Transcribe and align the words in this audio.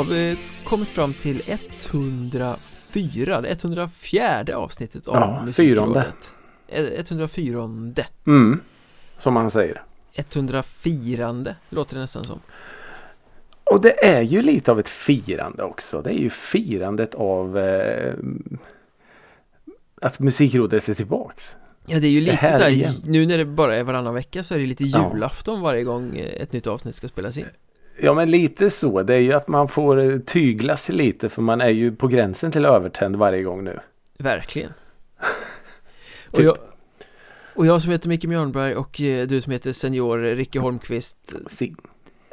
har 0.00 0.04
vi 0.04 0.38
kommit 0.64 0.90
fram 0.90 1.14
till 1.14 1.42
104, 1.46 3.40
det 3.40 3.48
104 3.48 4.56
avsnittet 4.56 5.08
av 5.08 5.14
Ja, 5.14 5.42
Musikrådet. 5.44 6.34
Eh, 6.68 6.84
104 6.84 7.68
Mm, 8.26 8.60
som 9.18 9.34
man 9.34 9.50
säger. 9.50 9.82
104 10.12 11.54
låter 11.68 11.94
det 11.94 12.00
nästan 12.00 12.24
som. 12.24 12.40
Och 13.64 13.80
det 13.80 14.04
är 14.06 14.20
ju 14.20 14.42
lite 14.42 14.72
av 14.72 14.80
ett 14.80 14.88
firande 14.88 15.62
också. 15.62 16.02
Det 16.02 16.10
är 16.10 16.18
ju 16.18 16.30
firandet 16.30 17.14
av 17.14 17.58
eh, 17.58 18.14
att 20.02 20.18
musikrådet 20.18 20.88
är 20.88 20.94
tillbaks. 20.94 21.54
Ja 21.86 22.00
det 22.00 22.06
är 22.06 22.10
ju 22.10 22.20
lite 22.20 22.36
här 22.36 22.52
så 22.52 22.62
här, 22.62 22.70
igen. 22.70 22.94
nu 23.04 23.26
när 23.26 23.38
det 23.38 23.44
bara 23.44 23.76
är 23.76 23.82
varannan 23.82 24.14
vecka 24.14 24.42
så 24.42 24.54
är 24.54 24.58
det 24.58 24.66
lite 24.66 24.84
julafton 24.84 25.60
varje 25.60 25.84
gång 25.84 26.16
eh, 26.16 26.42
ett 26.42 26.52
nytt 26.52 26.66
avsnitt 26.66 26.94
ska 26.94 27.08
spelas 27.08 27.38
in. 27.38 27.46
Ja 27.98 28.14
men 28.14 28.30
lite 28.30 28.70
så. 28.70 29.02
Det 29.02 29.14
är 29.14 29.18
ju 29.18 29.32
att 29.32 29.48
man 29.48 29.68
får 29.68 30.00
eh, 30.12 30.18
tygla 30.18 30.76
sig 30.76 30.94
lite 30.94 31.28
för 31.28 31.42
man 31.42 31.60
är 31.60 31.68
ju 31.68 31.92
på 31.96 32.08
gränsen 32.08 32.52
till 32.52 32.64
övertänd 32.64 33.16
varje 33.16 33.42
gång 33.42 33.64
nu. 33.64 33.80
Verkligen. 34.18 34.72
och, 36.30 36.36
Typ. 36.36 36.44
jag, 36.44 36.56
och 37.54 37.66
jag 37.66 37.82
som 37.82 37.92
heter 37.92 38.08
Micke 38.08 38.24
Mjörnberg 38.24 38.74
och 38.74 39.00
eh, 39.00 39.26
du 39.26 39.40
som 39.40 39.52
heter 39.52 39.72
Senior 39.72 40.18
Ricke 40.18 40.58
Holmqvist 40.58 41.34
Se- 41.50 41.74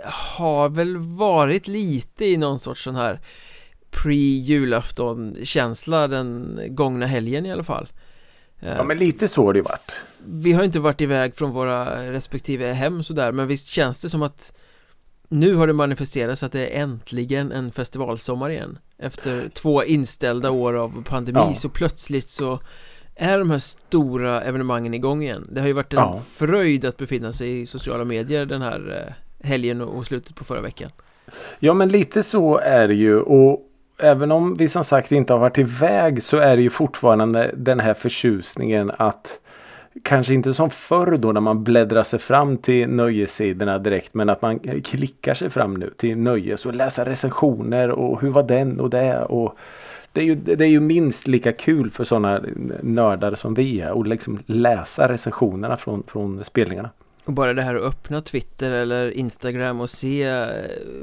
har 0.04 0.70
väl 0.70 0.98
varit 0.98 1.68
lite 1.68 2.26
i 2.26 2.38
någon 2.38 2.60
sorts 2.60 2.84
sån 2.84 2.96
här 2.96 3.20
pre-julafton 3.92 5.44
känsla 5.44 6.08
den 6.08 6.60
gångna 6.70 7.06
helgen 7.06 7.46
i 7.46 7.52
alla 7.52 7.64
fall. 7.64 7.88
Eh, 8.60 8.76
Ja 8.78 8.84
men 8.84 8.98
lite 8.98 9.28
så 9.28 9.46
har 9.46 9.54
det 9.54 9.60
ju 9.60 9.64
varit. 9.64 9.92
Vi 10.26 10.54
har 10.54 10.64
inte 10.64 10.80
varit 10.80 11.02
iväg 11.02 11.36
från 11.36 11.52
våra 11.52 12.12
respektive 12.12 12.72
hem 12.72 13.04
sådär 13.04 13.32
men 13.32 13.48
visst 13.48 13.68
känns 13.68 14.02
det 14.02 14.10
som 14.10 14.22
att 14.24 14.54
nu 15.30 15.56
har 15.56 15.68
det 15.68 15.74
manifesterats 15.74 16.44
att 16.44 16.52
det 16.52 16.68
är 16.78 16.82
äntligen 16.84 17.52
en 17.52 17.72
festivalsommar 17.72 18.50
igen 18.50 18.78
Efter 18.98 19.50
två 19.50 19.84
inställda 19.84 20.52
år 20.52 20.74
av 20.74 21.04
pandemi 21.04 21.40
Ja. 21.40 21.54
så 21.54 21.70
plötsligt 21.70 22.30
så 22.30 22.60
är 23.16 23.40
de 23.40 23.52
här 23.52 23.58
stora 23.58 24.42
evenemangen 24.42 24.94
igång 24.94 25.24
igen 25.24 25.48
Det 25.52 25.60
har 25.60 25.68
ju 25.68 25.74
varit 25.74 25.94
en 25.94 26.00
Ja. 26.00 26.22
fröjd 26.32 26.86
att 26.86 26.98
befinna 26.98 27.32
sig 27.32 27.62
i 27.62 27.66
sociala 27.66 28.04
medier 28.06 28.46
den 28.46 28.62
här 28.62 29.06
eh, 29.08 29.48
helgen 29.48 29.82
och 29.82 29.98
och 29.98 30.06
slutet 30.06 30.36
på 30.36 30.44
förra 30.44 30.62
veckan 30.62 30.90
Ja 31.60 31.74
men 31.74 31.90
lite 31.90 32.24
så 32.24 32.58
är 32.58 32.88
det 32.88 32.94
ju 32.94 33.20
och 33.20 33.62
även 34.00 34.32
om 34.32 34.56
vi 34.56 34.70
som 34.70 34.84
sagt 34.84 35.12
inte 35.12 35.34
har 35.34 35.40
varit 35.40 35.58
iväg 35.58 36.24
så 36.24 36.38
är 36.38 36.56
det 36.56 36.62
ju 36.62 36.70
fortfarande 36.70 37.54
den 37.58 37.80
här 37.80 37.94
förtjusningen 37.94 38.92
att 38.98 39.40
Kanske 40.04 40.34
inte 40.34 40.54
som 40.54 40.70
förr 40.70 41.18
då 41.18 41.32
när 41.32 41.42
man 41.42 41.64
bläddrar 41.64 42.04
sig 42.04 42.20
fram 42.20 42.58
till 42.58 42.90
nöjessidorna 42.90 43.80
direkt 43.80 44.14
men 44.14 44.30
att 44.30 44.42
man 44.42 44.60
klickar 44.60 45.34
sig 45.34 45.50
fram 45.50 45.74
nu 45.74 45.90
till 45.98 46.18
nöjes 46.18 46.66
och 46.66 46.74
läsa 46.76 47.06
recensioner 47.06 47.90
och 47.90 48.22
hur 48.22 48.30
var 48.30 48.44
den 48.44 48.80
och 48.80 48.90
det 48.90 49.24
och 49.24 49.56
det 50.12 50.22
är, 50.22 50.26
ju, 50.26 50.36
det 50.36 50.64
är 50.66 50.70
ju 50.70 50.80
minst 50.80 51.28
lika 51.28 51.52
kul 51.52 51.92
för 51.92 52.04
sådana 52.04 52.42
nördar 52.82 53.36
som 53.36 53.54
vi 53.54 53.82
är 53.82 53.92
och 53.92 54.08
liksom 54.08 54.40
läsa 54.46 55.08
recensionerna 55.10 55.78
från, 55.78 56.04
från 56.08 56.44
spelningarna. 56.44 56.90
Och 57.26 57.34
bara 57.34 57.54
det 57.54 57.62
här 57.62 57.76
att 57.76 57.82
öppna 57.84 58.22
Twitter 58.22 58.72
eller 58.72 59.12
Instagram 59.12 59.82
och 59.82 59.90
se 59.90 60.24
eh, 60.24 60.48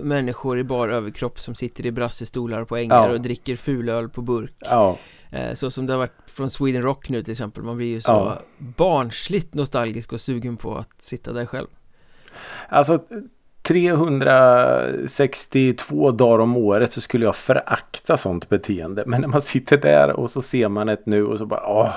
människor 0.03 0.59
i 0.59 0.65
bar 0.65 0.89
överkropp 0.89 1.39
som 1.41 1.55
sitter 1.55 1.87
i 1.87 1.93
brassestolar 1.93 2.65
på 2.65 2.77
ängar 2.77 3.09
Ja. 3.09 3.13
och 3.13 3.21
dricker 3.21 3.57
fulöl 3.57 4.09
på 4.09 4.23
burk 4.23 4.53
Ja, 4.61 4.99
Så 5.55 5.71
som 5.71 5.87
det 5.87 5.93
har 5.93 5.99
varit 5.99 6.13
från 6.27 6.51
Sweden 6.51 6.83
Rock 6.83 7.09
nu 7.09 7.23
till 7.23 7.33
exempel 7.33 7.63
Man 7.63 7.77
blir 7.77 7.87
ju 7.87 8.01
så 8.01 8.11
Ja. 8.13 8.39
barnsligt 8.59 9.55
nostalgisk 9.55 10.13
och 10.13 10.21
sugen 10.21 10.57
på 10.57 10.77
att 10.77 11.03
sitta 11.03 11.33
där 11.33 11.47
själv 11.47 11.67
Alltså 12.69 13.01
362 13.63 16.11
dagar 16.11 16.39
om 16.39 16.57
året 16.57 16.93
så 16.93 17.01
skulle 17.01 17.25
jag 17.25 17.37
förakta 17.37 18.17
sånt 18.17 18.49
beteende. 18.49 19.05
Men 19.07 19.21
när 19.21 19.29
man 19.29 19.41
sitter 19.41 19.79
där 19.79 20.11
och 20.11 20.31
så 20.31 20.43
ser 20.43 20.69
man 20.69 20.89
ett 20.89 21.07
nu 21.07 21.27
och 21.27 21.39
så 21.39 21.47
bara 21.47 21.67
åh, 21.67 21.91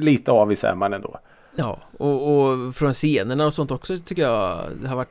lite 0.00 0.32
avis 0.32 0.64
är 0.64 0.74
man 0.74 0.92
ändå. 0.92 1.18
Ja, 1.56 1.78
och, 1.98 2.36
och 2.38 2.74
från 2.74 2.92
scenerna 2.92 3.46
och 3.46 3.54
sånt 3.54 3.70
också 3.70 3.96
tycker 3.96 4.22
jag 4.22 4.60
det 4.82 4.88
har 4.88 4.96
varit 4.96 5.08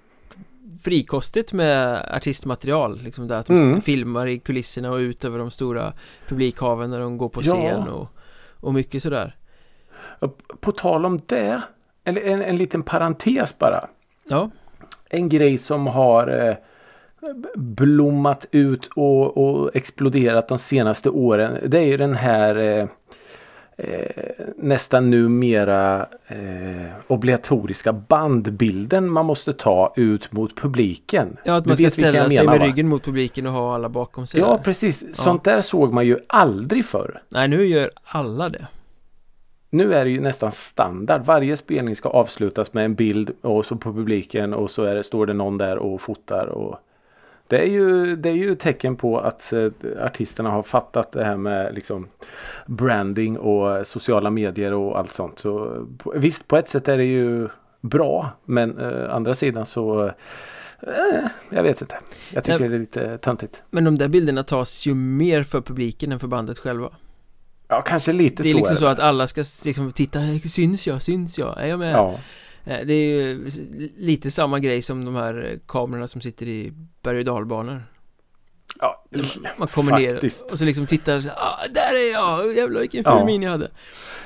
frikostigt 0.84 1.54
med 1.54 2.06
artistmaterial 2.16 2.98
liksom 2.98 3.28
där 3.28 3.40
att 3.40 3.46
de 3.48 3.58
Mm. 3.58 3.82
filmar 3.82 4.28
i 4.28 4.40
kulisserna 4.40 4.92
och 4.92 4.98
ut 4.98 5.26
över 5.26 5.40
de 5.40 5.52
stora 5.52 5.94
publikhaven 6.28 6.90
när 6.90 7.00
de 7.00 7.18
går 7.18 7.30
på 7.30 7.42
Ja. 7.44 7.52
scen 7.54 7.88
och, 7.88 8.08
och 8.60 8.74
mycket 8.74 9.04
sådär 9.04 9.36
På 10.60 10.72
tal 10.72 11.06
om 11.06 11.20
det, 11.26 11.62
en, 12.04 12.18
en, 12.18 12.42
en 12.42 12.56
liten 12.56 12.84
parentes 12.84 13.58
bara. 13.60 13.88
Ja, 14.30 14.50
En 15.10 15.30
grej 15.30 15.58
som 15.58 15.88
har 15.88 16.48
eh, 16.48 16.56
blommat 17.56 18.46
ut 18.52 18.90
och, 18.96 19.38
och 19.38 19.76
exploderat 19.76 20.48
de 20.48 20.60
senaste 20.60 21.10
åren. 21.10 21.58
Det 21.70 21.78
är 21.78 21.84
ju 21.86 21.98
den 21.98 22.16
här 22.16 22.56
eh, 22.56 22.88
eh, 23.78 24.46
nästan 24.58 25.10
numera 25.10 26.08
eh, 26.28 26.38
obligatoriska 27.08 27.94
bandbilden 27.94 29.10
man 29.12 29.26
måste 29.26 29.54
ta 29.54 29.94
ut 29.96 30.32
mot 30.32 30.56
publiken. 30.56 31.38
ja 31.44 31.56
att 31.56 31.66
man 31.66 31.78
ska 31.78 31.90
ställa 31.90 32.30
sig 32.30 32.38
menar, 32.38 32.52
med 32.52 32.60
va? 32.60 32.66
ryggen 32.66 32.88
mot 32.88 33.04
publiken 33.04 33.48
och 33.48 33.54
ha 33.54 33.76
alla 33.76 33.90
bakom 33.90 34.28
sig 34.28 34.40
Ja 34.42 34.50
där. 34.50 34.58
precis, 34.58 35.04
sånt 35.16 35.44
där 35.44 35.62
såg 35.62 35.94
man 35.94 36.06
ju 36.06 36.18
aldrig 36.28 36.86
förr. 36.86 37.22
Nej, 37.30 37.48
nu 37.48 37.66
gör 37.66 37.90
alla 38.04 38.50
det 38.50 38.68
Nu 39.70 39.94
är 39.94 40.06
det 40.06 40.12
ju 40.12 40.22
nästan 40.22 40.52
standard. 40.52 41.26
Varje 41.26 41.58
spelning 41.58 41.96
ska 41.96 42.10
avslutas 42.10 42.74
med 42.74 42.86
en 42.86 42.96
bild 42.96 43.32
och 43.42 43.66
så 43.66 43.76
på 43.76 43.94
publiken 43.94 44.54
och 44.54 44.72
så 44.72 44.84
är 44.84 44.96
det, 44.96 45.04
står 45.04 45.26
det 45.26 45.34
någon 45.34 45.58
där 45.58 45.78
och 45.78 46.02
fotar. 46.02 46.46
Och 46.46 46.80
det, 47.48 47.58
är 47.58 47.66
ju, 47.66 48.16
det 48.16 48.30
är 48.30 48.34
ju 48.34 48.56
tecken 48.56 48.96
på 48.96 49.20
att 49.20 49.54
eh, 49.54 49.68
artisterna 50.00 50.50
har 50.50 50.64
fattat 50.64 51.12
det 51.12 51.26
här 51.26 51.38
med 51.38 51.76
liksom 51.76 52.08
branding 52.66 53.38
och 53.38 53.88
sociala 53.88 54.30
medier 54.30 54.74
och 54.74 55.00
allt 55.00 55.14
sånt. 55.14 55.40
Så 55.40 55.86
visst, 56.16 56.48
på 56.48 56.58
ett 56.58 56.70
sätt 56.70 56.88
är 56.88 56.98
det 56.98 57.04
ju 57.04 57.48
bra. 57.82 58.30
Men 58.46 58.80
eh, 58.80 59.16
andra 59.16 59.36
sidan 59.36 59.66
så 59.66 60.06
eh, 60.80 61.26
jag 61.50 61.64
vet 61.64 61.82
inte. 61.82 61.96
Jag 62.34 62.44
tycker 62.44 62.60
Nej. 62.60 62.70
det 62.70 62.76
är 62.76 62.80
lite 62.80 63.18
töntigt. 63.18 63.64
Men 63.70 63.84
de 63.84 63.98
där 63.98 64.08
bilderna 64.08 64.44
tas 64.44 64.86
ju 64.86 64.94
mer 64.94 65.44
för 65.44 65.62
publiken 65.62 66.12
än 66.12 66.20
för 66.20 66.28
bandet 66.28 66.60
själva 66.60 66.90
Ja, 67.68 67.82
kanske 67.82 68.12
lite 68.12 68.44
Det 68.44 68.50
är 68.50 68.54
så 68.54 68.58
liksom 68.58 68.76
är 68.76 68.80
så 68.80 68.86
att 68.86 69.00
alla 69.00 69.28
ska 69.28 69.44
liksom 69.66 69.92
titta, 69.92 70.20
syns 70.50 70.88
jag, 70.88 71.02
syns 71.02 71.40
jag, 71.40 71.62
är 71.62 71.68
jag 71.68 71.80
med? 71.80 71.94
Ja. 71.94 72.16
Eh, 72.66 72.78
Det 72.86 72.94
är 72.94 73.08
ju 73.22 73.50
lite 73.98 74.32
samma 74.32 74.60
grej 74.60 74.82
som 74.82 75.06
de 75.06 75.16
här 75.16 75.60
kamerorna 75.68 76.08
som 76.08 76.22
sitter 76.22 76.46
i 76.48 76.74
berg 77.04 77.18
och 77.20 77.26
dalbanor 77.26 77.84
ja. 78.80 79.04
Man 79.58 79.68
kommer 79.68 79.92
Faktiskt. 79.92 80.42
ner 80.44 80.52
och 80.52 80.60
så 80.60 80.66
liksom 80.66 80.86
tittar, 80.86 81.18
ah, 81.18 81.68
där 81.74 81.96
är 81.96 82.12
jag, 82.14 82.54
jävlar 82.56 82.80
vilken 82.80 83.04
ful 83.04 83.14
Ja. 83.14 83.26
min 83.26 83.42
jag 83.42 83.52
hade 83.52 83.70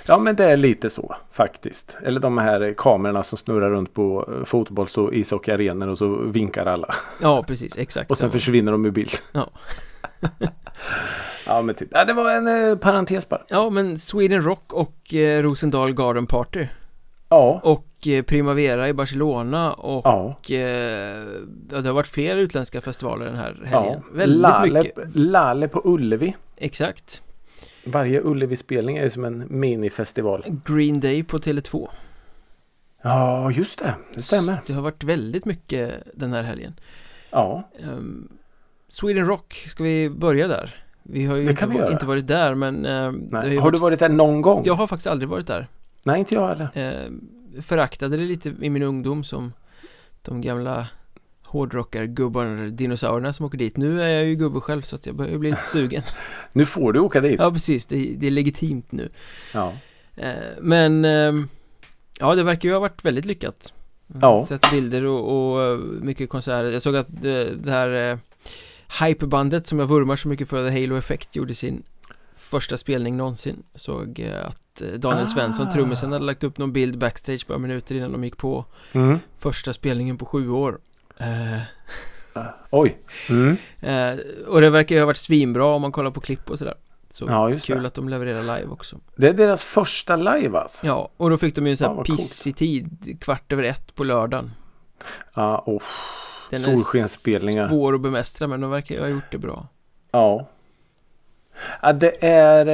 Ja 0.06 0.18
men 0.18 0.36
det 0.36 0.46
är 0.46 0.58
lite 0.58 0.90
så 0.90 1.16
faktiskt. 1.32 1.98
Eller 2.04 2.20
de 2.20 2.38
här 2.38 2.74
kamerorna 2.78 3.24
som 3.24 3.38
snurrar 3.38 3.70
runt 3.70 3.94
på 3.94 4.30
eh, 4.40 4.46
fotbolls 4.46 4.98
och 4.98 5.14
ishockeyarenor 5.14 5.88
och 5.88 5.98
så 5.98 6.16
vinkar 6.16 6.66
alla. 6.66 6.90
Ja 7.22 7.44
precis, 7.44 7.78
exakt 7.78 8.12
Och 8.12 8.18
sen 8.18 8.32
försvinner 8.32 8.72
de 8.72 8.86
ur 8.86 8.92
bild. 8.92 9.12
Ja. 9.32 9.50
ja 11.46 11.62
men 11.62 11.76
typ. 11.76 11.88
Ja, 11.92 12.06
det 12.06 12.14
var 12.14 12.32
en 12.32 12.48
eh, 12.48 12.76
parentes 12.78 13.30
bara. 13.30 13.42
Ja 13.50 13.70
men 13.70 13.98
Sweden 13.98 14.44
Rock 14.44 14.74
och 14.74 15.14
eh, 15.14 15.44
Rosendal 15.44 15.94
Garden 15.94 16.26
Party 16.26 16.68
Ja. 17.30 17.60
Och 17.64 17.86
Primavera 18.28 18.90
i 18.90 18.94
Barcelona 18.94 19.74
och 19.74 20.02
Ja. 20.06 20.36
eh, 20.50 20.58
ja, 21.72 21.82
det 21.82 21.86
har 21.88 21.92
varit 21.94 22.08
fler 22.08 22.38
utländska 22.38 22.82
festivaler 22.82 23.26
den 23.26 23.36
här 23.36 23.68
ja. 23.72 23.80
helgen 23.80 24.04
Väldigt 24.14 24.42
Lale, 24.42 24.74
mycket 24.84 24.96
Lale 25.14 25.68
på 25.68 25.82
Ullevi. 25.86 26.36
Exakt 26.58 27.22
Varje 27.86 28.22
Ullevi-spelning 28.22 28.98
är 28.98 29.04
ju 29.04 29.10
som 29.10 29.26
en 29.26 29.44
minifestival. 29.50 30.44
Green 30.66 31.00
Day 31.00 31.24
på 31.24 31.38
Tele2 31.38 31.88
Ja 33.02 33.52
just 33.52 33.80
det. 33.80 33.96
Det 34.14 34.22
stämmer. 34.22 34.62
Det 34.68 34.74
har 34.74 34.82
varit 34.82 35.04
väldigt 35.04 35.46
mycket 35.46 35.96
den 36.14 36.34
här 36.34 36.44
helgen 36.44 36.74
Ja. 37.32 37.64
Ehm, 37.80 38.28
Sweden 38.88 39.28
Rock, 39.28 39.54
ska 39.54 39.84
vi 39.84 40.10
börja 40.10 40.48
där? 40.48 40.76
Vi 41.04 41.26
har 41.26 41.36
ju 41.36 41.50
inte, 41.50 41.68
vi 41.68 41.92
inte 41.92 42.06
varit 42.06 42.28
där 42.28 42.56
men 42.56 42.74
Nej. 43.32 43.54
ju 43.54 43.60
Har 43.60 43.72
du 43.72 43.78
varit 43.78 44.00
där 44.00 44.10
någon 44.10 44.42
gång? 44.42 44.62
Jag 44.66 44.74
har 44.74 44.88
faktiskt 44.88 45.08
aldrig 45.08 45.30
varit 45.30 45.48
där 45.48 45.68
Nej 46.04 46.20
inte 46.20 46.36
jag 46.36 46.48
heller. 46.48 46.70
ehm, 46.74 47.22
Föraktade 47.62 48.18
det 48.18 48.24
lite 48.24 48.50
i 48.62 48.70
min 48.70 48.84
ungdom 48.84 49.24
som 49.24 49.54
de 50.22 50.42
gamla 50.42 50.88
hårdrockargubbarna, 51.46 52.70
dinosaurierna 52.70 53.34
som 53.34 53.46
åker 53.46 53.58
dit 53.58 53.78
Nu 53.78 54.02
är 54.02 54.10
jag 54.10 54.26
ju 54.26 54.36
gubbe 54.36 54.60
själv 54.60 54.82
så 54.82 54.96
att 54.96 55.06
jag 55.06 55.16
börjar 55.16 55.38
bli 55.38 55.50
lite 55.50 55.64
sugen 55.64 56.04
Nu 56.54 56.66
får 56.66 56.94
du 56.94 57.00
åka 57.00 57.20
dit. 57.20 57.36
Ja 57.40 57.52
precis, 57.52 57.86
det, 57.86 58.14
det 58.18 58.28
är 58.28 58.32
legitimt 58.32 58.92
nu 58.92 59.10
Ja. 59.54 59.74
Eh, 60.16 60.34
Men 60.62 61.06
ehm, 61.06 61.48
Ja 62.20 62.36
det 62.36 62.44
verkar 62.44 62.70
ju 62.70 62.74
ha 62.74 62.80
varit 62.80 63.06
väldigt 63.06 63.26
lyckat 63.26 63.74
Ja. 64.22 64.46
Sett 64.46 64.72
bilder 64.72 65.06
och, 65.06 65.54
och 65.62 65.80
mycket 65.80 66.30
konserter 66.30 66.72
Jag 66.72 66.82
såg 66.82 66.96
att 66.96 67.22
det, 67.22 67.56
det 67.56 67.72
här 67.72 68.12
eh, 68.12 68.18
Hyperbandet 69.06 69.68
som 69.68 69.80
jag 69.80 69.88
vurmar 69.88 70.16
så 70.16 70.28
mycket 70.28 70.50
för 70.50 70.70
The 70.70 70.82
Halo 70.82 70.98
Effect 70.98 71.36
gjorde 71.36 71.54
sin 71.56 71.84
Första 72.50 72.78
spelning 72.78 73.18
någonsin 73.18 73.64
Jag 73.72 73.82
Såg 73.82 74.20
eh, 74.20 74.46
att 74.48 74.82
eh, 74.82 74.88
Daniel 74.88 75.24
Ah. 75.26 75.28
Svensson, 75.28 75.70
trummisen, 75.72 76.12
hade 76.12 76.26
lagt 76.26 76.44
upp 76.44 76.58
någon 76.58 76.74
bild 76.74 76.98
backstage 76.98 77.46
bara 77.48 77.58
minuter 77.58 77.96
innan 77.96 78.12
de 78.12 78.24
gick 78.24 78.38
på 78.38 78.66
Mm. 78.92 79.20
Första 79.38 79.74
spelningen 79.74 80.18
på 80.18 80.26
sju 80.26 80.50
år 80.50 80.80
eh, 81.18 81.62
Oj. 82.70 82.98
Mm. 83.30 83.58
Eh, 83.82 84.20
och 84.48 84.62
det 84.62 84.70
verkar 84.70 84.96
ju 84.96 85.02
ha 85.02 85.06
varit 85.06 85.18
svinbra 85.18 85.66
om 85.66 85.82
man 85.82 85.92
kollar 85.92 86.12
på 86.12 86.22
klipp 86.22 86.50
och 86.50 86.60
sådär. 86.60 86.74
Så 87.10 87.26
Ja, 87.28 87.60
kul 87.64 87.82
det. 87.82 87.88
att 87.88 87.94
de 87.94 88.10
levererar 88.10 88.42
live 88.42 88.68
också. 88.72 88.98
Det 89.16 89.28
är 89.28 89.34
deras 89.34 89.64
första 89.64 90.16
live 90.16 90.58
alltså. 90.58 90.88
Ja, 90.88 91.10
och 91.18 91.30
då 91.30 91.38
fick 91.38 91.56
de 91.56 91.66
ju 91.66 91.72
en 91.72 91.78
sån 91.78 91.88
här 91.88 91.96
coolt. 91.96 92.08
pissig 92.08 92.56
tid, 92.56 93.18
kvart 93.22 93.52
över 93.52 93.64
ett 93.64 93.96
på 93.96 94.04
lördagen. 94.04 94.52
Ja, 95.34 95.64
oh. 95.66 95.82
Den 96.50 96.66
är 96.66 97.68
svår 97.70 97.96
att 97.96 98.02
bemästra 98.02 98.48
men 98.48 98.62
de 98.62 98.70
verkar 98.72 98.96
ju 98.96 99.02
ha 99.02 99.08
gjort 99.08 99.32
det 99.32 99.38
bra. 99.38 99.68
Ja. 100.12 100.50
Ja 101.82 101.94
det 101.94 102.26
är... 102.26 102.66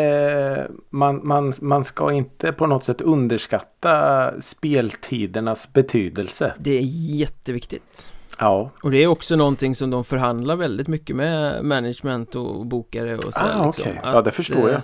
Eh, 0.60 0.66
man, 0.90 1.28
man, 1.28 1.54
man 1.62 1.84
ska 1.84 2.12
inte 2.12 2.52
på 2.52 2.68
något 2.68 2.84
sätt 2.84 3.02
underskatta 3.02 4.32
speltidernas 4.42 5.74
betydelse. 5.74 6.54
Det 6.60 6.78
är 6.78 6.84
jätteviktigt. 7.16 8.12
Ja. 8.40 8.72
Och 8.84 8.92
det 8.92 8.98
är 8.98 9.08
också 9.08 9.36
någonting 9.36 9.76
som 9.76 9.90
de 9.90 10.04
förhandlar 10.04 10.56
väldigt 10.56 10.88
mycket 10.88 11.16
med 11.16 11.66
management 11.66 12.36
och 12.36 12.66
bokare 12.66 13.18
och 13.18 13.34
sådär 13.34 13.54
Ah, 13.56 13.66
liksom. 13.66 13.92
Att, 14.04 14.14
Ja, 14.16 14.22
det 14.22 14.32
förstår 14.32 14.70
jag. 14.70 14.74
eh, 14.74 14.82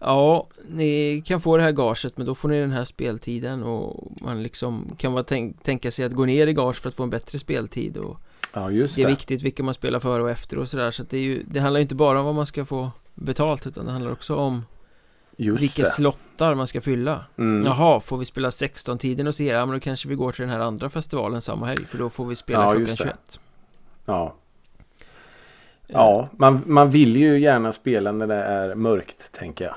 Ja, 0.00 0.46
ni 0.68 1.22
kan 1.26 1.40
få 1.40 1.56
det 1.56 1.62
här 1.62 1.72
gaget 1.72 2.16
men 2.16 2.26
då 2.26 2.34
får 2.34 2.48
ni 2.48 2.60
den 2.60 2.70
här 2.70 2.84
speltiden 2.84 3.62
och 3.62 4.12
man 4.22 4.42
liksom 4.42 4.94
kan 4.98 5.12
vara 5.12 5.24
tänk, 5.24 5.62
tänka 5.62 5.90
sig 5.90 6.04
att 6.04 6.12
gå 6.12 6.24
ner 6.24 6.46
i 6.46 6.52
gage 6.52 6.76
för 6.76 6.88
att 6.88 6.94
få 6.94 7.02
en 7.02 7.10
bättre 7.10 7.38
speltid 7.38 7.96
och 7.96 8.20
Ja, 8.60 8.70
just 8.70 8.94
det 8.94 9.02
är 9.02 9.06
det. 9.06 9.12
viktigt 9.12 9.42
vilka 9.42 9.62
man 9.62 9.74
spelar 9.74 10.00
före 10.00 10.22
och 10.22 10.30
efter 10.30 10.58
och 10.58 10.68
sådär 10.68 10.90
så 10.90 11.02
att 11.02 11.10
det 11.10 11.16
är 11.16 11.22
ju 11.22 11.42
Det 11.46 11.60
handlar 11.60 11.78
ju 11.78 11.82
inte 11.82 11.94
bara 11.94 12.18
om 12.20 12.26
vad 12.26 12.34
man 12.34 12.46
ska 12.46 12.64
få 12.64 12.90
betalt 13.14 13.66
utan 13.66 13.86
det 13.86 13.92
handlar 13.92 14.12
också 14.12 14.34
om 14.36 14.64
Just 15.36 15.62
vilka 15.62 15.82
det. 15.82 15.88
slottar 15.88 16.54
man 16.54 16.66
ska 16.66 16.80
fylla 16.80 17.24
Mm. 17.38 17.64
Jaha, 17.66 18.00
får 18.00 18.18
vi 18.18 18.24
spela 18.24 18.48
16-tiden 18.50 19.26
och 19.26 19.34
så 19.34 19.42
ja 19.42 19.66
men 19.66 19.74
då 19.74 19.80
kanske 19.80 20.08
vi 20.08 20.14
går 20.14 20.32
till 20.32 20.40
den 20.42 20.50
här 20.50 20.60
andra 20.60 20.90
festivalen 20.90 21.40
samma 21.40 21.66
helg 21.66 21.84
för 21.86 21.98
då 21.98 22.10
får 22.10 22.26
vi 22.26 22.34
spela 22.34 22.60
Ja, 22.60 22.66
klockan 22.66 22.86
just 22.86 22.98
det. 22.98 23.04
21 23.04 23.40
Ja. 24.04 24.34
Ja, 25.86 26.28
man, 26.36 26.62
man 26.66 26.90
vill 26.90 27.16
ju 27.16 27.38
gärna 27.40 27.72
spela 27.72 28.12
när 28.12 28.26
det 28.26 28.34
är 28.34 28.74
mörkt 28.74 29.32
tänker 29.32 29.64
jag. 29.64 29.74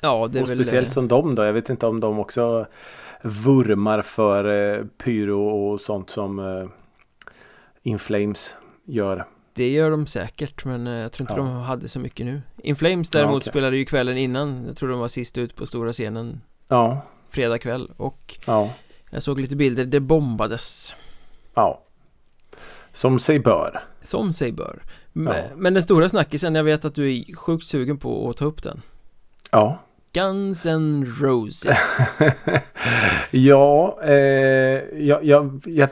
Ja, 0.00 0.28
det 0.32 0.38
är 0.38 0.42
och 0.42 0.48
väl 0.50 0.58
speciellt 0.64 0.88
eh, 0.88 0.92
som 0.92 1.08
de 1.08 1.34
då. 1.34 1.44
Jag 1.44 1.52
vet 1.52 1.70
inte 1.70 1.86
om 1.86 2.00
de 2.00 2.18
också 2.18 2.66
vurmar 3.22 4.02
för 4.02 4.44
eh, 4.78 4.84
pyro 4.98 5.48
och 5.48 5.80
sånt 5.80 6.10
som 6.10 6.38
eh, 6.38 6.68
Inflames 7.82 8.54
gör. 8.84 9.26
Det 9.52 9.70
gör 9.70 9.90
de 9.90 10.06
säkert 10.06 10.64
men 10.64 10.86
eh, 10.86 10.92
jag 10.92 11.12
tror 11.12 11.24
inte 11.30 11.40
Ja. 11.40 11.46
de 11.46 11.56
hade 11.62 11.88
så 11.88 12.00
mycket 12.00 12.26
nu 12.26 12.42
Inflames 12.62 13.10
däremot 13.10 13.32
Ja, 13.32 13.36
okej. 13.38 13.50
spelade 13.50 13.76
ju 13.76 13.84
kvällen 13.84 14.16
innan 14.18 14.64
Jag 14.66 14.76
tror 14.76 14.88
de 14.88 14.98
var 15.00 15.08
sist 15.08 15.38
ut 15.38 15.56
på 15.56 15.66
stora 15.66 15.92
scenen 15.92 16.40
Ja, 16.68 17.00
Fredag 17.30 17.58
kväll 17.58 17.90
och 17.96 18.38
ja, 18.46 18.70
jag 19.10 19.22
såg 19.22 19.40
lite 19.40 19.56
bilder, 19.56 19.84
det 19.84 20.00
bombades 20.00 20.94
ja. 21.54 21.82
Som 22.92 23.18
sig 23.18 23.38
bör. 23.38 23.84
Som 24.02 24.32
sig 24.32 24.52
bör 24.52 24.82
men, 25.12 25.34
Ja. 25.36 25.42
men 25.56 25.74
den 25.74 25.82
stora 25.82 26.08
snackisen, 26.08 26.54
jag 26.54 26.64
vet 26.64 26.84
att 26.84 26.94
du 26.94 27.16
är 27.16 27.34
sjukt 27.36 27.64
sugen 27.66 27.98
på 27.98 28.30
att 28.30 28.36
ta 28.36 28.44
upp 28.44 28.62
den 28.62 28.82
Ja. 29.50 29.78
Guns 30.12 30.66
N' 30.66 31.14
Roses 31.20 31.66
Ja, 33.30 33.98
eh, 34.02 34.12
jag, 34.12 35.24
jag, 35.24 35.62
jag 35.66 35.88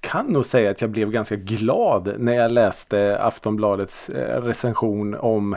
kan 0.00 0.26
nog 0.26 0.46
säga 0.46 0.70
att 0.70 0.80
jag 0.80 0.90
blev 0.90 1.10
ganska 1.10 1.36
glad 1.36 2.14
när 2.18 2.32
jag 2.32 2.52
läste 2.52 3.18
Aftonbladets 3.20 4.08
eh, 4.08 4.42
recension 4.42 5.14
om 5.14 5.56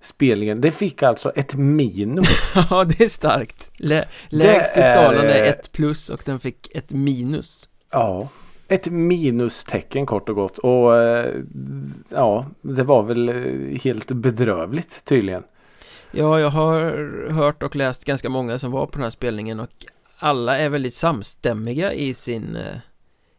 spelningen. 0.00 0.60
Det 0.60 0.70
fick 0.70 1.02
alltså 1.02 1.30
ett 1.30 1.54
minus. 1.54 2.54
Ja, 2.70 2.84
det 2.84 3.04
är 3.04 3.08
starkt 3.08 3.70
Lä, 3.76 4.04
Lägst 4.28 4.78
i 4.78 4.82
skalan 4.82 5.24
är 5.24 5.44
ett 5.44 5.72
plus 5.72 6.10
och 6.10 6.22
den 6.24 6.40
fick 6.40 6.76
ett 6.76 6.92
minus 6.92 7.68
Ja, 7.90 8.28
ett 8.68 8.86
minustecken 8.86 10.06
kort 10.06 10.28
och 10.28 10.34
gott. 10.34 10.58
Och 10.58 10.96
eh, 10.96 11.34
ja, 12.08 12.46
det 12.62 12.82
var 12.82 13.02
väl 13.02 13.28
eh, 13.28 13.80
helt 13.80 14.06
bedrövligt 14.06 15.04
tydligen. 15.04 15.42
Ja, 16.10 16.40
jag 16.40 16.50
har 16.50 17.30
hört 17.30 17.62
och 17.62 17.76
läst 17.76 18.04
ganska 18.04 18.28
många 18.28 18.58
som 18.58 18.70
var 18.70 18.86
på 18.86 18.92
den 18.92 19.02
här 19.02 19.10
spelningen 19.10 19.60
och 19.60 19.86
alla 20.18 20.58
är 20.58 20.68
väldigt 20.68 20.94
samstämmiga 20.94 21.92
i 21.92 22.14
sin 22.14 22.58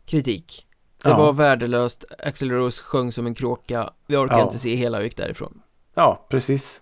kritik 0.05 0.65
Det 1.03 1.09
Ja. 1.09 1.17
var 1.17 1.33
värdelöst, 1.33 2.05
Axl 2.23 2.51
Rose 2.51 2.83
sjöng 2.83 3.11
som 3.11 3.25
en 3.25 3.33
kråka 3.35 3.89
Vi 4.07 4.15
orkar 4.15 4.37
Ja. 4.37 4.43
inte 4.43 4.57
se 4.57 4.75
hela 4.75 4.97
och 4.97 5.03
gick 5.03 5.17
därifrån 5.17 5.61
Ja, 5.95 6.25
precis. 6.29 6.81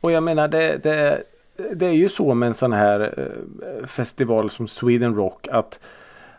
Och 0.00 0.12
jag 0.12 0.22
menar 0.22 0.48
det, 0.48 0.76
det, 0.82 1.22
det 1.74 1.86
är 1.86 1.92
ju 1.92 2.08
så 2.08 2.34
med 2.34 2.46
en 2.46 2.54
sån 2.54 2.72
här 2.72 3.00
eh, 3.80 3.86
festival 3.86 4.50
som 4.50 4.68
Sweden 4.68 5.14
Rock 5.14 5.48
att 5.50 5.78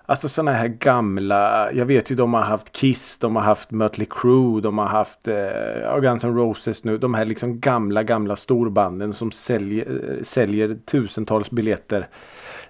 Alltså 0.10 0.30
såna 0.30 0.52
här 0.54 0.68
gamla, 0.68 1.72
jag 1.74 1.86
vet 1.86 2.12
ju 2.12 2.16
de 2.16 2.34
har 2.34 2.42
haft 2.42 2.72
Kiss, 2.72 3.18
de 3.18 3.36
har 3.36 3.44
haft 3.44 3.72
Mötley 3.72 4.08
Crüe, 4.10 4.62
de 4.62 4.78
har 4.78 4.86
haft 4.86 5.28
eh, 5.28 6.00
Guns 6.02 6.24
N' 6.24 6.36
Roses 6.36 6.84
nu. 6.84 6.98
De 6.98 7.14
här 7.14 7.26
liksom 7.26 7.60
gamla, 7.60 8.04
gamla 8.04 8.36
storbanden 8.36 9.14
som 9.14 9.32
säljer, 9.32 10.20
säljer 10.24 10.78
tusentals 10.86 11.52
biljetter. 11.52 12.08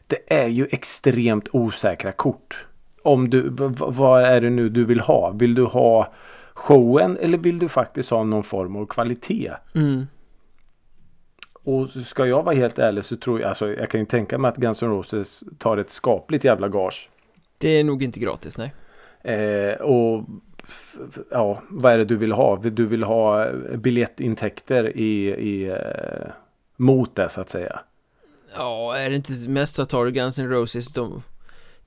Det 0.08 0.34
är 0.34 0.48
ju 0.48 0.68
extremt 0.72 1.48
osäkra 1.52 2.12
kort. 2.12 2.66
Om 3.08 3.30
du, 3.30 3.50
vad 3.78 4.24
är 4.24 4.42
det 4.42 4.50
nu 4.50 4.70
du 4.70 4.86
vill 4.86 5.00
ha? 5.00 5.32
Vill 5.32 5.56
du 5.56 5.64
ha 5.64 6.14
showen 6.54 7.18
eller 7.22 7.38
vill 7.38 7.60
du 7.60 7.70
faktiskt 7.70 8.10
ha 8.10 8.24
någon 8.24 8.44
form 8.44 8.76
av 8.76 8.86
kvalitet? 8.86 9.52
mm. 9.76 10.08
Och 11.64 11.90
ska 11.90 12.26
jag 12.26 12.44
vara 12.44 12.56
helt 12.56 12.80
ärlig 12.80 13.06
så 13.06 13.18
tror 13.18 13.40
jag, 13.40 13.50
alltså 13.50 13.74
jag 13.74 13.90
kan 13.90 14.00
ju 14.00 14.06
tänka 14.06 14.38
mig 14.38 14.50
att 14.50 14.58
Guns 14.58 14.84
N' 14.84 14.90
Roses 14.90 15.44
tar 15.58 15.78
ett 15.78 15.90
skapligt 15.90 16.44
jävla 16.44 16.68
gage. 16.68 17.10
Det 17.58 17.70
är 17.70 17.84
nog 17.84 18.04
inte 18.04 18.20
gratis, 18.20 18.58
nej 18.58 18.74
Eh, 19.28 19.74
och 19.74 20.24
ja, 21.32 21.62
vad 21.70 21.94
är 21.94 21.98
det 21.98 22.06
du 22.06 22.18
vill 22.18 22.32
ha? 22.32 22.56
Du 22.56 22.86
vill 22.86 23.04
ha 23.04 23.46
eh, 23.46 23.78
biljettintäkter 23.78 24.98
i, 24.98 25.28
i 25.28 25.70
eh, 25.70 26.32
mot 26.78 27.16
det 27.16 27.30
så 27.30 27.42
att 27.42 27.50
säga. 27.50 27.80
Ja, 28.56 28.98
är 28.98 29.10
det 29.10 29.16
inte 29.16 29.50
mest 29.50 29.76
så 29.76 29.86
tar 29.86 30.06
du 30.06 30.12
Guns 30.12 30.40
N' 30.40 30.50
Roses 30.50 30.88
de, 30.88 31.24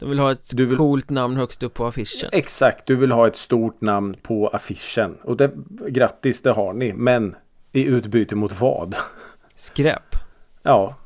de 0.00 0.08
vill 0.08 0.18
ha 0.18 0.32
ett 0.32 0.52
vill- 0.54 0.76
coolt 0.76 1.10
namn 1.10 1.36
högst 1.36 1.62
upp 1.62 1.74
på 1.74 1.86
affischen 1.86 2.28
Exakt, 2.32 2.86
du 2.86 2.96
vill 2.96 3.12
ha 3.12 3.26
ett 3.26 3.36
stort 3.36 3.80
namn 3.80 4.16
på 4.22 4.48
affischen. 4.48 5.16
Och 5.22 5.36
det, 5.36 5.50
grattis, 5.88 6.42
det 6.42 6.50
har 6.52 6.72
ni. 6.72 6.92
Men 6.92 7.36
i 7.72 7.84
utbyte 7.84 8.34
mot 8.34 8.60
vad? 8.60 8.94
Skräp 9.54 10.16
Ja, 10.62 10.96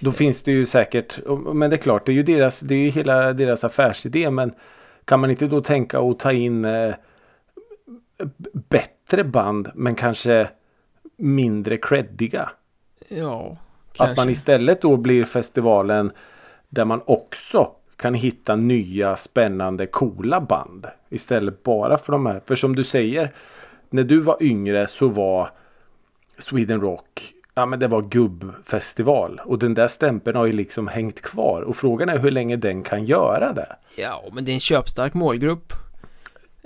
då 0.00 0.12
finns 0.12 0.42
det 0.42 0.52
ju 0.52 0.66
säkert. 0.66 1.18
Men 1.54 1.70
det 1.70 1.76
är 1.76 1.80
klart, 1.80 2.06
det 2.06 2.12
är 2.12 2.14
ju 2.14 2.22
deras, 2.22 2.60
det 2.60 2.74
är 2.74 2.78
ju 2.78 2.90
hela 2.90 3.32
deras 3.32 3.64
affärsidé. 3.64 4.30
Men 4.30 4.52
kan 5.04 5.20
man 5.20 5.30
inte 5.30 5.46
då 5.46 5.60
tänka 5.60 6.00
och 6.00 6.18
ta 6.18 6.32
in 6.32 6.64
eh, 6.64 6.94
bättre 8.52 9.24
band 9.24 9.70
men 9.74 9.94
kanske 9.94 10.48
mindre 11.16 11.76
creddiga? 11.76 12.50
Ja, 13.08 13.56
Att 13.90 13.96
kanske 13.96 14.24
man 14.24 14.30
istället 14.32 14.82
då 14.82 14.96
blir 14.96 15.24
festivalen 15.24 16.12
där 16.68 16.84
man 16.84 17.02
också 17.04 17.70
kan 17.96 18.14
hitta 18.14 18.56
nya 18.56 19.16
spännande 19.16 19.86
coola 19.86 20.40
band. 20.40 20.86
Istället 21.08 21.62
bara 21.62 21.98
för 21.98 22.12
de 22.12 22.26
här. 22.26 22.40
För 22.46 22.56
som 22.56 22.76
du 22.76 22.84
säger. 22.84 23.32
När 23.90 24.04
du 24.04 24.20
var 24.20 24.36
yngre 24.40 24.86
så 24.86 25.08
var 25.08 25.50
Sweden 26.38 26.80
Rock. 26.80 27.32
Ja 27.54 27.66
men 27.66 27.78
det 27.78 27.88
var 27.88 28.02
gubbfestival. 28.02 29.40
Och 29.44 29.58
den 29.58 29.74
där 29.74 29.88
stämpeln 29.88 30.36
har 30.36 30.46
ju 30.46 30.52
liksom 30.52 30.88
hängt 30.88 31.20
kvar. 31.20 31.62
Och 31.62 31.76
frågan 31.76 32.08
är 32.08 32.18
hur 32.18 32.30
länge 32.30 32.56
den 32.56 32.82
kan 32.82 33.04
göra 33.04 33.52
det. 33.52 33.76
Ja, 33.96 34.24
men 34.32 34.44
det 34.44 34.50
är 34.50 34.54
en 34.54 34.60
köpstark 34.60 35.14
målgrupp 35.14 35.72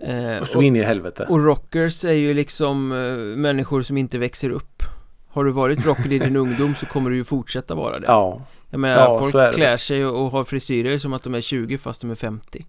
eh, 0.02 0.42
Och 0.42 0.48
så 0.48 0.62
in 0.62 0.76
i 0.76 0.82
helvete. 0.82 1.26
Och 1.28 1.44
rockers 1.44 2.04
är 2.04 2.12
ju 2.12 2.34
liksom 2.34 2.92
eh, 2.92 3.36
människor 3.38 3.82
som 3.82 3.96
inte 3.96 4.18
växer 4.18 4.50
upp 4.50 4.82
Har 5.28 5.44
du 5.44 5.52
varit 5.52 5.86
rocker 5.86 6.12
i 6.12 6.18
din 6.18 6.36
ungdom 6.46 6.74
så 6.74 6.86
kommer 6.86 7.10
du 7.10 7.16
ju 7.16 7.24
fortsätta 7.24 7.74
vara 7.74 7.98
det 7.98 8.06
Ja, 8.06 8.40
Jag 8.70 8.80
menar, 8.80 8.96
Ja, 9.02 9.18
folk 9.18 9.54
klär 9.54 9.76
sig 9.76 10.06
och 10.06 10.24
och 10.24 10.30
har 10.30 10.44
frisyrer 10.44 10.98
som 10.98 11.12
att 11.12 11.22
de 11.22 11.34
är 11.34 11.40
20 11.40 11.78
fast 11.78 12.00
de 12.00 12.10
är 12.10 12.14
50 12.14 12.66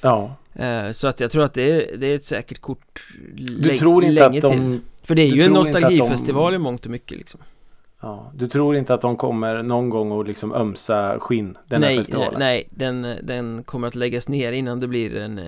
ja. 0.00 0.36
eh, 0.54 0.90
Så 0.90 1.08
att 1.08 1.20
jag 1.20 1.30
tror 1.30 1.44
att 1.44 1.54
det 1.54 1.70
är, 1.70 1.96
det 1.96 2.06
är 2.06 2.14
ett 2.14 2.24
säkert 2.24 2.60
kort 2.60 3.02
Du 3.36 3.78
tror 3.78 4.04
inte 4.04 4.22
länge 4.28 4.38
att 4.38 4.42
de... 4.42 4.50
till 4.52 4.80
För 5.02 5.14
det 5.14 5.22
är 5.22 5.26
ju 5.26 5.42
en 5.42 5.56
att 5.56 5.64
de- 5.64 5.72
nostalgifestival 5.72 6.54
i 6.54 6.58
mångt 6.58 6.84
och 6.84 6.90
mycket 6.90 7.18
liksom 7.18 7.40
Ja, 8.04 8.32
du 8.34 8.48
tror 8.48 8.76
inte 8.76 8.94
att 8.94 9.00
de 9.00 9.16
kommer 9.16 9.62
någon 9.62 9.90
gång 9.90 10.20
att 10.20 10.26
liksom 10.26 10.52
ömsa 10.54 11.16
skinn? 11.20 11.58
Den 11.68 11.80
nej, 11.80 11.96
festivalen? 11.98 12.38
nej 12.38 12.68
den, 12.70 13.06
den 13.22 13.62
kommer 13.64 13.88
att 13.88 13.94
läggas 13.94 14.28
ner 14.28 14.52
innan 14.52 14.78
det 14.80 14.88
blir 14.88 15.16
en 15.16 15.38
eh, 15.38 15.44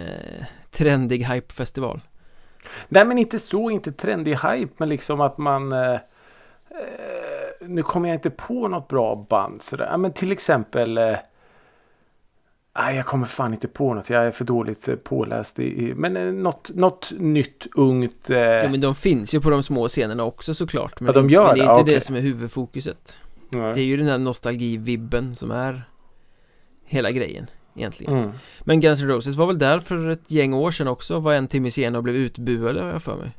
trendig 0.71 1.25
hypefestival 1.25 2.01
Nej 2.89 3.05
men 3.05 3.19
inte 3.19 3.39
så, 3.39 3.71
inte 3.71 3.93
trendig 3.93 4.33
hype 4.33 4.73
men 4.77 4.89
liksom 4.89 5.21
att 5.21 5.39
man 5.39 5.73
eh, 5.73 5.93
eh, 5.93 5.99
Nu 7.61 7.83
kommer 7.83 8.09
jag 8.09 8.17
inte 8.17 8.31
på 8.31 8.69
något 8.69 8.89
bra 8.89 9.27
band 9.31 9.63
sådär. 9.63 9.89
Ja, 9.91 9.97
men 9.97 10.13
till 10.13 10.33
exempel 10.33 10.99
eh, 10.99 11.17
Nej 12.79 12.97
jag 12.97 13.07
kommer 13.07 13.27
fan 13.27 13.53
inte 13.55 13.69
på 13.69 13.95
något. 13.95 14.11
Jag 14.11 14.27
är 14.27 14.31
för 14.31 14.45
dåligt 14.45 14.89
eh, 14.89 14.95
påläst 14.95 15.59
i, 15.59 15.93
Men 15.97 16.17
eh, 16.17 16.33
något, 16.33 16.71
något 16.75 17.13
nytt 17.19 17.67
ungt 17.75 18.31
eh, 18.31 18.39
Ja 18.39 18.69
men 18.69 18.81
de 18.81 18.95
finns 18.95 19.35
ju 19.35 19.41
på 19.41 19.51
de 19.51 19.63
små 19.63 19.89
scenerna 19.89 20.25
också 20.25 20.55
såklart 20.55 21.01
Men, 21.01 21.07
Ja, 21.07 21.13
de 21.13 21.31
gör 21.31 21.47
men 21.47 21.55
det 21.55 21.61
är 21.61 21.71
inte 21.71 21.83
okej. 21.83 21.95
det 21.95 22.01
som 22.01 22.17
är 22.17 22.21
huvudfokuset 22.21 23.19
nej. 23.51 23.75
Det 23.75 23.81
är 23.81 23.85
ju 23.85 23.97
den 23.97 24.07
här 24.07 24.19
nostalgivibben 24.19 25.35
som 25.35 25.51
är 25.51 25.83
Hela 26.85 27.11
grejen 27.11 27.47
egentligen 27.77 28.15
Mm. 28.19 28.31
Men 28.61 28.81
Guns 28.81 29.03
N' 29.03 29.09
Roses 29.09 29.37
var 29.37 29.47
väl 29.47 29.59
där 29.59 29.79
för 29.79 30.09
ett 30.09 30.31
gäng 30.31 30.55
år 30.55 30.71
sedan 30.71 30.89
också 30.89 31.19
Var 31.19 31.35
en 31.35 31.47
timme 31.49 31.71
sen 31.71 31.97
och 31.97 32.03
blev 32.03 32.17
utbuade 32.17 32.83
har 32.83 32.89
jag 32.89 33.03
för 33.03 33.17
mig 33.17 33.31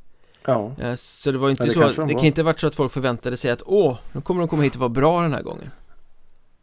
Ja. 0.45 0.71
Eh, 0.79 0.93
Så 0.95 1.31
det 1.31 1.37
var 1.37 1.47
ju 1.47 1.51
inte 1.51 1.63
det 1.63 1.69
så, 1.69 1.79
kanske 1.81 2.01
det 2.01 2.07
de 2.07 2.13
kan 2.13 2.23
inte 2.25 2.41
ha 2.41 2.45
varit 2.45 2.59
så 2.59 2.67
att 2.67 2.75
folk 2.75 2.91
förväntade 2.91 3.37
sig 3.37 3.51
att 3.51 3.61
Åh, 3.65 3.97
nu 4.11 4.21
kommer 4.21 4.39
de 4.41 4.47
komma 4.47 4.63
hit 4.63 4.73
och 4.73 4.79
vara 4.79 4.89
bra 4.89 5.21
den 5.21 5.33
här 5.33 5.41
gången 5.41 5.71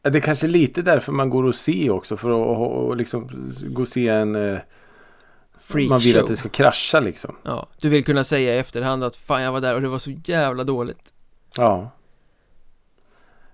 Det 0.02 0.08
är 0.18 0.20
kanske 0.20 0.46
lite 0.46 0.82
därför 0.82 1.12
man 1.12 1.30
går 1.30 1.44
och 1.44 1.54
se 1.54 1.90
också 1.90 2.16
för 2.16 2.30
att 2.30 2.46
och, 2.46 2.86
och 2.86 2.96
liksom 2.96 3.52
gå 3.66 3.82
och 3.82 3.88
se 3.88 4.08
en 4.08 4.36
eh, 4.54 4.58
Freak 5.58 5.90
Man 5.90 5.98
vill 5.98 6.12
show 6.12 6.22
att 6.22 6.28
det 6.28 6.36
ska 6.36 6.48
krascha 6.48 7.00
liksom. 7.00 7.36
Ja, 7.42 7.66
du 7.80 7.88
vill 7.88 8.04
kunna 8.04 8.24
säga 8.24 8.54
i 8.54 8.58
efterhand 8.58 9.04
att 9.04 9.16
fan 9.16 9.42
jag 9.42 9.52
var 9.52 9.60
där 9.60 9.74
och 9.74 9.82
det 9.82 9.88
var 9.88 9.98
så 9.98 10.10
jävla 10.24 10.64
dåligt 10.64 11.12
Ja. 11.56 11.90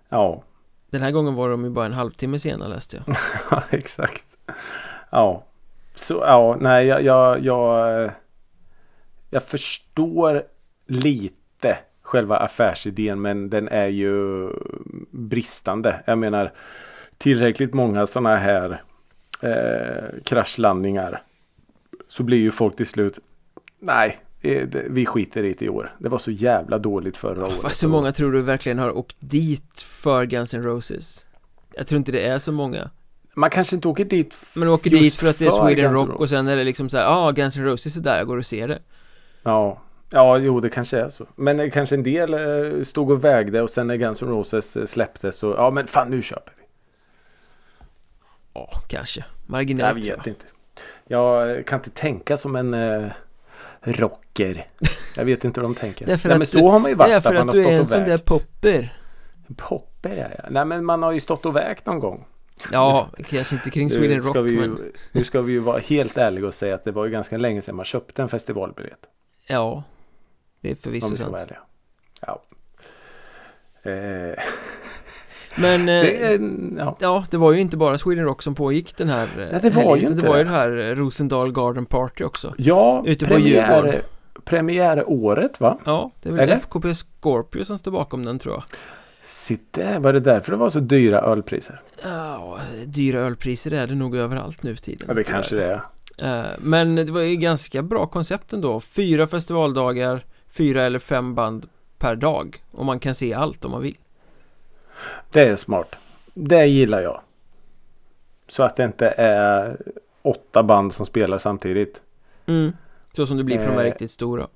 Ja. 0.08 0.42
Den 0.90 1.02
här 1.02 1.10
gången 1.10 1.34
var 1.34 1.48
de 1.48 1.64
ju 1.64 1.70
bara 1.70 1.86
en 1.86 1.92
halvtimme 1.92 2.38
sena 2.38 2.68
läste 2.68 3.02
jag 3.06 3.16
Ja, 3.50 3.62
exakt. 3.70 4.24
Ja. 5.10 5.44
Så 5.94 6.14
ja, 6.14 6.56
nej 6.60 6.86
jag, 6.86 7.02
jag, 7.02 7.44
jag, 7.44 8.04
eh, 8.04 8.10
jag 9.30 9.42
förstår 9.42 10.42
lite 10.86 11.78
själva 12.02 12.36
affärsidén 12.36 13.20
men 13.20 13.50
den 13.50 13.68
är 13.68 13.88
ju 13.88 14.48
bristande. 15.10 16.02
Jag 16.06 16.18
menar 16.18 16.52
tillräckligt 17.18 17.74
många 17.74 18.06
sådana 18.06 18.36
här 18.36 18.82
eh, 19.42 20.22
kraschlandningar 20.24 21.22
så 22.08 22.22
blir 22.22 22.38
ju 22.38 22.50
folk 22.50 22.76
till 22.76 22.86
slut 22.86 23.18
nej 23.78 24.18
vi 24.88 25.06
skiter 25.06 25.44
i 25.44 25.54
det 25.54 25.64
i 25.64 25.68
år. 25.68 25.96
Det 25.98 26.08
var 26.08 26.18
så 26.18 26.30
jävla 26.30 26.78
dåligt 26.78 27.16
förra 27.16 27.46
året. 27.46 27.62
Fast 27.62 27.82
hur 27.82 27.88
många 27.88 28.12
tror 28.12 28.32
du 28.32 28.42
verkligen 28.42 28.78
har 28.78 28.96
åkt 28.96 29.16
dit 29.20 29.80
för 29.80 30.24
Guns 30.24 30.54
N' 30.54 30.62
Roses? 30.62 31.26
Jag 31.74 31.86
tror 31.86 31.98
inte 31.98 32.12
det 32.12 32.26
är 32.26 32.38
så 32.38 32.52
många 32.52 32.90
Man 33.34 33.50
kanske 33.50 33.76
inte 33.76 33.88
åker 33.88 34.04
dit 34.04 34.34
Men 34.54 34.68
åker 34.68 34.90
dit 34.90 35.14
för 35.14 35.28
att 35.28 35.38
det 35.38 35.46
är 35.46 35.50
Sweden 35.50 35.84
N' 35.84 35.94
Rock 35.94 36.20
och 36.20 36.28
sen 36.28 36.48
är 36.48 36.56
det 36.56 36.64
liksom 36.64 36.88
så 36.88 36.96
här, 36.96 37.04
ja 37.04 37.10
ah, 37.10 37.30
Guns 37.30 37.56
N' 37.56 37.64
Roses 37.64 37.96
är 37.96 38.00
där, 38.00 38.18
jag 38.18 38.26
går 38.26 38.36
och 38.36 38.46
ser 38.46 38.68
det 38.68 38.78
Ja, 39.48 39.78
ja 40.10 40.38
jo 40.38 40.60
det 40.60 40.70
kanske 40.70 40.98
är 40.98 41.08
så. 41.08 41.26
Men 41.36 41.70
kanske 41.70 41.96
en 41.96 42.02
del 42.02 42.34
eh, 42.34 42.82
stod 42.82 43.10
och 43.10 43.24
vägde 43.24 43.62
och 43.62 43.70
sen 43.70 43.86
när 43.86 43.96
Guns 43.96 44.22
N' 44.22 44.28
Roses 44.28 44.76
eh, 44.76 44.86
släpptes 44.86 45.36
så 45.36 45.54
ja 45.56 45.70
men 45.70 45.86
fan 45.86 46.10
nu 46.10 46.22
köper 46.22 46.52
vi. 46.58 46.64
Ja, 48.54 48.70
kanske 48.88 49.20
Jag 49.20 49.50
Marginellt 49.50 49.96
vet 49.96 50.04
tror 50.04 50.16
jag. 50.16 50.26
inte. 50.26 50.44
Jag 51.06 51.56
eh, 51.56 51.62
kan 51.62 51.78
inte 51.78 51.90
tänka 51.90 52.36
som 52.36 52.56
en 52.56 52.74
eh, 52.74 53.10
rocker. 53.82 54.66
Jag 55.16 55.24
vet 55.24 55.44
inte 55.44 55.60
hur 55.60 55.68
de 55.68 55.74
tänker. 55.74 56.06
Därför 56.06 56.28
Nej, 56.28 56.34
att 56.34 56.38
men 56.38 56.46
så 56.46 56.68
har 56.68 56.78
man 56.78 56.90
ju 56.90 56.94
varit. 56.94 57.10
Det 57.10 57.14
är 57.14 57.20
för 57.20 57.32
man 57.34 57.48
att 57.48 57.54
har 57.56 57.62
du 57.62 57.68
är 57.68 57.78
en 57.78 57.86
sån 57.86 58.04
där 58.04 58.18
popper 58.18 58.94
Popper 59.56 60.10
är 60.10 60.40
jag. 60.42 60.52
Nej 60.52 60.64
men 60.64 60.84
man 60.84 61.02
har 61.02 61.12
ju 61.12 61.20
stått 61.20 61.46
och 61.46 61.56
vägt 61.56 61.86
någon 61.86 61.98
gång. 61.98 62.24
Ja, 62.72 63.08
kanske 63.26 63.54
inte 63.54 63.70
kring 63.70 63.90
Sweden 63.90 64.16
Nu 64.16 64.22
Rock 64.22 64.36
ju, 64.36 64.60
men 64.60 64.92
nu 65.12 65.24
ska 65.24 65.40
vi 65.40 65.52
ju 65.52 65.58
vara 65.58 65.78
helt 65.78 66.16
ärliga 66.16 66.46
och 66.46 66.54
säga 66.54 66.74
att 66.74 66.84
det 66.84 66.92
var 66.92 67.04
ju 67.04 67.10
ganska 67.10 67.36
länge 67.36 67.62
sedan 67.62 67.76
man 67.76 67.84
köpte 67.84 68.22
en 68.22 68.28
festivalbiljett. 68.28 69.06
Ja 69.48 69.82
Det 70.60 70.68
är 70.68 70.72
Om 70.72 70.76
förvisso 70.76 71.10
vi 71.10 71.16
ska 71.16 71.24
sant 71.24 71.32
vara 71.32 71.42
ärliga. 71.42 71.58
Ja. 72.26 72.42
Eh, 73.82 74.38
Men 75.56 75.86
det, 75.86 76.22
eh, 76.24 76.30
är- 76.30 76.78
ja. 76.78 76.96
Ja, 77.00 77.24
det 77.30 77.36
var 77.36 77.52
ju 77.52 77.60
inte 77.60 77.76
bara 77.76 77.98
Sweden 77.98 78.24
Rock 78.24 78.42
som 78.42 78.54
pågick 78.54 78.96
den 78.96 79.08
här 79.08 79.28
eh, 79.38 79.48
Nej, 79.52 79.60
det 79.62 79.70
var 79.70 79.82
helgen, 79.82 79.98
ju 80.00 80.06
inte 80.06 80.22
Det 80.22 80.28
var 80.28 80.38
ju 80.38 80.44
det. 80.44 80.50
det 80.50 80.56
här 80.56 80.78
eh, 80.78 80.94
Rosendal 80.94 81.52
Garden 81.52 81.86
Party 81.86 82.24
också 82.24 82.54
Ja, 82.58 83.02
Ute 83.06 83.26
på 83.26 83.34
premiär, 83.34 84.02
premiäråret 84.44 85.60
va? 85.60 85.78
Ja, 85.84 86.10
det 86.22 86.28
är 86.28 86.32
väl 86.32 86.40
Eller? 86.42 86.56
FKP 86.56 86.94
Scorpio 86.94 87.64
som 87.64 87.78
står 87.78 87.90
bakom 87.92 88.24
den 88.24 88.38
tror 88.38 88.54
jag 88.54 88.62
Sitt 89.24 89.72
där, 89.72 89.98
var 89.98 90.12
det 90.12 90.20
därför 90.20 90.50
det 90.52 90.58
var 90.58 90.70
så 90.70 90.80
dyra 90.80 91.20
ölpriser? 91.20 91.82
Ja, 92.04 92.58
dyra 92.86 93.18
ölpriser 93.18 93.70
är 93.70 93.86
det 93.86 93.94
nog 93.94 94.16
överallt 94.16 94.62
nu 94.62 94.74
för 94.74 94.82
tiden 94.82 95.04
Ja, 95.08 95.14
det 95.14 95.24
kanske 95.24 95.56
det 95.56 95.64
är. 95.64 95.82
Är 96.22 96.56
Men 96.58 96.96
det 96.96 97.12
var 97.12 97.20
ju 97.20 97.36
ganska 97.36 97.82
bra 97.82 98.06
koncept 98.06 98.52
ändå 98.52 98.80
Fyra 98.80 99.26
festivaldagar, 99.26 100.24
fyra 100.48 100.82
eller 100.82 100.98
fem 100.98 101.34
band 101.34 101.66
per 101.98 102.16
dag 102.16 102.62
Och 102.70 102.84
man 102.84 102.98
kan 103.00 103.14
se 103.14 103.34
allt 103.34 103.64
om 103.64 103.70
man 103.70 103.82
vill 103.82 103.96
Det 105.32 105.42
är 105.42 105.56
smart. 105.56 105.94
Det 106.34 106.66
gillar 106.66 107.00
jag. 107.00 107.20
Så 108.48 108.62
att 108.62 108.76
det 108.76 108.84
inte 108.84 109.08
är 109.16 109.76
åtta 110.22 110.62
band 110.62 110.92
som 110.94 111.06
spelar 111.06 111.38
samtidigt. 111.38 112.00
mm. 112.46 112.72
Så 113.12 113.26
som 113.26 113.36
det 113.36 113.44
blir 113.44 113.56
på 113.56 113.64
de 113.64 113.70
här 113.70 113.78
Eh. 113.78 113.84
riktigt 113.84 114.10
stora 114.10 114.46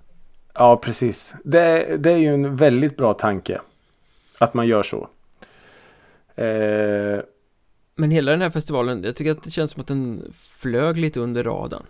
Ja, 0.54 0.76
precis. 0.76 1.34
Det, 1.44 1.96
det 1.96 2.10
är 2.12 2.16
ju 2.16 2.34
en 2.34 2.56
väldigt 2.56 2.96
bra 2.96 3.14
tanke. 3.14 3.60
Att 4.38 4.54
man 4.54 4.66
gör 4.66 4.82
så. 4.82 5.08
Eh, 6.42 7.20
Men 7.94 8.10
hela 8.10 8.30
den 8.30 8.40
här 8.42 8.50
festivalen, 8.50 9.02
jag 9.04 9.16
tycker 9.16 9.30
att 9.32 9.42
det 9.42 9.50
känns 9.50 9.70
som 9.70 9.80
att 9.80 9.86
den 9.86 10.32
flög 10.38 10.96
lite 10.96 11.20
under 11.20 11.44
radarn 11.44 11.82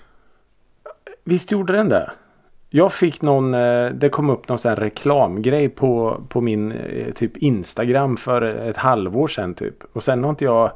visst 1.25 1.51
gjorde 1.51 1.73
den 1.73 1.89
det? 1.89 2.11
Jag 2.71 2.93
fick 2.93 3.23
någon, 3.23 3.55
eh, 3.55 3.91
det 3.91 4.09
kom 4.09 4.31
upp 4.31 4.49
någon 4.49 4.59
sån 4.59 4.69
här 4.69 4.77
reklamgrej 4.77 5.69
på, 5.69 6.23
på 6.29 6.41
min 6.41 6.73
eh, 6.73 7.13
typ 7.15 7.37
Instagram 7.37 8.17
för 8.17 8.43
ett 8.43 8.77
halvår 8.77 9.29
sedan 9.29 9.55
typ. 9.55 9.75
Och 9.93 10.03
sen 10.03 10.23
har 10.25 10.31
inte 10.31 10.45
jag 10.45 10.73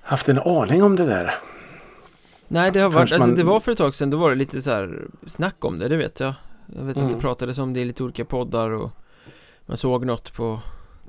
haft 0.00 0.28
en 0.28 0.38
aning 0.38 0.82
om 0.82 0.96
det 0.96 1.04
där. 1.06 1.34
Nej 2.48 2.70
det 2.70 2.80
har 2.80 2.90
varit, 2.90 3.00
alltså 3.12 3.18
man- 3.18 3.34
det 3.34 3.44
var 3.44 3.60
för 3.60 3.72
ett 3.72 3.78
tag 3.78 3.94
sedan, 3.94 4.10
då 4.10 4.16
var 4.16 4.30
det 4.30 4.36
lite 4.36 4.62
så 4.62 4.70
här 4.70 5.02
snack 5.26 5.64
om 5.64 5.78
det, 5.78 5.88
det 5.88 5.96
vet 5.96 6.20
jag 6.20 6.34
Jag 6.76 6.82
vet 6.84 6.96
att 6.96 7.02
Mm. 7.02 7.14
det 7.14 7.20
pratades 7.20 7.58
om 7.58 7.72
det 7.74 7.80
i 7.80 7.84
lite 7.84 8.02
olika 8.04 8.24
poddar 8.24 8.70
och 8.70 8.90
man 9.66 9.76
såg 9.76 10.04
något 10.06 10.32
på 10.36 10.60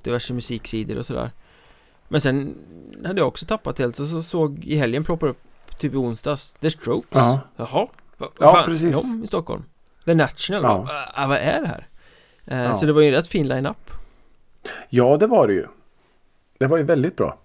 diverse 0.03 0.33
musiksidor 0.33 0.97
och 0.97 1.05
sådär 1.05 1.31
Men 2.07 2.21
sen 2.21 2.55
hade 3.05 3.19
jag 3.21 3.27
också 3.27 3.45
tappat 3.45 3.79
helt 3.79 3.99
och 3.99 4.07
så 4.07 4.21
såg 4.21 4.63
i 4.65 4.75
helgen 4.75 5.03
ploppar 5.03 5.27
upp 5.27 5.39
typ 5.77 5.93
i 5.93 5.97
onsdags 5.97 6.53
The 6.53 6.69
Strokes 6.71 7.07
Ja. 7.11 7.39
Jaha, 7.55 7.87
vad 8.17 8.29
va 8.29 8.35
Ja, 8.39 8.53
fan, 8.53 8.65
precis. 8.65 8.87
är 8.95 9.01
de 9.01 9.23
i 9.23 9.27
Stockholm? 9.27 9.63
The 10.05 10.13
National, 10.13 10.61
Ja. 10.63 10.87
ah, 11.15 11.27
vad 11.27 11.37
är 11.37 11.61
det 11.61 11.67
här? 11.67 11.87
Eh, 12.45 12.63
Ja. 12.63 12.73
Så 12.73 12.85
det 12.85 12.93
var 12.93 13.01
ju 13.01 13.07
en 13.07 13.13
rätt 13.13 13.27
fin 13.27 13.47
line-up 13.47 13.91
Ja, 14.89 15.17
det 15.17 15.27
var 15.27 15.47
det 15.47 15.53
ju. 15.53 15.67
Det 16.57 16.67
var 16.67 16.77
ju 16.77 16.83
väldigt 16.83 17.15
bra. 17.15 17.37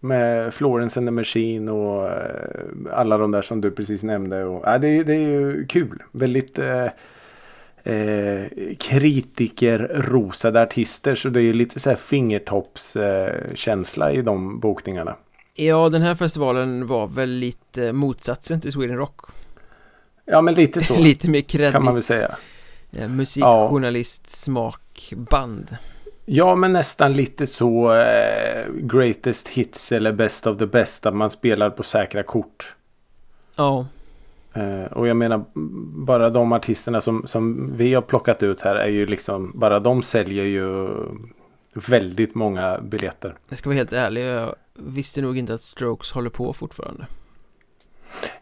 Med 0.00 0.54
Florence 0.54 1.00
and 1.00 1.06
the 1.06 1.10
Machine 1.10 1.68
och 1.68 2.08
eh, 2.08 2.64
alla 2.92 3.18
de 3.18 3.30
där 3.30 3.42
som 3.42 3.60
du 3.60 3.70
precis 3.70 4.02
nämnde. 4.02 4.44
Och, 4.44 4.62
ja, 4.64 4.78
det, 4.78 5.02
det 5.04 5.14
är 5.14 5.18
ju 5.18 5.66
kul. 5.66 6.02
Väldigt 6.12 6.58
eh, 6.58 6.86
eh, 7.84 8.42
kritiker-rosade 8.78 10.62
artister. 10.62 11.14
Så 11.14 11.28
det 11.28 11.40
är 11.40 11.42
ju 11.42 11.52
lite 11.52 11.80
så 11.80 11.90
här 11.90 11.96
fingertoppskänsla 11.96 14.10
eh, 14.10 14.18
i 14.18 14.22
de 14.22 14.60
bokningarna. 14.60 15.16
Ja, 15.54 15.88
den 15.88 16.02
här 16.02 16.14
festivalen 16.14 16.86
var 16.86 17.06
väl 17.06 17.30
lite 17.30 17.92
motsatsen 17.92 18.60
till 18.60 18.72
Sweden 18.72 18.96
Rock 18.96 19.20
Ja, 20.24 20.40
men 20.40 20.54
lite 20.54 20.84
så 20.84 20.94
Lite 20.98 21.30
mer 21.30 21.40
kredit 21.40 21.72
kan 21.72 21.84
man 21.84 21.94
väl 21.94 22.02
säga. 22.02 22.36
eh, 22.92 23.08
Musikjournalist, 23.08 24.30
smak, 24.30 25.12
band 25.16 25.76
Ja, 26.24 26.54
men 26.54 26.72
nästan 26.72 27.12
lite 27.12 27.46
så 27.46 27.94
eh, 27.94 28.66
greatest 28.72 29.48
hits 29.48 29.92
eller 29.92 30.12
best 30.12 30.46
of 30.46 30.58
the 30.58 30.66
best. 30.66 31.06
Att 31.06 31.14
man 31.14 31.30
spelar 31.30 31.70
på 31.70 31.82
säkra 31.82 32.22
kort. 32.22 32.74
Ja, 33.56 33.86
och 34.90 35.08
jag 35.08 35.16
menar 35.16 35.44
bara 36.04 36.30
de 36.30 36.52
artisterna 36.52 37.00
som, 37.00 37.26
som 37.26 37.72
vi 37.76 37.94
har 37.94 38.02
plockat 38.02 38.42
ut 38.42 38.60
här 38.60 38.76
är 38.76 38.88
ju 38.88 39.06
liksom 39.06 39.52
bara 39.54 39.80
de 39.80 40.02
säljer 40.02 40.44
ju 40.44 40.88
väldigt 41.72 42.34
många 42.34 42.80
biljetter. 42.80 43.34
jag 43.48 43.58
ska 43.58 43.68
vara 43.68 43.76
helt 43.76 43.92
ärlig, 43.92 44.24
jag 44.24 44.54
visste 44.74 45.22
nog 45.22 45.38
inte 45.38 45.54
att 45.54 45.60
Strokes 45.60 46.12
håller 46.12 46.30
på 46.30 46.52
fortfarande 46.52 47.06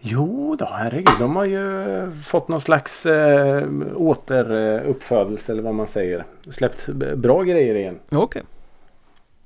Jo 0.00 0.56
då, 0.58 0.68
herregud. 0.70 1.14
De 1.18 1.36
har 1.36 1.44
ju 1.44 2.12
fått 2.24 2.48
någon 2.48 2.60
slags 2.60 3.06
eh, 3.06 3.68
återuppfödelse 3.94 5.52
eller 5.52 5.62
vad 5.62 5.74
man 5.74 5.86
säger. 5.86 6.24
Släppt 6.50 6.88
bra 7.16 7.42
grejer 7.42 7.74
igen. 7.74 7.98
Okej 8.10 8.42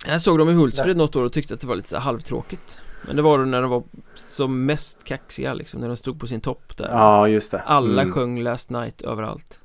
Jag 0.07 0.21
såg 0.21 0.39
dem 0.39 0.49
i 0.49 0.53
Hultsfred 0.53 0.97
något 0.97 1.17
år 1.17 1.25
och 1.25 1.33
tyckte 1.33 1.55
att 1.55 1.61
det 1.61 1.67
var 1.67 1.77
lite 1.77 1.89
så 1.89 1.99
halvtråkigt 1.99 2.81
Men 3.07 3.17
det 3.17 3.23
var 3.23 3.39
då 3.39 3.45
när 3.45 3.63
de 3.63 3.71
var 3.71 3.83
som 4.15 4.67
mest 4.67 5.05
kaxiga 5.05 5.55
liksom, 5.55 5.81
när 5.81 5.89
de 5.89 5.97
stod 5.97 6.21
på 6.21 6.27
sin 6.27 6.41
topp 6.41 6.77
där 6.77 6.89
Ja, 6.89 7.29
just 7.29 7.51
det. 7.51 7.61
Alla 7.67 8.03
Mm. 8.03 8.15
sjöng 8.15 8.41
Last 8.43 8.71
Night 8.71 9.01
överallt 9.01 9.61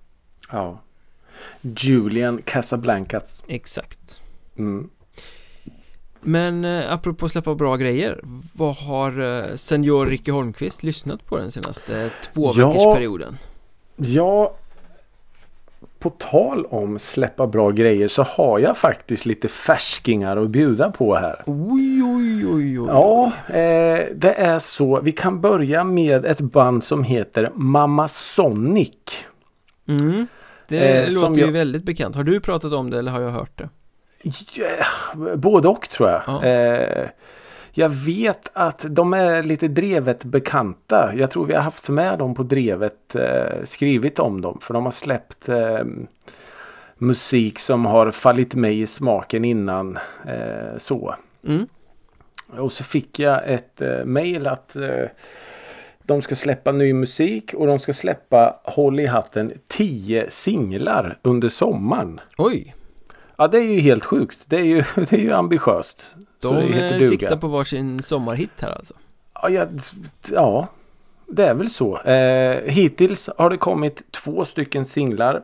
Ja. 0.51 0.81
Julian 1.61 2.41
Casablancas. 2.45 3.43
Exakt 3.47 4.21
Mm. 4.57 4.89
Men 6.21 6.65
eh, 6.65 6.93
apropå 6.93 7.29
släppa 7.29 7.55
bra 7.55 7.75
grejer 7.75 8.19
Vad 8.55 8.75
har 8.75 9.19
eh, 9.19 9.55
senior 9.55 10.05
Ricky 10.05 10.31
Holmqvist 10.31 10.83
lyssnat 10.83 11.25
på 11.25 11.37
den 11.37 11.51
senaste 11.51 12.09
två 12.33 12.51
Ja. 12.55 13.33
Ja, 13.95 14.55
på 15.99 16.09
tal 16.09 16.65
om 16.65 16.99
släppa 16.99 17.47
bra 17.47 17.71
grejer 17.71 18.07
så 18.07 18.23
har 18.23 18.59
jag 18.59 18.77
faktiskt 18.77 19.25
lite 19.25 19.47
färskingar 19.47 20.37
att 20.37 20.49
bjuda 20.49 20.91
på 20.91 21.15
här. 21.15 21.43
Oj, 21.45 22.03
oj, 22.03 22.45
oj, 22.47 22.79
oj 22.79 22.87
Ja, 22.89 23.25
eh, 23.47 24.05
det 24.15 24.33
är 24.37 24.59
så. 24.59 25.01
Vi 25.01 25.11
kan 25.11 25.41
börja 25.41 25.83
med 25.83 26.25
ett 26.25 26.39
band 26.41 26.83
som 26.83 27.03
heter 27.03 27.49
Mamma 27.55 28.07
Sonic. 28.07 28.89
mm. 29.87 30.27
Det 30.69 31.05
Eh, 31.07 31.13
låter 31.13 31.35
ju 31.35 31.41
jag- 31.45 31.51
väldigt 31.51 31.83
bekant 31.83 32.15
Har 32.15 32.23
du 32.23 32.39
pratat 32.39 32.73
om 32.73 32.89
det 32.89 32.99
eller 32.99 33.11
har 33.11 33.21
jag 33.21 33.31
hört 33.31 33.57
det? 33.57 33.69
Ja, 34.53 35.35
både 35.35 35.67
och 35.67 35.89
tror 35.89 36.09
jag. 36.09 36.21
Ja. 36.27 36.43
Eh, 36.45 37.09
Jag 37.79 37.89
vet 37.89 38.49
att 38.53 38.85
de 38.89 39.13
är 39.13 39.43
lite 39.43 39.67
drevet 39.67 40.23
bekanta. 40.23 41.13
Jag 41.15 41.31
tror 41.31 41.45
vi 41.45 41.53
har 41.53 41.61
haft 41.61 41.89
med 41.89 42.19
dem 42.19 42.35
på 42.35 42.43
drevet. 42.43 43.15
Eh, 43.15 43.63
skrivit 43.63 44.19
om 44.19 44.41
dem. 44.41 44.59
För 44.61 44.73
de 44.73 44.85
har 44.85 44.91
släppt 44.91 45.49
eh, 45.49 45.83
musik 46.95 47.59
som 47.59 47.85
har 47.85 48.11
fallit 48.11 48.55
mig 48.55 48.81
i 48.81 48.87
smaken 48.87 49.45
innan. 49.45 49.97
Eh, 50.25 50.77
så. 50.77 51.15
Mm. 51.47 51.67
Och 52.57 52.71
så 52.71 52.83
fick 52.83 53.19
jag 53.19 53.53
ett 53.53 53.81
eh, 53.81 54.05
mail 54.05 54.47
att 54.47 54.75
eh, 54.75 55.05
de 56.03 56.21
ska 56.21 56.35
släppa 56.35 56.71
ny 56.71 56.93
musik 56.93 57.53
och 57.53 57.67
de 57.67 57.79
ska 57.79 57.93
släppa, 57.93 58.59
håll 58.63 58.99
i 58.99 59.05
hatten, 59.05 59.53
10 59.67 60.29
singlar 60.29 61.17
under 61.21 61.49
sommaren. 61.49 62.19
Oj, 62.37 62.75
Ja 63.39 63.47
det 63.47 63.57
är 63.57 63.61
ju 63.61 63.79
helt 63.79 64.05
sjukt. 64.05 64.37
Det 64.45 64.55
är 64.55 64.65
ju, 64.65 64.83
det 64.95 65.13
är 65.13 65.21
ju 65.21 65.33
ambitiöst. 65.33 66.15
De 66.41 66.73
eh, 66.73 66.99
siktar 66.99 67.37
på 67.37 67.47
varsin 67.47 68.01
sommarhit 68.01 68.61
här 68.61 68.71
alltså. 68.71 68.93
Ja, 69.33 69.49
ja, 69.49 69.67
ja, 70.31 70.67
det 71.27 71.45
är 71.45 71.53
väl 71.53 71.69
så. 71.69 71.97
Eh, 72.01 72.61
hittills 72.63 73.29
har 73.37 73.49
det 73.49 73.57
kommit 73.57 74.11
två 74.11 74.45
stycken 74.45 74.85
singlar. 74.85 75.41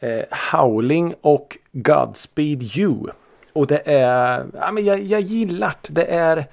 Eh, 0.00 0.22
Howling 0.52 1.14
och 1.20 1.58
Godspeed 1.72 2.62
You. 2.62 3.06
Och 3.52 3.66
det 3.66 3.82
är, 3.84 4.46
ja 4.54 4.72
men 4.72 4.84
jag, 4.84 5.02
jag 5.02 5.20
gillar 5.20 5.74
det. 5.82 5.94
Det 5.94 6.04
är 6.04 6.46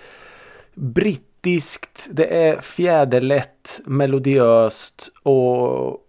brittiskt, 0.74 2.08
det 2.12 2.26
är 2.26 2.62
fjäderlätt, 2.62 3.80
melodiöst 3.86 5.10
och 5.24 6.04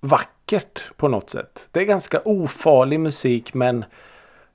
vackert 0.00 0.96
på 0.96 1.08
något 1.08 1.30
sätt. 1.30 1.68
Det 1.70 1.80
är 1.80 1.84
ganska 1.84 2.20
ofarlig 2.24 3.00
musik 3.00 3.54
men 3.54 3.84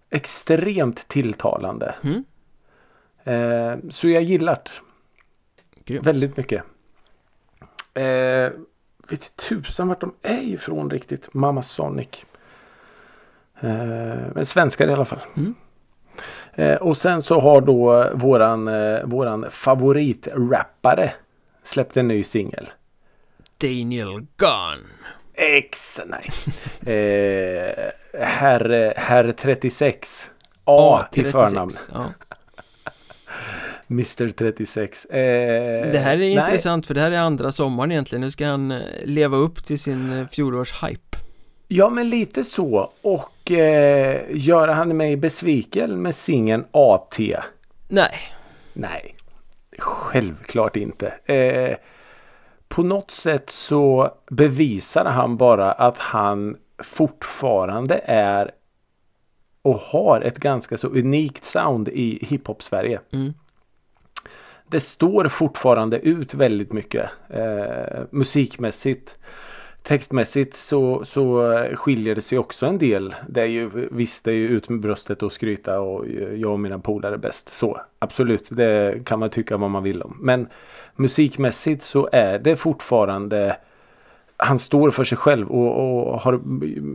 extremt 0.09 1.07
tilltalande. 1.07 1.95
Mm. 2.03 2.23
Eh, 3.27 3.75
så 3.89 4.09
jag 4.09 4.23
gillar 4.23 4.59
det. 5.83 5.99
Väldigt 5.99 6.37
mycket. 6.37 6.63
Eh, 7.93 8.51
vet 9.09 9.35
tusan 9.35 9.87
vart 9.87 10.01
de 10.01 10.13
är 10.21 10.41
ifrån 10.41 10.89
riktigt. 10.89 11.33
Mamma 11.33 11.61
Sonic. 11.61 12.25
Eh, 13.59 13.69
men 14.35 14.45
svenskar 14.45 14.87
i 14.87 14.93
alla 14.93 15.05
fall. 15.05 15.21
Mm. 15.37 15.55
Eh, 16.53 16.75
och 16.75 16.97
sen 16.97 17.21
så 17.21 17.39
har 17.39 17.61
då 17.61 18.09
våran, 18.13 18.67
eh, 18.67 19.03
våran 19.03 19.45
favoritrappare 19.51 21.13
släppt 21.63 21.97
en 21.97 22.07
ny 22.07 22.23
singel. 22.23 22.69
Daniel 23.57 24.25
Gunn. 24.37 24.87
X, 25.33 25.99
nej. 26.05 26.29
eh, 26.95 27.91
herr, 28.21 28.93
herr 28.97 29.31
36. 29.31 30.29
A 30.63 31.05
till 31.11 31.23
36. 31.23 31.49
förnamn. 31.49 31.71
Ja. 31.93 32.26
Mr 33.89 34.29
36. 34.29 35.05
Eh, 35.05 35.17
Det 35.91 35.99
här 35.99 36.13
är 36.13 36.17
nej. 36.17 36.31
intressant 36.31 36.87
för 36.87 36.93
det 36.93 37.01
här 37.01 37.11
är 37.11 37.17
andra 37.19 37.51
sommaren 37.51 37.91
egentligen. 37.91 38.21
Nu 38.21 38.31
ska 38.31 38.45
han 38.47 38.71
eh, 38.71 38.79
leva 39.03 39.37
upp 39.37 39.63
till 39.63 39.79
sin 39.79 40.13
eh, 40.19 40.27
fjolårs 40.27 40.83
hype. 40.83 41.17
Ja 41.67 41.89
men 41.89 42.09
lite 42.09 42.43
så. 42.43 42.91
Och 43.01 43.51
eh, 43.51 44.21
gör 44.29 44.67
han 44.67 44.97
mig 44.97 45.15
besviken 45.17 46.01
med 46.01 46.15
singeln 46.15 46.65
AT? 46.71 47.17
Nej, 47.87 48.11
Nej. 48.73 49.15
Självklart 49.79 50.75
inte. 50.75 51.07
Eh, 51.33 51.77
på 52.67 52.83
något 52.83 53.11
sätt 53.11 53.49
så 53.49 54.11
bevisar 54.31 55.05
han 55.05 55.37
bara 55.37 55.71
att 55.71 55.97
han 55.97 56.57
fortfarande 56.83 58.01
är 58.05 58.51
och 59.61 59.75
har 59.79 60.21
ett 60.21 60.37
ganska 60.37 60.77
så 60.77 60.87
unikt 60.87 61.43
sound 61.43 61.87
i 61.89 62.25
hiphop 62.29 62.63
Sverige. 62.63 62.99
Mm. 63.13 63.33
Det 64.69 64.79
står 64.79 65.27
fortfarande 65.27 65.99
ut 65.99 66.33
väldigt 66.33 66.73
mycket 66.73 67.09
eh, 67.29 68.01
musikmässigt. 68.09 69.17
Textmässigt 69.83 70.53
så, 70.55 71.05
så 71.05 71.53
skiljer 71.75 72.15
det 72.15 72.21
sig 72.21 72.37
också 72.37 72.65
en 72.65 72.77
del. 72.77 73.15
Det 73.27 73.41
är 73.41 73.45
ju 73.45 73.87
visst 73.91 74.23
det 74.23 74.31
är 74.31 74.35
ju 74.35 74.47
ut 74.47 74.69
med 74.69 74.79
bröstet 74.79 75.23
och 75.23 75.31
skryta 75.31 75.79
och 75.79 76.05
jag 76.35 76.51
och 76.51 76.59
mina 76.59 76.79
polare 76.79 77.13
är 77.13 77.17
bäst. 77.17 77.49
Så 77.49 77.81
absolut, 77.99 78.47
det 78.49 79.05
kan 79.05 79.19
man 79.19 79.29
tycka 79.29 79.57
vad 79.57 79.69
man 79.69 79.83
vill 79.83 80.01
om. 80.01 80.17
Men 80.21 80.47
musikmässigt 80.95 81.83
så 81.83 82.09
är 82.11 82.39
det 82.39 82.55
fortfarande 82.55 83.57
han 84.37 84.59
står 84.59 84.91
för 84.91 85.03
sig 85.03 85.17
själv 85.17 85.51
och, 85.51 86.11
och 86.11 86.19
har 86.19 86.39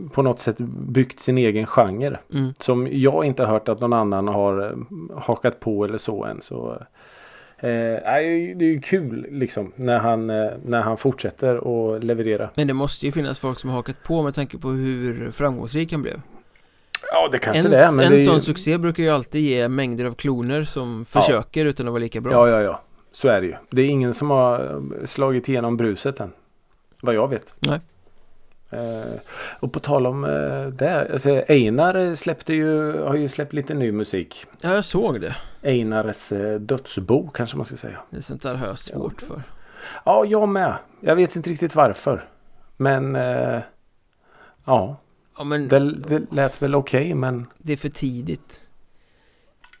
på 0.09 0.21
något 0.21 0.39
sätt 0.39 0.57
byggt 0.87 1.19
sin 1.19 1.37
egen 1.37 1.65
genre. 1.65 2.17
Mm. 2.33 2.53
Som 2.59 2.87
jag 2.91 3.25
inte 3.25 3.45
hört 3.45 3.69
att 3.69 3.79
någon 3.79 3.93
annan 3.93 4.27
har 4.27 4.61
eh, 4.61 5.17
hakat 5.19 5.59
på 5.59 5.85
eller 5.85 5.97
så 5.97 6.25
än. 6.25 6.41
Så, 6.41 6.77
eh, 7.69 8.57
det 8.57 8.65
är 8.65 8.71
ju 8.71 8.81
kul 8.81 9.27
liksom 9.29 9.71
när 9.75 9.99
han, 9.99 10.29
eh, 10.29 10.51
när 10.65 10.81
han 10.81 10.97
fortsätter 10.97 11.55
att 11.95 12.03
leverera. 12.03 12.49
men 12.55 12.67
det 12.67 12.73
måste 12.73 13.05
ju 13.05 13.11
finnas 13.11 13.39
folk 13.39 13.59
som 13.59 13.69
har 13.69 13.77
hakat 13.77 14.03
på 14.03 14.23
med 14.23 14.33
tanke 14.35 14.57
på 14.57 14.69
hur 14.69 15.31
framgångsrik 15.31 15.91
han 15.91 16.01
blev. 16.01 16.21
Ja 17.11 17.29
det 17.31 17.39
kanske 17.39 17.59
En, 17.67 17.71
det 17.71 17.77
är. 17.77 17.91
Men 17.91 18.05
en 18.05 18.11
det 18.11 18.17
är 18.17 18.19
ju, 18.19 18.25
sån 18.25 18.41
succé 18.41 18.77
brukar 18.77 19.03
ju 19.03 19.09
alltid 19.09 19.41
ge 19.41 19.69
mängder 19.69 20.05
av 20.05 20.13
kloner 20.13 20.63
som 20.63 21.05
försöker 21.05 21.65
utan 21.65 21.87
att 21.87 21.93
vara 21.93 22.01
lika 22.01 22.21
bra. 22.21 22.31
Ja 22.31 22.49
ja 22.49 22.61
ja. 22.61 22.81
Så 23.11 23.27
är 23.27 23.41
det 23.41 23.47
ju. 23.47 23.55
Det 23.69 23.81
är 23.81 23.85
ingen 23.85 24.13
som 24.13 24.29
har 24.29 24.81
slagit 25.05 25.49
igenom 25.49 25.77
bruset 25.77 26.19
än. 26.19 26.31
Vad 27.01 27.15
jag 27.15 27.27
vet. 27.27 27.55
Nej. 27.59 27.79
Eh, 28.73 29.19
och 29.59 29.71
på 29.71 29.79
tal 29.79 30.07
om 30.07 30.23
eh, 30.23 30.67
det. 30.67 31.11
Alltså 31.13 31.29
Einar 31.47 32.15
släppte 32.15 32.53
ju, 32.53 32.97
har 33.01 33.15
ju 33.15 33.27
släppt 33.27 33.53
lite 33.53 33.73
ny 33.73 33.91
musik. 33.91 34.45
Ja, 34.61 34.73
jag 34.73 34.85
såg 34.85 35.21
det. 35.21 35.35
Einars 35.61 36.31
eh, 36.31 36.59
dödsbo 36.59 37.27
kanske 37.27 37.57
man 37.57 37.65
ska 37.65 37.77
säga. 37.77 37.99
Det 38.09 38.17
är 38.17 38.21
sånt 38.21 38.43
där 38.43 38.55
har 38.55 38.67
jag 38.67 38.77
svårt 38.77 39.21
för. 39.21 39.43
Ja, 40.05 40.25
jag 40.25 40.49
med. 40.49 40.77
Jag 40.99 41.15
vet 41.15 41.35
inte 41.35 41.49
riktigt 41.49 41.75
varför. 41.75 42.23
Men 42.77 43.15
ja, 44.65 44.97
Ja, 45.37 45.43
men 45.43 45.67
det, 45.67 45.93
det 45.93 46.31
lät 46.31 46.61
väl 46.61 46.75
okej 46.75 47.13
men. 47.13 47.47
det 47.57 47.73
är 47.73 47.77
för 47.77 47.89
tidigt. 47.89 48.69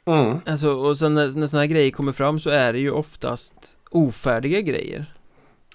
Mm. 0.05 0.37
Alltså, 0.45 0.69
och 0.69 0.97
sen 0.97 1.13
när, 1.13 1.39
när 1.39 1.47
såna 1.47 1.61
här 1.61 1.67
grejer 1.67 1.91
kommer 1.91 2.11
fram 2.11 2.39
så 2.39 2.49
är 2.49 2.73
det 2.73 2.79
ju 2.79 2.91
oftast 2.91 3.77
ofärdiga 3.89 4.61
grejer. 4.61 5.05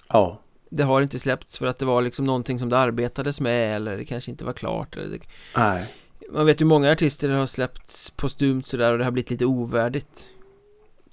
Ja. 0.07 0.39
Det 0.69 0.83
har 0.83 1.01
inte 1.01 1.19
släppts 1.19 1.57
för 1.57 1.65
att 1.67 1.77
det 1.77 1.85
var 1.85 2.01
liksom 2.01 2.25
någonting 2.25 2.59
som 2.59 2.69
det 2.69 2.77
arbetades 2.77 3.41
med 3.41 3.75
eller 3.75 3.97
det 3.97 4.05
kanske 4.05 4.31
inte 4.31 4.45
var 4.45 4.53
klart. 4.53 4.95
Eller 4.97 5.07
det, 5.07 5.19
Nej. 5.55 5.87
man 6.31 6.45
vet 6.45 6.61
ju 6.61 6.65
många 6.65 6.91
artister 6.91 7.29
har 7.29 7.45
släppts 7.45 8.09
postumt 8.09 8.63
sådär 8.65 8.91
och 8.91 8.97
det 8.97 9.03
har 9.03 9.11
blivit 9.11 9.29
lite 9.31 9.45
ovärdigt. 9.45 10.29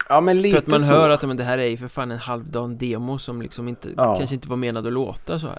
Ja 0.08 0.20
men 0.20 0.42
lite 0.42 0.52
För 0.56 0.62
att 0.62 0.66
man 0.66 0.80
så. 0.80 0.86
hör 0.86 1.10
att 1.10 1.22
men 1.22 1.36
det 1.36 1.44
här 1.44 1.58
är 1.58 1.66
ju 1.66 1.76
för 1.76 1.88
fan 1.88 2.10
en 2.10 2.18
halvdan 2.18 2.78
demo 2.78 3.18
som 3.18 3.42
liksom 3.42 3.68
inte, 3.68 3.88
Ja. 3.96 4.14
kanske 4.16 4.34
inte 4.34 4.48
var 4.48 4.56
menad 4.56 4.86
att 4.86 4.92
låta 4.92 5.38
så 5.38 5.46
här. 5.46 5.58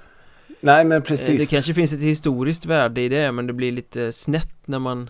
Nej 0.61 0.85
men 0.85 0.97
Eh, 0.97 1.03
precis. 1.03 1.39
Det 1.39 1.45
kanske 1.45 1.73
finns 1.73 1.93
ett 1.93 1.99
historiskt 2.01 2.65
värde 2.65 3.01
i 3.01 3.09
det 3.09 3.31
men 3.31 3.47
det 3.47 3.53
blir 3.53 3.71
lite 3.71 4.11
snett 4.11 4.53
när 4.65 4.79
man 4.79 5.09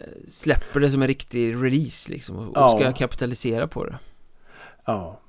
eh, 0.00 0.06
släpper 0.28 0.80
det 0.80 0.90
som 0.90 1.02
en 1.02 1.08
riktig 1.08 1.54
release 1.64 2.12
liksom 2.12 2.36
och 2.36 2.44
och 2.48 2.52
Ja. 2.54 2.68
ska 2.68 2.92
kapitalisera 2.92 3.68
på 3.68 3.84
det. 3.84 3.98
Ja. 4.84 5.20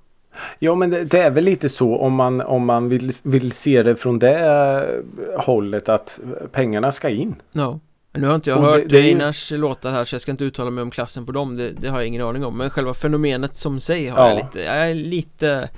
Ja 0.59 0.75
men 0.75 0.89
det, 0.89 1.03
det 1.03 1.19
är 1.19 1.29
väl 1.29 1.43
lite 1.43 1.69
så 1.69 1.97
om 1.97 2.13
man, 2.13 2.41
om 2.41 2.65
man 2.65 2.89
vill, 2.89 3.11
vill 3.23 3.51
se 3.51 3.83
det 3.83 3.95
från 3.95 4.19
det 4.19 4.39
eh, 4.39 5.39
hållet 5.41 5.89
att 5.89 6.19
pengarna 6.51 6.91
ska 6.91 7.09
in. 7.09 7.35
Ja. 7.51 7.79
Nu 8.13 8.27
har 8.27 8.35
inte 8.35 8.49
jag 8.49 8.59
Och 8.59 8.65
hört 8.65 8.91
är 8.91 8.99
ju- 9.01 9.09
Einars 9.09 9.51
låtar 9.51 9.91
här 9.91 10.03
så 10.03 10.15
jag 10.15 10.21
ska 10.21 10.31
inte 10.31 10.43
uttala 10.43 10.69
mig 10.71 10.81
om 10.81 10.91
klassen 10.91 11.25
på 11.25 11.31
dem, 11.31 11.55
det, 11.55 11.69
det 11.69 11.87
har 11.87 11.97
jag 11.97 12.07
ingen 12.07 12.21
aning 12.21 12.45
om. 12.45 12.57
Men 12.57 12.69
själva 12.69 12.93
fenomenet 12.93 13.55
som 13.55 13.79
sig 13.79 14.07
har 14.07 14.19
Ja. 14.19 14.29
jag 14.29 14.37
lite, 14.43 14.59
jag 14.61 14.89
är 14.89 14.93
lite, 14.95 15.69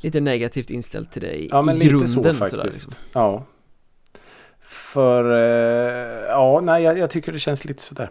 lite 0.00 0.20
negativt 0.20 0.70
inställd 0.70 1.10
till 1.10 1.22
det 1.22 1.32
i, 1.42 1.48
Ja 1.50 1.62
men 1.62 1.76
i 1.76 1.78
lite 1.78 1.90
grunden 1.90 2.08
så 2.08 2.22
faktiskt. 2.22 2.50
sådär 2.50 2.64
liksom. 2.72 2.92
Ja. 3.12 3.44
För 4.62 5.24
eh, 5.32 6.26
ja 6.28 6.60
nej 6.60 6.82
jag, 6.82 6.98
jag 6.98 7.10
tycker 7.10 7.32
det 7.32 7.38
känns 7.38 7.64
lite 7.64 7.82
sådär. 7.82 8.10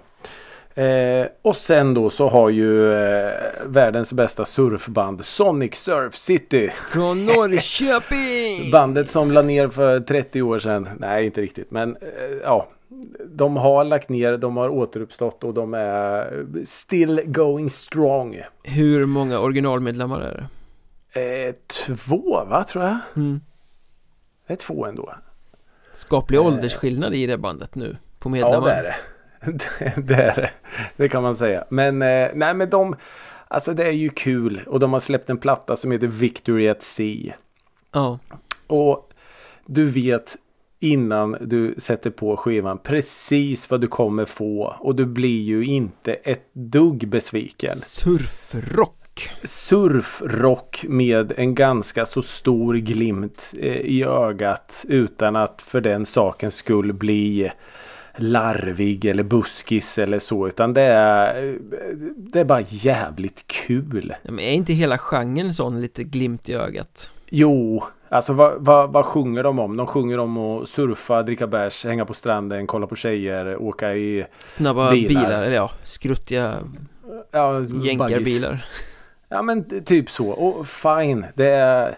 Eh, 0.75 1.27
och 1.41 1.55
sen 1.55 1.93
då 1.93 2.10
så 2.10 2.29
har 2.29 2.49
ju 2.49 2.93
eh, 2.93 3.32
världens 3.65 4.13
bästa 4.13 4.45
surfband 4.45 5.25
Sonic 5.25 5.75
Surf 5.75 6.15
City. 6.15 6.71
Från 6.88 7.25
Norrköping! 7.25 8.71
Bandet 8.71 9.12
som 9.12 9.32
la 9.32 9.41
ner 9.41 9.67
för 9.67 9.99
30 9.99 10.41
år 10.41 10.60
sedan. 10.60 10.89
Nej 10.99 11.25
inte 11.25 11.41
riktigt 11.41 11.71
men 11.71 11.95
eh, 11.95 12.38
ja. 12.43 12.67
De 13.25 13.58
har 13.58 13.84
lagt 13.84 14.10
ner, 14.10 14.38
de 14.38 14.58
har 14.58 14.69
återuppstått 14.69 15.43
och 15.43 15.53
de 15.53 15.73
är 15.73 16.45
still 16.65 17.21
going 17.25 17.69
strong. 17.69 18.41
Hur 18.63 19.05
många 19.05 19.39
originalmedlemmar 19.39 20.21
är 20.21 20.47
det? 21.13 21.47
Eh, 21.47 21.55
två 21.95 22.45
va 22.49 22.63
tror 22.63 22.84
jag? 22.84 22.97
Mm. 23.15 23.41
Det 24.47 24.53
är 24.53 24.58
två 24.58 24.86
ändå. 24.86 25.13
Skaplig 25.91 26.38
Eh. 26.38 26.45
åldersskillnad 26.45 27.13
i 27.15 27.25
det 27.25 27.38
bandet 27.38 27.75
nu 27.75 27.97
på 28.19 28.29
Ja 28.29 28.32
medlemmar 28.32 28.67
det 28.67 28.73
är 28.73 28.84
det. 28.84 28.95
Det- 29.45 29.82
är 29.82 30.02
det. 30.36 30.49
Det 30.97 31.10
kan 31.10 31.23
man 31.23 31.36
säga. 31.36 31.63
Men 31.69 32.02
eh, 32.02 32.28
nej 32.34 32.54
men 32.54 32.69
de 32.69 32.95
Alltså 33.47 33.73
det 33.73 33.88
är 33.88 33.91
ju 33.91 34.10
kul 34.10 34.62
och 34.67 34.80
de 34.80 34.93
har 34.93 34.99
släppt 34.99 35.30
en 35.30 35.38
platta 35.38 35.75
som 35.75 35.91
heter 35.91 36.08
Victory 36.08 36.67
at 36.69 36.82
Sea. 36.84 37.34
Ja, 37.91 38.19
Och 38.67 39.10
du 39.65 39.86
vet 39.86 40.36
innan 40.80 41.38
du 41.41 41.75
sätter 41.78 42.10
på 42.10 42.38
skivan 42.38 42.78
precis 42.78 43.69
vad 43.69 43.82
du 43.82 43.88
kommer 43.88 44.25
få 44.25 44.75
och 44.80 44.95
du 44.95 45.06
blir 45.06 45.41
ju 45.41 45.65
inte 45.65 46.13
ett 46.13 46.49
dugg 46.54 47.08
besviken. 47.08 47.69
Surfrock. 47.69 49.30
Surfrock 49.43 50.86
med 50.88 51.34
en 51.38 51.56
ganska 51.56 52.06
så 52.06 52.21
stor 52.21 52.73
glimt 52.75 53.54
eh, 53.60 53.67
i 53.75 54.04
ögat 54.04 54.86
utan 54.88 55.36
att 55.36 55.62
för 55.62 55.82
den 55.82 56.06
sakens 56.06 56.56
skull 56.56 56.93
bli 56.93 57.52
larvig 58.15 59.06
eller 59.06 59.24
buskis 59.24 59.98
eller 59.98 60.19
så 60.19 60.48
utan 60.48 60.74
det 60.74 60.82
är 60.82 61.58
Det 62.17 62.39
är 62.39 62.45
bara 62.45 62.62
jävligt 62.69 63.48
kul. 63.48 64.13
Men 64.24 64.39
är 64.39 64.52
inte 64.52 64.74
hela 64.74 64.98
genren 64.98 65.54
sån 65.54 65.82
lite 65.82 66.04
glimt 66.04 66.50
i 66.50 66.54
ögat? 66.54 67.12
Jo, 67.30 67.84
alltså 68.10 68.34
vad, 68.34 68.65
vad, 68.65 68.91
vad 68.91 69.06
sjunger 69.06 69.43
de 69.43 69.60
om? 69.60 69.78
De 69.78 69.88
sjunger 69.88 70.17
om 70.17 70.38
att 70.38 70.69
surfa, 70.69 71.24
dricka 71.24 71.48
bärs, 71.48 71.86
hänga 71.86 72.06
på 72.06 72.13
stranden, 72.13 72.67
kolla 72.67 72.88
på 72.88 72.95
tjejer, 72.95 73.62
åka 73.62 73.93
i 73.93 74.26
Snabba 74.45 74.91
bilar, 74.91 75.08
bilar 75.08 75.41
eller 75.41 75.56
ja, 75.56 75.72
skruttiga 75.84 76.60
ja, 77.32 77.62
jänkarbilar. 77.62 78.65
Ja 79.30 79.41
men 79.41 79.84
typ 79.86 80.10
så. 80.10 80.30
Och 80.30 80.67
fine, 80.67 81.26
det 81.36 81.50
är 81.50 81.98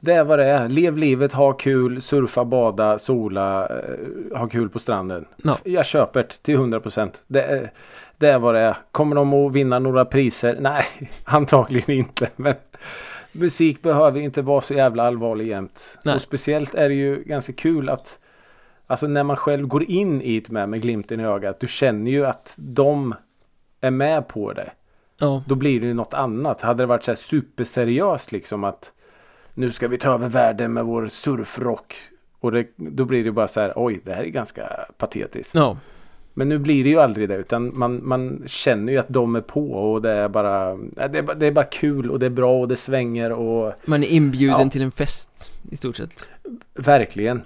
det 0.00 0.12
är 0.12 0.24
vad 0.24 0.38
det 0.38 0.44
är. 0.44 0.68
Lev 0.68 0.96
livet, 0.96 1.32
ha 1.32 1.52
kul, 1.52 2.02
surfa, 2.02 2.44
bada, 2.44 2.98
sola, 2.98 3.66
eh, 3.66 4.38
ha 4.38 4.48
kul 4.48 4.68
på 4.68 4.78
stranden. 4.78 5.24
No. 5.36 5.52
Jag 5.64 5.86
köper 5.86 6.22
det 6.22 6.42
till 6.42 6.56
100%. 6.56 7.10
Det 7.26 7.42
är, 7.42 7.72
det 8.16 8.28
är 8.28 8.38
vad 8.38 8.54
det 8.54 8.60
är. 8.60 8.76
Kommer 8.92 9.16
de 9.16 9.34
att 9.34 9.52
vinna 9.52 9.78
några 9.78 10.04
priser? 10.04 10.56
Nej, 10.60 10.84
antagligen 11.24 11.90
inte. 11.90 12.28
Men 12.36 12.54
musik 13.32 13.82
behöver 13.82 14.20
inte 14.20 14.42
vara 14.42 14.60
så 14.60 14.74
jävla 14.74 15.06
allvarlig 15.06 15.46
jämt. 15.46 15.98
Nej. 16.02 16.14
Och 16.14 16.22
speciellt 16.22 16.74
är 16.74 16.88
det 16.88 16.94
ju 16.94 17.22
ganska 17.22 17.52
kul 17.52 17.88
att 17.88 18.18
Alltså 18.90 19.06
när 19.06 19.22
man 19.22 19.36
själv 19.36 19.66
går 19.66 19.90
in 19.90 20.22
i 20.22 20.40
det 20.40 20.52
med, 20.52 20.68
med 20.68 20.82
glimten 20.82 21.20
i 21.20 21.24
ögat. 21.24 21.60
Du 21.60 21.68
känner 21.68 22.10
ju 22.10 22.26
att 22.26 22.52
de 22.56 23.14
är 23.80 23.90
med 23.90 24.28
på 24.28 24.52
det. 24.52 24.70
Ja. 25.20 25.42
Då 25.46 25.54
blir 25.54 25.80
det 25.80 25.94
något 25.94 26.14
annat. 26.14 26.60
Hade 26.60 26.82
det 26.82 26.86
varit 26.86 27.04
så 27.04 27.10
här 27.10 27.16
superseriöst 27.16 28.32
liksom 28.32 28.64
att 28.64 28.92
nu 29.58 29.72
ska 29.72 29.88
vi 29.88 29.98
ta 29.98 30.14
över 30.14 30.28
världen 30.28 30.72
med 30.72 30.84
vår 30.84 31.08
surfrock. 31.08 31.94
Och 32.40 32.52
det, 32.52 32.66
då 32.76 33.04
blir 33.04 33.24
det 33.24 33.32
bara 33.32 33.48
så 33.48 33.60
här, 33.60 33.72
oj 33.76 34.00
det 34.04 34.14
här 34.14 34.22
är 34.22 34.28
ganska 34.28 34.68
patetiskt. 34.98 35.54
Ja. 35.54 35.76
Men 36.34 36.48
nu 36.48 36.58
blir 36.58 36.84
det 36.84 36.90
ju 36.90 37.00
aldrig 37.00 37.28
det 37.28 37.34
utan 37.36 37.78
man, 37.78 38.00
man 38.08 38.42
känner 38.46 38.92
ju 38.92 38.98
att 38.98 39.08
de 39.08 39.36
är 39.36 39.40
på 39.40 39.70
och 39.72 40.02
det 40.02 40.10
är 40.10 40.28
bara 40.28 40.74
det 40.76 41.18
är, 41.18 41.22
bara- 41.22 41.34
det 41.34 41.46
är 41.46 41.50
bara 41.52 41.64
kul 41.64 42.10
och 42.10 42.18
det 42.18 42.26
är 42.26 42.30
bra 42.30 42.60
och 42.60 42.68
det 42.68 42.76
svänger 42.76 43.32
och 43.32 43.72
Man 43.84 44.02
är 44.02 44.08
inbjuden 44.08 44.60
Ja. 44.60 44.68
till 44.70 44.82
en 44.82 44.90
fest 44.90 45.52
i 45.70 45.76
stort 45.76 45.96
sett. 45.96 46.28
verkligen. 46.74 47.42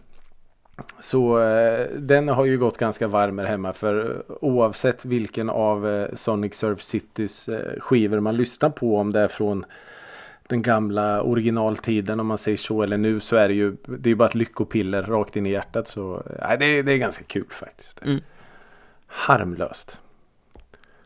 Så 1.00 1.40
eh, 1.42 1.86
den 1.98 2.28
har 2.28 2.44
ju 2.44 2.58
gått 2.58 2.78
ganska 2.78 3.08
varm 3.08 3.38
här 3.38 3.46
hemma 3.46 3.72
för 3.72 4.10
eh, 4.28 4.34
oavsett 4.40 5.04
vilken 5.04 5.50
av 5.50 5.88
eh, 5.88 6.08
Sonic 6.16 6.54
Surf 6.54 6.82
Citys 6.82 7.48
skivor 7.78 8.20
man 8.20 8.36
lyssnar 8.36 8.70
på 8.70 8.96
om 8.98 9.12
det 9.12 9.20
är 9.20 9.28
från 9.28 9.64
den 10.48 10.62
gamla 10.62 11.22
originaltiden 11.22 12.20
om 12.20 12.26
man 12.26 12.38
säger 12.38 12.56
så 12.56 12.82
eller 12.82 12.96
nu 12.98 13.20
så 13.20 13.36
är 13.36 13.48
det 13.48 13.54
ju 13.54 13.76
det 13.98 14.10
är 14.10 14.14
bara 14.14 14.28
ett 14.28 14.34
lyckopiller 14.34 15.02
rakt 15.02 15.36
in 15.36 15.46
i 15.46 15.50
hjärtat 15.50 15.88
så 15.88 16.22
nej, 16.40 16.58
det, 16.58 16.64
är- 16.66 16.82
det 16.82 16.92
är 16.92 16.96
ganska 16.96 17.24
kul 17.24 17.46
faktiskt. 17.50 17.98
Mm. 18.02 18.20
Harmlöst. 19.06 19.98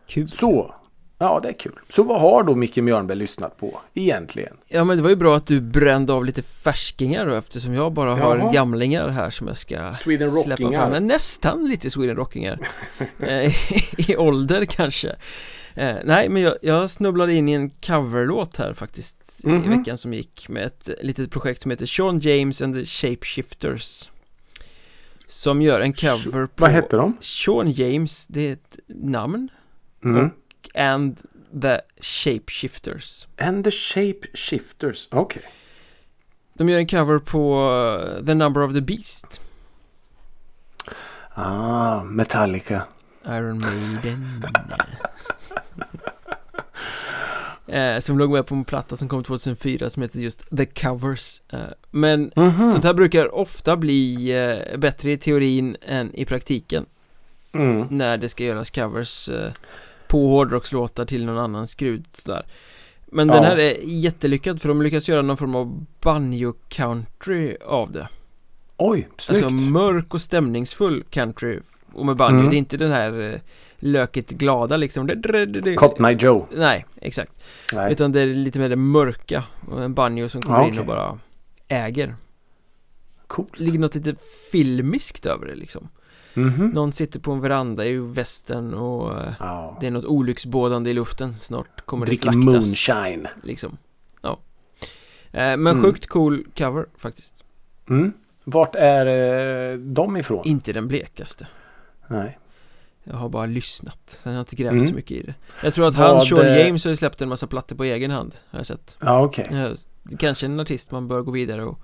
Kul. 0.07 0.29
Så. 0.29 0.75
Ja 1.18 1.40
det 1.42 1.49
är 1.49 1.53
kul. 1.53 1.72
Så 1.90 2.03
vad 2.03 2.20
har 2.20 2.42
då 2.42 2.55
Micke 2.55 2.77
Mjörnberg 2.77 3.18
lyssnat 3.18 3.57
på 3.59 3.79
egentligen? 3.94 4.57
Ja 4.68 4.85
men 4.85 4.96
det 4.96 5.03
var 5.03 5.11
ju 5.11 5.16
bra 5.16 5.37
att 5.37 5.46
du 5.46 5.61
brände 5.61 6.12
av 6.12 6.25
lite 6.25 6.42
färskingar 6.42 7.27
då 7.27 7.35
eftersom 7.35 7.75
jag 7.75 7.92
bara 7.92 8.14
har 8.14 8.37
Jaha. 8.37 8.53
gamlingar 8.53 9.09
här 9.09 9.31
som 9.31 9.46
jag 9.49 9.57
ska 9.57 9.94
Sweden 9.94 10.31
släppa 10.31 10.70
fram 10.72 10.90
Men 10.90 11.07
Nästan 11.07 11.64
lite 11.68 11.90
Sweden 11.90 12.16
Rockingar 12.16 12.59
Eh, 13.18 13.53
I 14.11 14.16
ålder 14.16 14.64
kanske 14.64 15.12
eh, 15.77 15.97
Nej 16.05 16.29
men 16.29 16.43
jag, 16.43 16.55
jag 16.62 16.91
snubblade 16.91 17.33
in 17.35 17.49
i 17.49 17.53
en 17.53 17.71
coverlåt 17.71 18.57
här 18.57 18.75
faktiskt 18.75 19.41
i 19.45 19.49
Mhm. 19.49 19.79
veckan 19.79 19.99
som 19.99 20.15
gick 20.15 20.49
med 20.49 20.67
ett 20.67 20.89
litet 21.01 21.31
projekt 21.31 21.61
som 21.62 21.71
heter 21.71 21.87
Sean 21.87 22.19
James 22.19 22.62
and 22.62 22.75
the 22.75 22.85
Shapeshifters 22.85 24.11
Som 25.27 25.62
gör 25.62 25.81
en 25.81 25.93
cover 25.93 26.47
på 26.47 26.53
Vad 26.65 26.71
heter 26.73 26.97
de? 26.97 27.17
Sean 27.21 27.71
James, 27.73 28.27
det 28.27 28.49
är 28.49 28.53
ett 28.53 28.79
namn 28.89 29.49
Mm. 30.05 30.31
And 30.75 31.21
the 31.62 31.81
Shapeshifters 32.01 33.27
And 33.39 33.65
the 33.65 33.71
Shape 33.71 34.21
Shifters. 34.35 35.09
Okej. 35.11 35.43
De 36.55 36.69
gör 36.69 36.79
en 36.79 36.87
cover 36.87 37.19
på 37.19 37.71
uh, 38.21 38.25
The 38.27 38.35
Number 38.35 38.62
of 38.62 38.75
the 38.75 38.81
Beast 38.81 39.41
Ah, 41.35 42.03
Metallica. 42.05 42.83
Iron 43.29 43.59
Maiden 43.59 44.45
eh, 47.67 47.99
Som 48.01 48.19
låg 48.19 48.31
med 48.31 48.47
på 48.47 48.55
en 48.55 48.65
platta 48.65 48.97
som 48.97 49.09
kom 49.09 49.25
2004 49.25 49.91
som 49.91 50.03
heter 50.03 50.19
just 50.21 50.57
The 50.57 50.67
Covers 50.67 51.41
eh, 51.53 51.59
Men 51.91 52.33
Mhm. 52.37 52.73
sånt 52.73 52.85
här 52.85 52.95
brukar 52.95 53.35
ofta 53.35 53.77
bli 53.77 54.33
eh, 54.73 54.79
bättre 54.79 55.12
i 55.12 55.17
teorin 55.19 55.77
än 55.87 56.15
i 56.15 56.25
praktiken 56.25 56.87
Mm. 57.53 57.87
När 57.91 58.17
det 58.19 58.29
ska 58.29 58.45
göras 58.45 58.71
covers 58.71 59.29
eh, 59.29 59.53
på 60.09 60.29
hårdrockslåtar 60.29 61.05
till 61.05 61.25
någon 61.25 61.39
annan 61.39 61.67
skrud 61.67 62.05
där. 62.25 62.47
Men 63.07 63.29
den 63.29 63.37
Ja. 63.37 63.43
här 63.43 63.57
är 63.59 63.75
jättelyckad 63.85 64.61
för 64.62 64.69
de 64.69 64.83
lyckas 64.83 65.09
göra 65.09 65.23
någon 65.23 65.37
form 65.37 65.55
av 65.55 65.87
banjo 66.01 66.55
country 66.69 67.57
av 67.67 67.93
det 67.93 68.09
Oj, 68.77 69.09
snyggt. 69.19 69.31
Alltså 69.31 69.51
mörk 69.51 70.15
och 70.15 70.23
stämningsfull 70.23 71.05
country 71.11 71.61
och 71.97 72.07
med 72.07 72.17
banjo, 72.17 72.39
Mm. 72.39 72.51
det 72.51 72.57
är 72.57 72.59
inte 72.59 72.77
den 72.77 72.91
här 72.93 73.33
eh, 73.33 73.41
löket 73.79 74.31
glada 74.31 74.77
liksom 74.77 75.09
Eye 75.11 76.17
Joe. 76.21 76.47
Nej, 76.53 76.87
exakt 76.97 77.45
Nej. 77.73 77.93
Utan 77.93 78.13
det 78.13 78.21
är 78.21 78.27
lite 78.27 78.59
mer 78.59 78.69
det 78.69 78.77
mörka 78.77 79.45
och 79.71 79.83
en 79.83 79.95
banjo 79.95 80.29
som 80.29 80.43
kommer 80.43 80.59
Ja, 80.59 80.69
in 80.69 80.79
och 80.79 80.87
bara 80.87 81.19
äger 81.69 82.15
Coolt. 83.27 83.53
Det 83.59 83.65
ligger 83.65 83.79
något 83.79 83.95
lite 83.95 84.15
filmiskt 84.53 85.27
över 85.27 85.47
det 85.47 85.55
liksom 85.55 85.89
Mhm. 86.35 86.69
Någon 86.75 86.93
sitter 86.93 87.21
på 87.21 87.33
en 87.33 87.41
veranda 87.41 87.85
i 87.87 87.97
västern 87.97 88.75
och 88.75 89.13
Ja. 89.39 89.77
det 89.81 89.87
är 89.87 89.91
något 89.91 90.05
olycksbådande 90.05 90.91
i 90.91 90.95
luften 90.95 91.37
Snart 91.37 91.81
kommer 91.87 92.07
Dricker 92.07 92.27
det 92.27 92.33
slaktas 92.33 92.55
moonshine. 92.55 93.29
liksom 93.43 93.77
Ja 94.23 94.39
eh, 95.33 95.39
Men 95.57 95.67
Mm. 95.67 95.83
sjukt 95.83 96.07
cool 96.07 96.45
cover 96.59 96.87
faktiskt 96.97 97.45
Mm. 97.91 98.13
Vart 98.45 98.75
är 98.75 99.77
de 99.77 100.17
ifrån? 100.17 100.43
Inte 100.47 100.73
den 100.73 100.89
blekaste 100.89 101.47
Nej. 102.09 102.38
Jag 103.05 103.16
har 103.16 103.29
bara 103.29 103.47
lyssnat, 103.47 103.99
sen 104.07 104.33
har 104.33 104.37
jag 104.38 104.42
inte 104.42 104.57
grävt 104.57 104.73
Mm. 104.73 104.87
så 104.87 104.95
mycket 104.95 105.11
i 105.11 105.23
det 105.23 105.35
Jag 105.62 105.75
tror 105.75 105.87
att 105.88 105.95
han, 105.95 106.14
Vad, 106.14 106.27
Sean 106.27 106.47
eh, 106.47 106.59
James, 106.66 106.85
har 106.85 106.95
släppt 106.95 107.23
en 107.23 107.29
massa 107.29 107.47
plattor 107.47 107.77
på 107.77 107.85
egen 107.85 108.11
hand 108.11 108.35
Har 108.51 108.59
jag 108.59 108.66
sett 108.66 108.97
Ja, 109.01 109.21
okej. 109.25 109.47
Eh, 109.53 109.71
Kanske 110.19 110.47
en 110.47 110.61
artist 110.61 110.90
man 110.90 111.09
bör 111.09 111.23
gå 111.23 111.31
vidare 111.31 111.64
och 111.64 111.81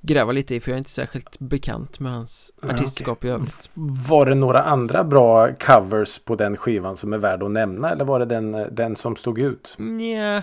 gräva 0.00 0.32
lite 0.32 0.54
i 0.54 0.60
för 0.60 0.70
jag 0.70 0.74
är 0.74 0.78
inte 0.78 0.90
särskilt 0.90 1.38
bekant 1.38 2.00
med 2.00 2.12
hans 2.12 2.52
artistskap 2.62 3.24
i 3.24 3.28
övrigt 3.28 3.70
Var 4.08 4.26
det 4.26 4.34
några 4.34 4.62
andra 4.62 5.04
bra 5.04 5.52
covers 5.54 6.18
på 6.18 6.36
den 6.36 6.56
skivan 6.56 6.96
som 6.96 7.12
är 7.12 7.18
värd 7.18 7.42
att 7.42 7.50
nämna? 7.50 7.90
Eller 7.90 8.04
var 8.04 8.18
det 8.18 8.24
den, 8.24 8.66
den 8.74 8.96
som 8.96 9.16
stod 9.16 9.38
ut? 9.38 9.74
Nja, 9.78 10.42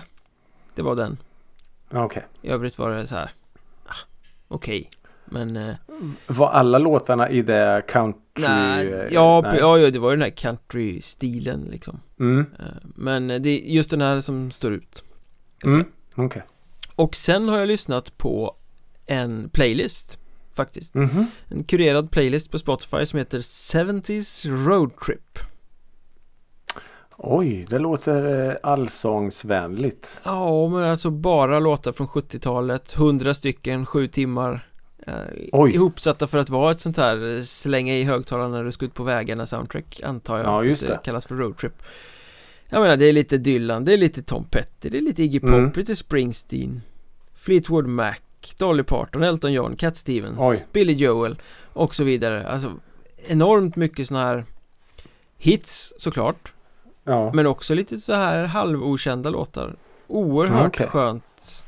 det 0.74 0.82
var 0.82 0.94
den 0.94 1.16
Okej. 1.90 2.26
I 2.42 2.48
övrigt 2.48 2.78
var 2.78 2.90
det 2.90 3.06
så 3.06 3.14
här 3.14 3.30
ah, 3.86 3.94
Okej 4.48 4.90
Men 5.24 5.56
eh, 5.56 5.74
Var 6.26 6.50
alla 6.50 6.78
låtarna 6.78 7.30
i 7.30 7.42
det 7.42 7.82
country? 7.88 8.22
Nej, 8.40 8.86
eh, 8.92 9.04
ja, 9.10 9.40
nej. 9.40 9.58
ja, 9.60 9.90
det 9.90 9.98
var 9.98 10.10
ju 10.10 10.16
den 10.16 10.22
här 10.22 10.30
country-stilen 10.36 11.68
liksom 11.70 12.00
Mm. 12.20 12.46
Eh, 12.58 12.64
Men 12.82 13.28
det 13.28 13.48
är 13.50 13.58
just 13.58 13.90
den 13.90 14.00
här 14.00 14.20
som 14.20 14.50
står 14.50 14.72
ut 14.72 15.04
Mm. 15.64 15.84
Okej. 16.14 16.42
Och 16.96 17.16
sen 17.16 17.48
har 17.48 17.58
jag 17.58 17.68
lyssnat 17.68 18.18
på 18.18 18.56
en 19.06 19.50
playlist 19.50 20.18
Faktiskt 20.56 20.94
Mhm. 20.94 21.26
En 21.48 21.64
kurerad 21.64 22.10
playlist 22.10 22.50
på 22.50 22.58
Spotify 22.58 23.06
som 23.06 23.18
heter 23.18 23.38
70s 23.40 24.46
Road 24.66 24.90
Trip 25.06 25.38
Oj, 27.20 27.66
det 27.70 27.78
låter 27.78 28.48
eh, 28.50 28.56
allsångsvänligt. 28.62 30.20
Ja, 30.24 30.68
men 30.68 30.82
alltså 30.82 31.10
bara 31.10 31.58
låtar 31.58 31.92
från 31.92 32.08
70-talet 32.08 32.94
100 32.96 33.34
stycken, 33.34 33.86
7 33.86 34.06
timmar 34.06 34.67
eh. 35.08 35.74
Ihopsatta 35.74 36.26
för 36.26 36.38
att 36.38 36.48
vara 36.50 36.70
ett 36.70 36.80
sånt 36.80 36.96
här 36.96 37.36
eh, 37.36 37.40
slänga 37.42 37.94
i 37.96 38.04
högtalarna 38.04 38.48
när 38.56 38.64
du 38.64 38.72
ska 38.72 38.84
ut 38.86 38.94
på 38.94 39.02
vägarna 39.02 39.46
soundtrack 39.46 40.00
antar 40.04 40.36
jag 40.38 40.46
Ja, 40.46 40.64
just 40.64 40.82
att 40.82 40.88
det. 40.88 41.00
kallas 41.04 41.26
för 41.26 41.34
roadtrip 41.34 41.82
Jag 42.70 42.80
menar 42.82 42.96
det 42.96 43.06
är 43.06 43.12
lite 43.12 43.38
Dylan, 43.38 43.84
det 43.84 43.92
är 43.92 43.96
lite 43.98 44.22
Tom 44.22 44.44
Petty, 44.44 44.88
det 44.88 44.98
är 44.98 45.02
lite 45.02 45.22
Iggy 45.22 45.40
Pop, 45.40 45.50
Mm. 45.50 45.72
lite 45.74 45.96
Springsteen 45.96 46.82
Fleetwood 47.34 47.86
Mac, 47.86 48.14
Dolly 48.58 48.82
Parton, 48.82 49.22
Elton 49.22 49.52
John, 49.52 49.76
Cat 49.76 49.96
Stevens, 49.96 50.36
Oj. 50.38 50.66
Billy 50.72 50.92
Joel 50.92 51.36
och 51.72 51.94
så 51.94 52.04
vidare 52.04 52.46
Alltså 52.48 52.72
enormt 53.26 53.76
mycket 53.76 54.06
såna 54.06 54.20
här 54.26 54.44
hits 55.38 55.94
såklart 55.98 56.52
Ja. 57.04 57.32
men 57.34 57.46
också 57.46 57.74
lite 57.74 57.96
så 57.96 58.12
här 58.12 58.44
halvokända 58.44 59.30
låtar 59.30 59.76
Oerhört 60.06 60.66
Okej. 60.76 60.86
skönt 60.86 61.66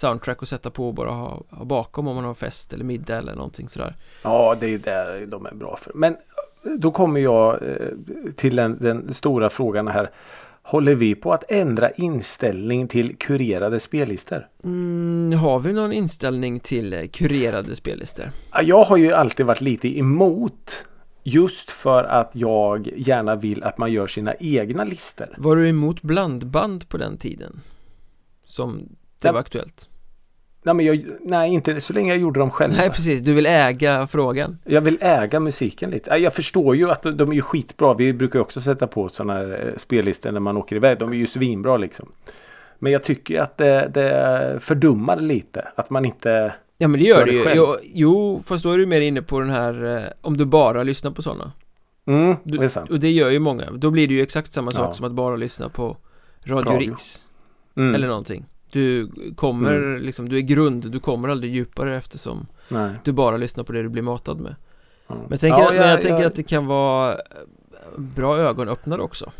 soundtrack 0.00 0.42
att 0.42 0.48
sätta 0.48 0.70
på 0.70 0.88
och 0.88 0.94
bara 0.94 1.10
ha, 1.10 1.42
ha 1.50 1.64
bakom 1.64 2.08
om 2.08 2.14
man 2.16 2.24
har 2.24 2.34
fest 2.34 2.72
eller 2.72 2.84
middag 2.84 3.16
eller 3.18 3.34
någonting 3.34 3.68
sådär. 3.68 3.96
Ja, 4.22 4.56
det 4.60 4.74
är 4.74 4.78
där 4.78 5.26
de 5.26 5.46
är 5.46 5.54
bra 5.54 5.76
för. 5.76 5.92
Men 5.94 6.16
då 6.78 6.90
kommer 6.90 7.20
jag 7.20 7.54
eh, 7.62 7.88
till 8.36 8.56
den, 8.56 8.78
den 8.80 9.14
stora 9.14 9.50
frågan 9.50 9.88
här. 9.88 10.10
Håller 10.62 10.94
vi 10.94 11.14
på 11.14 11.32
att 11.32 11.50
ändra 11.50 11.90
inställning 11.90 12.88
till 12.88 13.16
kurerade 13.16 13.80
spellistor? 13.80 14.46
Mm, 14.64 15.38
har 15.38 15.58
vi 15.58 15.72
någon 15.72 15.92
inställning 15.92 16.60
till 16.60 17.10
kurerade 17.12 17.76
spellistor? 17.76 18.26
Ja, 18.52 18.62
Jag 18.62 18.84
har 18.84 18.96
ju 18.96 19.12
alltid 19.12 19.46
varit 19.46 19.60
lite 19.60 19.98
emot 19.98 20.84
Just 21.22 21.70
för 21.70 22.04
att 22.04 22.30
jag 22.34 22.90
gärna 22.96 23.36
vill 23.36 23.62
att 23.64 23.78
man 23.78 23.92
gör 23.92 24.06
sina 24.06 24.34
egna 24.34 24.84
listor. 24.84 25.34
Var 25.38 25.56
du 25.56 25.68
emot 25.68 26.02
blandband 26.02 26.88
på 26.88 26.96
den 26.96 27.16
tiden? 27.18 27.60
Som 28.44 28.78
det 29.22 29.28
Ja. 29.28 29.32
var 29.32 29.40
aktuellt? 29.40 29.88
Nej, 30.62 30.74
men 30.74 30.86
jag, 30.86 31.04
nej, 31.20 31.50
inte 31.54 31.80
så 31.80 31.92
länge 31.92 32.08
jag 32.12 32.18
gjorde 32.20 32.40
dem 32.40 32.50
själv. 32.50 32.72
Nej 32.76 32.90
precis, 32.90 33.20
du 33.20 33.34
vill 33.34 33.46
äga 33.46 34.06
frågan 34.06 34.58
Jag 34.64 34.80
vill 34.80 34.98
äga 35.00 35.40
musiken 35.40 35.90
lite. 35.90 36.10
Ja, 36.10 36.16
Jag 36.18 36.34
förstår 36.34 36.76
ju 36.76 36.90
att 36.90 37.02
de 37.02 37.16
de 37.16 37.30
är 37.30 37.34
ju 37.34 37.42
skitbra. 37.42 37.94
Vi 37.94 38.12
brukar 38.12 38.38
ju 38.38 38.42
också 38.42 38.60
sätta 38.60 38.86
på 38.86 39.08
sådana 39.08 39.32
här 39.32 39.66
eh, 39.72 39.78
spellistor 39.78 40.30
när 40.32 40.40
man 40.40 40.56
åker 40.56 40.76
iväg. 40.76 40.98
De 40.98 41.12
är 41.12 41.16
ju 41.16 41.26
svinbra 41.26 41.76
liksom. 41.76 42.08
Men 42.78 42.92
jag 42.92 43.02
tycker 43.02 43.40
att 43.42 43.56
det, 43.56 43.90
det 43.94 44.58
fördummar 44.60 45.20
lite. 45.20 45.68
Att 45.74 45.90
man 45.90 46.04
inte... 46.04 46.54
Ja 46.78 46.88
men 46.88 47.00
det 47.00 47.06
gör 47.06 47.24
det 47.26 47.32
ju, 47.32 47.44
själv. 47.44 47.56
jo, 47.56 47.76
jo 47.82 48.42
fast 48.46 48.64
då 48.64 48.70
är 48.70 48.78
du 48.78 48.86
mer 48.86 49.00
inne 49.00 49.22
på 49.22 49.40
den 49.40 49.50
här 49.50 49.96
eh, 49.96 50.02
Om 50.20 50.36
du 50.36 50.44
bara 50.44 50.82
lyssnar 50.82 51.10
på 51.10 51.22
sådana 51.22 51.52
Mm, 52.06 52.36
du, 52.44 52.58
det 52.58 52.64
är 52.64 52.68
sant. 52.68 52.90
Och 52.90 53.00
det 53.00 53.10
gör 53.10 53.30
ju 53.30 53.38
många, 53.38 53.70
då 53.70 53.90
blir 53.90 54.08
det 54.08 54.14
ju 54.14 54.22
exakt 54.22 54.52
samma 54.52 54.72
sak 54.72 54.88
Ja. 54.88 54.94
som 54.94 55.06
att 55.06 55.12
bara 55.12 55.36
lyssna 55.36 55.68
på 55.68 55.96
Radio, 56.44 56.72
Radio. 56.72 56.78
Riks 56.90 57.26
Mm, 57.76 57.94
Eller 57.94 58.08
någonting 58.08 58.44
Du 58.72 59.08
kommer 59.36 59.98
liksom, 59.98 60.28
du 60.28 60.36
är 60.36 60.40
grund, 60.40 60.90
du 60.90 61.00
kommer 61.00 61.28
aldrig 61.28 61.54
djupare 61.54 61.96
eftersom 61.96 62.46
nej. 62.68 62.90
du 63.04 63.12
bara 63.12 63.36
lyssnar 63.36 63.64
på 63.64 63.72
det 63.72 63.82
du 63.82 63.88
blir 63.88 64.02
matad 64.02 64.40
med 64.40 64.54
Ja. 65.06 65.14
Men 65.14 65.26
jag 65.30 65.40
tänker, 65.40 65.58
Ja, 65.60 65.66
att, 65.68 65.72
men 65.74 65.80
jag 65.82 65.90
jag- 65.92 66.00
tänker 66.00 66.16
jag- 66.22 66.26
att 66.26 66.34
det 66.34 66.42
kan 66.42 66.66
vara 66.66 67.12
eh, 67.12 67.18
bra 67.96 68.38
ögonöppnare 68.38 69.02
också 69.02 69.32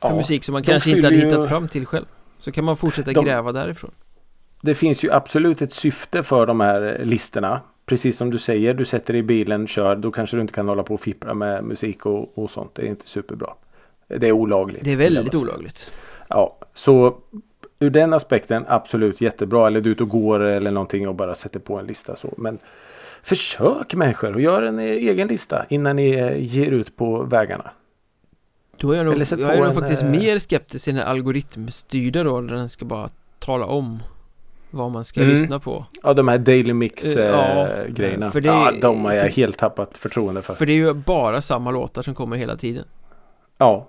För 0.00 0.08
Ja, 0.08 0.16
musik 0.16 0.44
som 0.44 0.52
man 0.52 0.62
kanske 0.62 0.90
inte 0.90 1.06
hade 1.06 1.16
ju- 1.16 1.24
hittat 1.24 1.48
fram 1.48 1.68
till 1.68 1.86
själv 1.86 2.04
Så 2.38 2.52
kan 2.52 2.64
man 2.64 2.76
fortsätta 2.76 3.12
De- 3.12 3.24
gräva 3.24 3.52
därifrån 3.52 3.90
Det 4.60 4.74
finns 4.74 5.02
ju 5.04 5.12
absolut 5.12 5.62
ett 5.62 5.72
syfte 5.72 6.22
för 6.22 6.46
de 6.46 6.60
här 6.60 7.00
listorna. 7.04 7.60
Precis 7.86 8.16
som 8.16 8.30
du 8.30 8.38
säger, 8.38 8.74
du 8.74 8.84
sätter 8.84 9.12
dig 9.12 9.20
i 9.20 9.22
bilen, 9.22 9.66
kör. 9.66 9.96
Då 9.96 10.10
kanske 10.12 10.36
du 10.36 10.40
inte 10.40 10.52
kan 10.52 10.68
hålla 10.68 10.82
på 10.82 10.94
och 10.94 11.00
fippra 11.00 11.34
med 11.34 11.64
musik 11.64 12.06
och, 12.06 12.38
och 12.38 12.50
sånt. 12.50 12.74
Det 12.74 12.82
är 12.82 12.86
inte 12.86 13.08
superbra. 13.08 13.50
Det 14.08 14.28
är 14.28 14.32
olagligt. 14.32 14.84
Det 14.84 14.92
är 14.92 14.96
väldigt 14.96 15.34
olagligt 15.34 15.92
Ja, 16.28 16.58
så 16.74 17.16
ur 17.84 17.90
den 17.90 18.12
aspekten 18.12 18.64
absolut 18.68 19.20
jättebra. 19.20 19.66
Eller 19.66 19.80
du 19.80 19.90
är 19.90 19.92
ute 19.92 20.02
och 20.02 20.08
går 20.08 20.40
eller 20.40 20.70
någonting 20.70 21.08
och 21.08 21.14
bara 21.14 21.34
sätter 21.34 21.60
på 21.60 21.78
en 21.78 21.86
lista 21.86 22.16
så. 22.16 22.34
Men 22.36 22.58
försök 23.22 23.94
människor 23.94 24.34
och 24.34 24.40
gör 24.40 24.62
en 24.62 24.78
eh, 24.78 24.84
egen 24.84 25.28
lista 25.28 25.64
innan 25.68 25.96
ni 25.96 26.10
eh, 26.10 26.36
ger 26.38 26.70
ut 26.70 26.96
på 26.96 27.22
vägarna. 27.22 27.70
Då 28.80 28.92
är 28.92 28.96
jag 28.96 29.06
nog, 29.06 29.14
jag 29.18 29.40
är 29.40 29.56
nog 29.58 29.66
en, 29.66 29.74
faktiskt 29.74 30.02
eh, 30.02 30.08
mer 30.10 30.38
skeptisk 30.38 30.84
till 30.84 30.94
den 30.94 31.06
algoritmstyrda 31.06 32.22
då 32.22 32.40
där 32.40 32.54
den 32.54 32.68
ska 32.68 32.84
bara 32.84 33.08
tala 33.38 33.66
om 33.66 33.98
vad 34.70 34.90
man 34.90 35.04
ska 35.04 35.20
Mm. 35.20 35.30
lyssna 35.34 35.58
på 35.60 35.84
Ja, 36.02 36.14
de 36.14 36.28
här 36.28 36.38
Daily 36.38 36.72
Mix 36.72 37.04
Eh, 37.04 37.10
eh, 37.24 37.30
ja, 37.30 37.68
ja, 38.42 38.72
de 38.80 39.04
har 39.04 39.12
jag 39.12 39.22
för- 39.22 39.28
helt 39.36 39.58
tappat 39.58 39.96
förtroende 39.96 40.42
för. 40.42 40.54
För 40.54 40.66
det 40.66 40.72
är 40.72 40.76
ju 40.76 40.92
bara 40.94 41.40
samma 41.40 41.70
låtar 41.70 42.02
som 42.02 42.14
kommer 42.14 42.36
hela 42.36 42.56
tiden 42.56 42.84
Ja, 43.58 43.88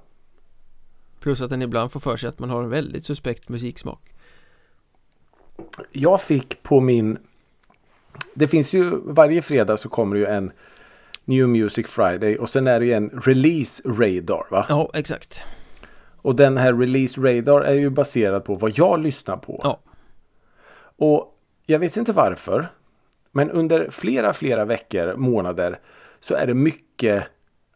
Plus 1.25 1.41
att 1.41 1.49
den 1.49 1.61
ibland 1.61 1.91
får 1.91 1.99
för 1.99 2.17
sig 2.17 2.29
att 2.29 2.39
man 2.39 2.49
har 2.49 2.63
en 2.63 2.69
väldigt 2.69 3.05
suspekt 3.05 3.49
musiksmak 3.49 4.13
jag 5.91 6.21
fick 6.21 6.63
på 6.63 6.79
min 6.79 7.17
Det 8.33 8.47
finns 8.47 8.73
ju 8.73 9.01
varje 9.03 9.41
fredag 9.41 9.77
så 9.77 9.89
kommer 9.89 10.15
det 10.15 10.19
ju 10.19 10.25
en 10.25 10.51
New 11.23 11.49
Music 11.49 11.88
Friday 11.88 12.38
och 12.38 12.49
sen 12.49 12.67
är 12.67 12.79
det 12.79 12.85
ju 12.85 12.93
en 12.93 13.09
Release 13.09 13.83
Radar 13.85 14.51
va? 14.51 14.65
Ja, 14.69 14.91
exakt 14.93 15.45
Och 16.17 16.35
den 16.35 16.57
här 16.57 16.73
Release 16.73 17.21
Radar 17.21 17.61
är 17.61 17.73
ju 17.73 17.89
baserad 17.89 18.45
på 18.45 18.55
vad 18.55 18.77
jag 18.77 18.99
lyssnar 18.99 19.38
på. 19.38 19.59
Ja. 19.63 19.79
Och 20.97 21.39
jag 21.65 21.79
vet 21.79 21.97
inte 21.97 22.13
varför. 22.13 22.67
Men 23.31 23.51
under 23.51 23.89
flera, 23.89 24.33
flera 24.33 24.65
veckor, 24.65 25.15
månader 25.15 25.79
så 26.19 26.33
är 26.33 26.47
det 26.47 26.53
mycket 26.53 27.23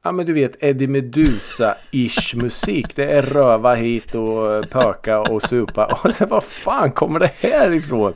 Ja 0.01 0.11
men 0.11 0.25
du 0.25 0.33
vet 0.33 0.63
Eddie 0.63 0.87
Meduza-ish 0.87 2.35
musik. 2.41 2.95
Det 2.95 3.11
är 3.11 3.21
röva 3.21 3.75
hit 3.75 4.15
och 4.15 4.69
pöka 4.69 5.19
och 5.19 5.41
supa. 5.41 5.85
Och 6.03 6.13
det, 6.19 6.25
vad 6.25 6.43
fan 6.43 6.91
kommer 6.91 7.19
det 7.19 7.31
här 7.35 7.73
ifrån? 7.73 8.13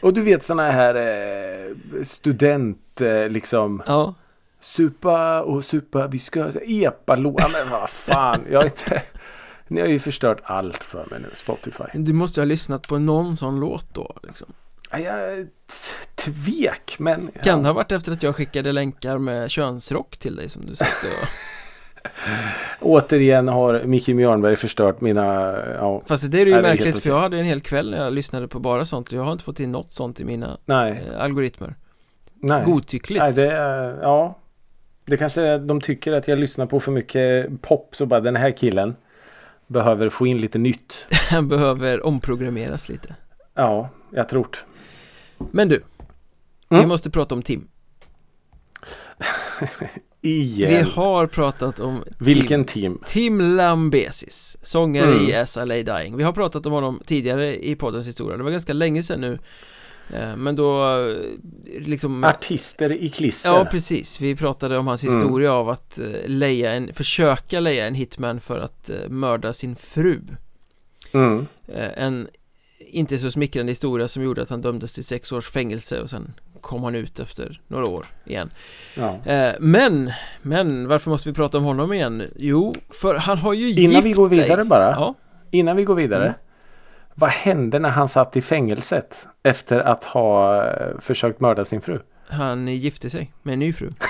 Och 0.00 0.14
du 0.14 0.22
vet 0.22 0.44
sådana 0.44 0.70
här 0.70 0.94
eh, 0.94 1.74
student 2.04 3.00
eh, 3.00 3.28
liksom 3.28 3.82
Ja, 3.86 4.14
Supa 4.60 5.42
och 5.42 5.64
supa, 5.64 6.06
vi 6.06 6.18
ska 6.18 6.50
epa-låt. 6.62 7.34
Ja, 7.38 7.48
men 7.52 7.70
vad 7.70 7.90
fan. 7.90 8.46
Jag 8.50 8.64
inte... 8.64 9.02
Ni 9.68 9.80
har 9.80 9.88
ju 9.88 9.98
förstört 9.98 10.40
allt 10.44 10.82
för 10.82 11.06
mig 11.10 11.20
nu, 11.20 11.28
Spotify. 11.34 11.84
du 11.92 12.12
måste 12.12 12.40
ha 12.40 12.44
lyssnat 12.44 12.88
på 12.88 12.98
någon 12.98 13.36
sån 13.36 13.60
låt 13.60 13.94
då 13.94 14.16
liksom. 14.22 14.52
Ja, 14.98 15.20
Jag 15.20 15.46
tvek, 16.14 16.96
men... 16.98 17.20
Kan 17.20 17.30
det 17.42 17.48
ja. 17.48 17.56
ha 17.56 17.72
varit 17.72 17.92
efter 17.92 18.12
att 18.12 18.22
jag 18.22 18.36
skickade 18.36 18.72
länkar 18.72 19.18
med 19.18 19.50
könsrock 19.50 20.16
till 20.16 20.36
dig 20.36 20.48
som 20.48 20.66
du 20.66 20.76
satt 20.76 21.04
och... 21.04 21.28
Återigen 22.80 23.48
har 23.48 23.82
Micke 23.84 24.08
Mjörnberg 24.08 24.56
förstört 24.56 25.00
mina... 25.00 25.56
Ja, 25.74 26.02
Fast 26.06 26.30
det 26.30 26.40
är 26.40 26.46
ju 26.46 26.52
är 26.52 26.62
märkligt 26.62 26.86
helt 26.86 27.02
för 27.02 27.10
jag 27.10 27.20
hade 27.20 27.38
en 27.38 27.44
hel 27.44 27.60
kväll 27.60 27.90
när 27.90 27.98
jag 27.98 28.12
lyssnade 28.12 28.48
på 28.48 28.58
bara 28.58 28.84
sånt 28.84 29.08
och 29.08 29.18
jag 29.18 29.22
har 29.22 29.32
inte 29.32 29.44
fått 29.44 29.60
in 29.60 29.72
något 29.72 29.92
sånt 29.92 30.20
i 30.20 30.24
mina 30.24 30.58
nej, 30.64 31.04
eh, 31.12 31.24
algoritmer 31.24 31.74
nej. 32.34 32.64
Godtyckligt 32.64 33.22
Nej, 33.22 33.32
det. 33.32 33.46
Ja. 34.02 34.38
Det 35.04 35.16
kanske 35.16 35.42
är, 35.42 35.58
de 35.58 35.80
tycker 35.80 36.12
att 36.12 36.28
jag 36.28 36.38
lyssnar 36.38 36.66
på 36.66 36.80
för 36.80 36.92
mycket 36.92 37.62
pop. 37.62 37.96
Så 37.96 38.06
bara 38.06 38.20
den 38.20 38.36
här 38.36 38.50
killen 38.50 38.96
behöver 39.66 40.08
få 40.08 40.26
in 40.26 40.38
lite 40.38 40.58
nytt. 40.58 40.92
Han 41.30 41.48
behöver 41.48 42.06
omprogrammeras 42.06 42.88
lite 42.88 43.14
Ja, 43.54 43.88
jag 44.10 44.28
tror 44.28 44.46
det. 44.50 44.73
Men 45.52 45.68
du 45.68 45.82
Vi 46.68 46.76
Mm. 46.76 46.88
måste 46.88 47.10
prata 47.10 47.34
om 47.34 47.42
Tim 47.42 47.68
Igen. 50.22 50.70
Vi 50.70 50.90
har 50.90 51.26
pratat 51.26 51.80
om 51.80 52.02
Tim 52.04 52.14
Vilken 52.18 52.64
team? 52.64 53.00
Tim 53.06 53.40
Lambesis, 53.56 54.56
sångare 54.62 55.12
Mm. 55.12 55.28
i 55.28 55.34
As 55.34 55.56
I 55.56 55.66
Lay 55.66 55.82
Dying 55.82 56.16
Vi 56.16 56.22
har 56.22 56.32
pratat 56.32 56.66
om 56.66 56.72
honom 56.72 57.00
tidigare 57.06 57.64
i 57.66 57.76
poddens 57.76 58.08
historia 58.08 58.36
Det 58.36 58.42
var 58.42 58.50
ganska 58.50 58.72
länge 58.72 59.02
sedan 59.02 59.20
nu 59.20 59.38
Eh, 60.12 60.36
Men 60.36 60.56
då 60.56 60.82
eh, 61.08 61.16
liksom 61.80 62.24
Artister 62.24 62.92
i 62.92 63.08
klister. 63.08 63.48
Ja 63.48 63.64
precis, 63.70 64.20
vi 64.20 64.36
pratade 64.36 64.78
om 64.78 64.86
hans 64.86 65.04
Mm. 65.04 65.14
historia 65.16 65.52
av 65.52 65.68
att 65.68 65.98
eh, 65.98 66.06
leja 66.26 66.72
en, 66.72 66.94
försöka 66.94 67.60
leja 67.60 67.86
en 67.86 67.94
hitman 67.94 68.40
för 68.40 68.58
att 68.60 68.90
mörda 69.08 69.52
sin 69.52 69.76
fru 69.76 70.20
Mm. 71.12 71.46
En 71.96 72.28
inte 72.94 73.18
så 73.18 73.30
smickrande 73.30 73.72
historia 73.72 74.08
som 74.08 74.22
gjorde 74.22 74.42
att 74.42 74.50
han 74.50 74.60
dömdes 74.62 74.92
till 74.94 75.04
sex 75.04 75.32
års 75.32 75.50
fängelse 75.50 76.00
och 76.00 76.10
sen 76.10 76.34
kom 76.60 76.84
han 76.84 76.94
ut 76.94 77.20
efter 77.20 77.60
några 77.68 77.86
år 77.86 78.06
igen 78.24 78.50
Ja. 78.94 79.18
Eh, 79.32 79.52
Men, 79.60 80.12
men 80.42 80.88
varför 80.88 81.10
måste 81.10 81.28
vi 81.28 81.34
prata 81.34 81.58
om 81.58 81.64
honom 81.64 81.92
igen? 81.92 82.22
Jo, 82.36 82.74
för 82.90 83.14
han 83.14 83.38
har 83.38 83.52
ju 83.54 83.70
Innan 83.70 83.92
gift 83.92 84.04
vi 84.04 84.12
går 84.12 84.28
vidare 84.28 84.54
sig. 84.56 84.64
bara. 84.64 84.90
Ja, 84.90 85.14
Innan 85.50 85.76
vi 85.76 85.84
går 85.84 85.94
vidare. 85.94 86.24
Mm. 86.24 86.34
Vad 87.14 87.30
hände 87.30 87.78
när 87.78 87.88
han 87.90 88.08
satt 88.08 88.36
i 88.36 88.42
fängelset 88.42 89.26
efter 89.42 89.80
att 89.80 90.04
ha 90.04 90.64
eh, 90.66 91.00
försökt 91.00 91.40
mörda 91.40 91.64
sin 91.64 91.80
fru? 91.80 91.98
han 92.28 92.68
gifte 92.68 93.10
sig 93.10 93.32
med 93.42 93.52
en 93.52 93.58
ny 93.58 93.72
fru 93.72 93.92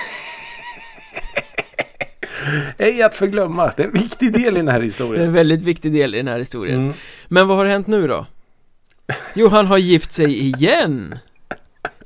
Ej 2.77 3.01
att 3.03 3.15
förglömma. 3.15 3.71
Det 3.77 3.83
är 3.83 3.87
en 3.87 3.93
viktig 3.93 4.33
del 4.33 4.53
i 4.53 4.57
den 4.57 4.67
här 4.67 4.79
Det 4.79 4.83
är 4.85 4.85
historien. 4.85 5.25
en 5.25 5.33
väldigt 5.33 5.61
viktig 5.61 5.93
del 5.93 6.15
i 6.15 6.17
den 6.17 6.27
här 6.27 6.39
historien 6.39 6.79
Mm. 6.79 6.93
Men 7.27 7.47
vad 7.47 7.57
har 7.57 7.65
hänt 7.65 7.87
nu 7.87 8.07
då? 8.07 8.25
Jo, 9.33 9.47
han 9.47 9.65
har 9.67 9.77
gift 9.77 10.11
sig 10.11 10.39
igen! 10.39 11.17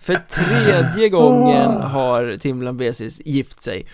För 0.01 0.15
tredje 0.29 1.09
gången 1.09 1.71
har 1.81 2.37
Tim 2.37 2.61
Lambesis 2.61 3.21
gift 3.25 3.61
sig 3.61 3.85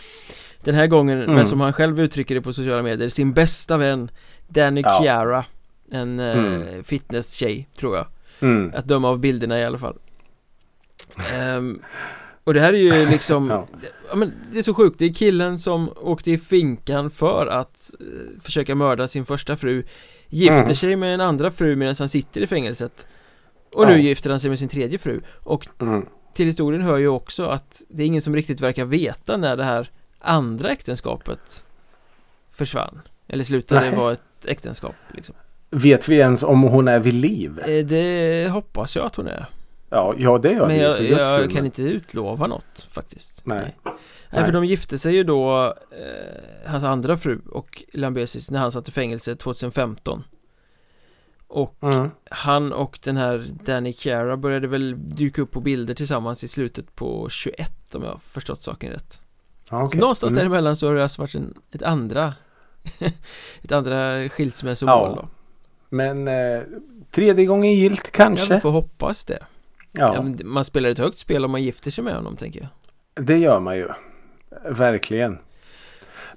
Den 0.63 0.75
här 0.75 0.87
gången 0.87 1.21
Mm. 1.21 1.35
med 1.35 1.47
som 1.47 1.61
han 1.61 1.73
själv 1.73 1.99
uttrycker 1.99 2.35
det 2.35 2.41
på 2.41 2.53
sociala 2.53 2.81
medier 2.83 3.09
Sin 3.09 3.33
bästa 3.33 3.77
vän 3.77 4.11
Danny 4.47 4.81
Ja. 4.81 4.99
Chiara 5.01 5.45
En 5.91 6.19
eh, 6.19 6.37
Mm. 6.37 6.83
fitnesstjej 6.83 7.69
tror 7.77 7.95
jag 7.97 8.07
Mm. 8.39 8.71
Att 8.75 8.85
döma 8.87 9.09
av 9.09 9.19
bilderna 9.19 9.59
i 9.59 9.63
alla 9.65 9.77
fall 9.79 9.97
Ehm, 11.33 11.81
Och 12.43 12.53
det 12.53 12.59
här 12.61 12.73
är 12.73 12.77
ju 12.77 13.09
liksom 13.09 13.49
Ja. 13.49 13.67
ja. 14.09 14.15
men 14.15 14.33
Det 14.51 14.57
är 14.59 14.63
så 14.63 14.73
sjukt, 14.73 14.99
det 14.99 15.05
är 15.05 15.13
killen 15.13 15.59
som 15.59 15.89
åkte 15.95 16.31
i 16.31 16.37
finkan 16.37 17.11
för 17.11 17.47
att 17.47 17.91
eh, 17.99 18.41
försöka 18.43 18.75
mörda 18.75 19.07
sin 19.07 19.25
första 19.25 19.57
fru 19.57 19.83
Gifter 20.29 20.61
Mm. 20.63 20.75
sig 20.75 20.95
med 20.95 21.13
en 21.13 21.21
andra 21.21 21.51
fru 21.51 21.75
medan 21.75 21.95
han 21.99 22.09
sitter 22.09 22.41
i 22.41 22.47
fängelset 22.47 23.07
Och 23.73 23.87
nu 23.87 23.91
Ja. 23.93 23.97
gifter 23.99 24.29
han 24.29 24.39
sig 24.39 24.49
med 24.49 24.59
sin 24.59 24.69
tredje 24.69 24.97
fru 24.97 25.21
Och 25.43 25.67
Mm. 25.81 26.05
till 26.33 26.45
historien 26.45 26.81
hör 26.81 26.97
ju 26.97 27.07
också 27.07 27.45
att 27.45 27.81
det 27.89 28.03
är 28.03 28.07
ingen 28.07 28.21
som 28.21 28.35
riktigt 28.35 28.61
verkar 28.61 28.85
veta 28.85 29.37
när 29.37 29.57
det 29.57 29.63
här 29.63 29.89
andra 30.19 30.69
äktenskapet 30.71 31.65
försvann 32.51 33.01
Eller 33.27 33.43
slutade 33.43 33.81
Nej. 33.89 33.95
vara 33.99 34.11
ett 34.13 34.45
äktenskap 34.45 34.95
liksom 35.11 35.35
Vet 35.69 36.07
vi 36.07 36.15
ens 36.15 36.43
om 36.43 36.61
hon 36.63 36.87
är 36.87 36.99
vid 36.99 37.13
liv? 37.13 37.59
Eh, 37.59 37.85
Det 37.85 38.49
hoppas 38.51 38.95
jag 38.95 39.05
att 39.05 39.15
hon 39.15 39.27
är 39.27 39.45
Ja, 39.89 40.15
ja 40.17 40.37
det 40.37 40.51
gör 40.51 40.67
Men 40.67 40.77
jag, 40.77 41.03
jag 41.03 41.39
skull. 41.39 41.55
kan 41.55 41.65
inte 41.65 41.81
utlova 41.81 42.47
något 42.47 42.87
faktiskt 42.91 43.45
Nej. 43.45 43.75
Nej, 43.83 43.93
Nej. 44.35 44.45
för 44.45 44.51
de 44.51 44.65
gifte 44.65 44.99
sig 44.99 45.15
ju 45.15 45.23
då 45.23 45.63
eh, 45.91 46.69
Hans 46.71 46.83
andra 46.83 47.17
fru 47.17 47.41
och 47.51 47.83
Lambesis 47.93 48.51
när 48.51 48.59
han 48.59 48.71
satt 48.71 48.87
i 48.87 48.91
fängelse 48.91 49.35
2015 49.35 50.23
Och 51.47 51.75
Mm. 51.83 52.09
han 52.29 52.73
och 52.73 52.99
den 53.03 53.17
här 53.17 53.45
Danny 53.65 53.93
Chiara 53.93 54.37
började 54.37 54.67
väl 54.67 54.95
dyka 55.15 55.41
upp 55.41 55.51
på 55.51 55.59
bilder 55.59 55.93
tillsammans 55.93 56.43
i 56.43 56.47
slutet 56.47 56.95
på 56.95 57.29
21 57.29 57.95
om 57.95 58.03
jag 58.03 58.09
har 58.11 58.17
förstått 58.19 58.61
saken 58.61 58.91
rätt 58.91 59.21
Ja, 59.69 59.79
Så 59.79 59.85
okej. 59.85 59.99
någonstans 59.99 60.31
Mm. 60.31 60.39
däremellan 60.43 60.75
så 60.75 60.87
har 60.87 60.95
det 60.95 61.03
alltså 61.03 61.21
varit 61.21 61.35
en, 61.35 61.53
ett 61.71 61.81
andra 61.83 62.33
Ett 63.63 63.71
andra 63.71 64.29
skilsmässomål 64.29 65.11
Ja, 65.15 65.21
då 65.21 65.27
Men 65.89 66.27
eh, 66.27 66.61
tredje 67.11 67.45
gången 67.45 67.73
gilt 67.73 68.01
Ja, 68.03 68.09
kanske? 68.11 68.53
vi 68.53 68.59
får 68.59 68.71
hoppas 68.71 69.25
det 69.25 69.39
Ja, 69.91 70.15
ja. 70.15 70.43
man 70.45 70.65
spelar 70.65 70.89
ett 70.89 70.97
högt 70.97 71.17
spel 71.19 71.45
om 71.45 71.51
man 71.51 71.63
gifter 71.63 71.91
sig 71.91 72.03
med 72.03 72.15
honom 72.15 72.35
tänker 72.35 72.59
jag 72.61 72.69
det 73.25 73.37
gör 73.37 73.59
man 73.59 73.77
ju. 73.77 73.89
Verkligen. 74.69 75.37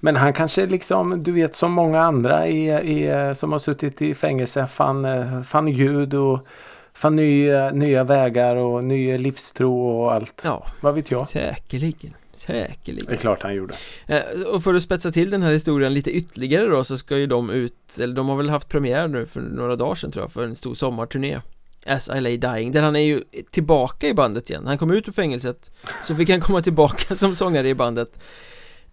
Men 0.00 0.16
han 0.16 0.32
kanske 0.32 0.66
liksom, 0.66 1.22
du 1.22 1.32
vet 1.32 1.56
som 1.56 1.72
många 1.72 2.00
andra 2.02 2.48
i, 2.48 2.68
i, 2.70 3.32
som 3.34 3.52
har 3.52 3.58
suttit 3.58 4.02
i 4.02 4.14
fängelse 4.14 4.66
fann, 4.66 5.04
eh, 5.04 5.42
fann 5.42 5.72
Gud 5.74 6.14
och 6.14 6.46
fann 6.94 7.16
nya, 7.16 7.70
nya 7.70 8.04
vägar 8.04 8.56
och 8.56 8.84
ny 8.84 9.18
livstro 9.18 9.88
och 9.88 10.12
allt. 10.14 10.40
Ja, 10.44 10.66
Vad 10.80 10.94
vet 10.94 11.10
jag? 11.10 11.26
säkerligen 11.26 12.14
Det 12.46 12.52
är 12.52 12.66
Säkerligen 12.66 13.16
klart 13.16 13.42
han 13.42 13.54
gjorde. 13.54 13.74
eh, 14.06 14.20
Och 14.46 14.62
för 14.62 14.74
att 14.74 14.82
spetsa 14.82 15.10
till 15.10 15.30
den 15.30 15.42
här 15.42 15.52
historien 15.52 15.94
lite 15.94 16.10
ytterligare 16.10 16.66
då 16.66 16.84
så 16.84 16.96
ska 16.96 17.16
ju 17.16 17.26
de 17.26 17.50
ut 17.50 17.98
Eller 18.02 18.14
de 18.14 18.28
har 18.28 18.36
väl 18.36 18.50
haft 18.50 18.68
premiär 18.68 19.08
nu 19.08 19.26
för 19.26 19.40
några 19.40 19.76
dagar 19.76 19.94
sedan 19.94 20.10
tror 20.12 20.22
jag 20.24 20.32
för 20.32 20.44
en 20.44 20.56
stor 20.56 20.74
sommarturné 20.74 21.38
As 21.88 22.08
I 22.08 22.20
lay 22.20 22.36
dying, 22.36 22.72
där 22.72 22.82
han 22.82 22.96
är 22.96 23.00
ju 23.00 23.22
tillbaka 23.50 24.08
i 24.08 24.14
bandet 24.14 24.50
igen 24.50 24.66
Han 24.66 24.78
kom 24.78 24.90
ut 24.90 25.08
ur 25.08 25.12
fängelset 25.12 25.70
Så 26.04 26.14
fick 26.14 26.30
han 26.30 26.40
komma 26.40 26.62
tillbaka 26.62 27.16
som 27.16 27.34
sångare 27.34 27.68
i 27.68 27.74
bandet 27.74 28.20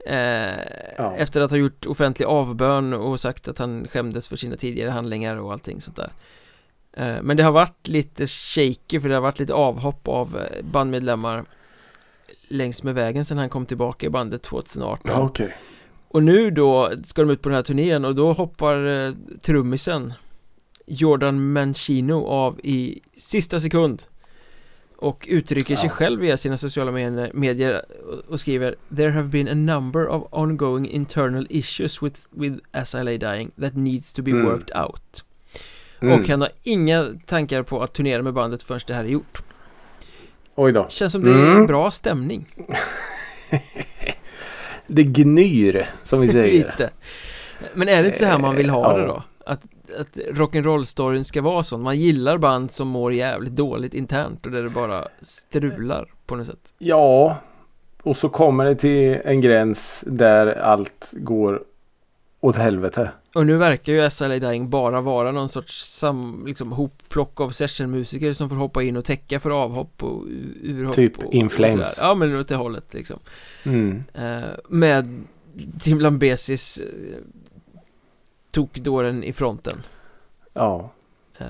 eh, 0.06 0.16
Ja. 0.98 1.16
Efter 1.18 1.42
att 1.42 1.52
ha 1.52 1.58
gjort 1.58 1.86
offentlig 1.86 2.26
avbön 2.26 2.94
och 2.94 3.20
sagt 3.20 3.48
att 3.48 3.58
han 3.58 3.88
skämdes 3.88 4.28
för 4.28 4.36
sina 4.36 4.56
tidigare 4.56 4.90
handlingar 4.90 5.36
och 5.38 5.52
allting 5.52 5.82
sånt 5.82 5.98
där 5.98 6.12
eh, 6.94 7.22
Men 7.22 7.38
det 7.38 7.44
har 7.44 7.52
varit 7.52 7.88
lite 7.88 8.28
shaky 8.28 9.00
för 9.00 9.10
det 9.10 9.14
har 9.16 9.22
varit 9.22 9.40
lite 9.40 9.54
avhopp 9.54 10.08
av 10.08 10.38
eh, 10.38 10.64
bandmedlemmar 10.66 11.46
Längs 12.48 12.84
med 12.84 12.96
vägen 12.96 13.26
sen 13.26 13.38
han 13.38 13.50
kom 13.50 13.66
tillbaka 13.66 14.06
i 14.06 14.10
bandet 14.10 14.44
2018 14.44 15.12
Ja, 15.12 15.22
okej. 15.22 15.56
och 16.08 16.24
nu 16.24 16.52
då 16.52 16.92
ska 17.04 17.22
de 17.22 17.32
ut 17.32 17.42
på 17.42 17.50
den 17.50 17.56
här 17.56 17.64
turnén 17.64 18.06
och 18.06 18.16
då 18.16 18.34
hoppar 18.34 18.86
eh, 19.08 19.14
trummisen 19.42 20.14
Jordan 20.86 21.54
Mancino 21.54 22.26
av 22.26 22.60
i 22.64 23.00
sista 23.16 23.60
sekund 23.60 24.04
och 24.98 25.26
uttrycker 25.30 25.76
sig 25.76 25.90
Ja. 25.90 25.96
själv 25.96 26.20
via 26.22 26.38
sina 26.38 26.58
sociala 26.58 26.92
med- 26.92 27.36
medier 27.36 27.86
och- 28.30 28.40
skriver 28.40 28.76
There 28.96 29.10
have 29.12 29.28
been 29.28 29.48
a 29.48 29.54
number 29.54 30.08
of 30.08 30.24
ongoing 30.32 30.90
internal 30.90 31.48
issues 31.50 32.04
with, 32.04 32.20
with 32.32 32.56
Lay 33.04 33.18
Dying 33.18 33.52
that 33.62 33.74
needs 33.76 34.14
to 34.14 34.22
be 34.22 34.32
Mm. 34.32 34.46
worked 34.46 34.78
out 34.78 35.24
Mm. 36.02 36.20
och 36.20 36.28
han 36.28 36.42
har 36.42 36.50
inga 36.64 37.06
tankar 37.26 37.64
på 37.64 37.84
att 37.84 37.94
turnera 37.94 38.22
med 38.22 38.34
bandet 38.34 38.64
förrän 38.64 38.80
det 38.88 38.94
här 38.94 39.04
är 39.04 39.08
gjort 39.10 39.42
Oj 40.56 40.72
då. 40.72 40.86
Känns 40.90 41.12
som 41.14 41.24
det 41.24 41.32
är 41.32 41.52
Mm. 41.52 41.66
bra 41.66 41.92
stämning 41.92 42.46
Det 44.88 45.04
gnyr 45.04 45.90
som 46.04 46.22
vi 46.22 46.28
säger. 46.28 46.66
Lite 46.72 46.90
Men 47.74 47.90
är 47.90 48.02
det 48.02 48.08
inte 48.08 48.20
så 48.20 48.26
här 48.26 48.40
man 48.40 48.56
vill 48.56 48.70
ha 48.70 48.92
Ja. 48.94 48.98
det 48.98 49.06
då? 49.08 49.24
Att, 49.46 49.62
att 50.00 50.18
rock'n'roll-storyn 50.18 51.24
ska 51.24 51.42
vara 51.42 51.64
sån 51.64 51.82
Man 51.82 51.98
gillar 52.00 52.38
band 52.38 52.72
som 52.72 52.88
mår 52.88 53.14
jävligt 53.14 53.56
dåligt 53.56 53.94
internt 53.94 54.46
och 54.46 54.52
där 54.52 54.64
det 54.64 54.70
bara 54.70 55.08
strular 55.22 56.14
på 56.26 56.36
något 56.36 56.48
sätt 56.48 56.74
Ja, 56.78 57.38
och 58.04 58.18
så 58.18 58.30
kommer 58.30 58.66
det 58.66 58.76
till 58.76 59.18
en 59.26 59.42
gräns 59.42 60.04
där 60.08 60.48
allt 60.48 61.10
går 61.12 61.64
åt 62.40 62.56
helvete. 62.56 63.12
Och 63.36 63.46
nu 63.46 63.58
verkar 63.58 63.94
ju 63.94 64.10
SLA 64.10 64.40
Dying 64.40 64.70
bara 64.70 65.02
vara 65.02 65.32
någon 65.32 65.50
sorts 65.50 65.98
sam, 66.00 66.44
liksom, 66.48 66.72
hopplock 66.72 67.42
av 67.42 67.50
sessionmusiker 67.50 68.34
som 68.34 68.50
får 68.50 68.56
hoppa 68.56 68.84
in 68.84 68.98
och 68.98 69.06
täcka 69.06 69.40
för 69.40 69.50
avhopp 69.50 70.04
och 70.04 70.24
urhopp 70.64 70.96
Typ 70.96 71.20
och, 71.20 71.34
In 71.34 71.46
och. 71.46 71.88
Ja 71.98 72.16
men 72.16 72.36
åt 72.40 72.48
det 72.48 72.56
hållet 72.56 72.94
liksom 72.94 73.20
Mm. 73.64 74.04
eh, 74.14 74.50
Med 74.70 75.24
Tim 75.80 76.00
Lambesis 76.00 76.78
eh, 76.82 77.18
tokdåren 78.56 79.24
i 79.24 79.34
fronten 79.34 79.78
Ja. 80.54 80.92
eh, 81.38 81.46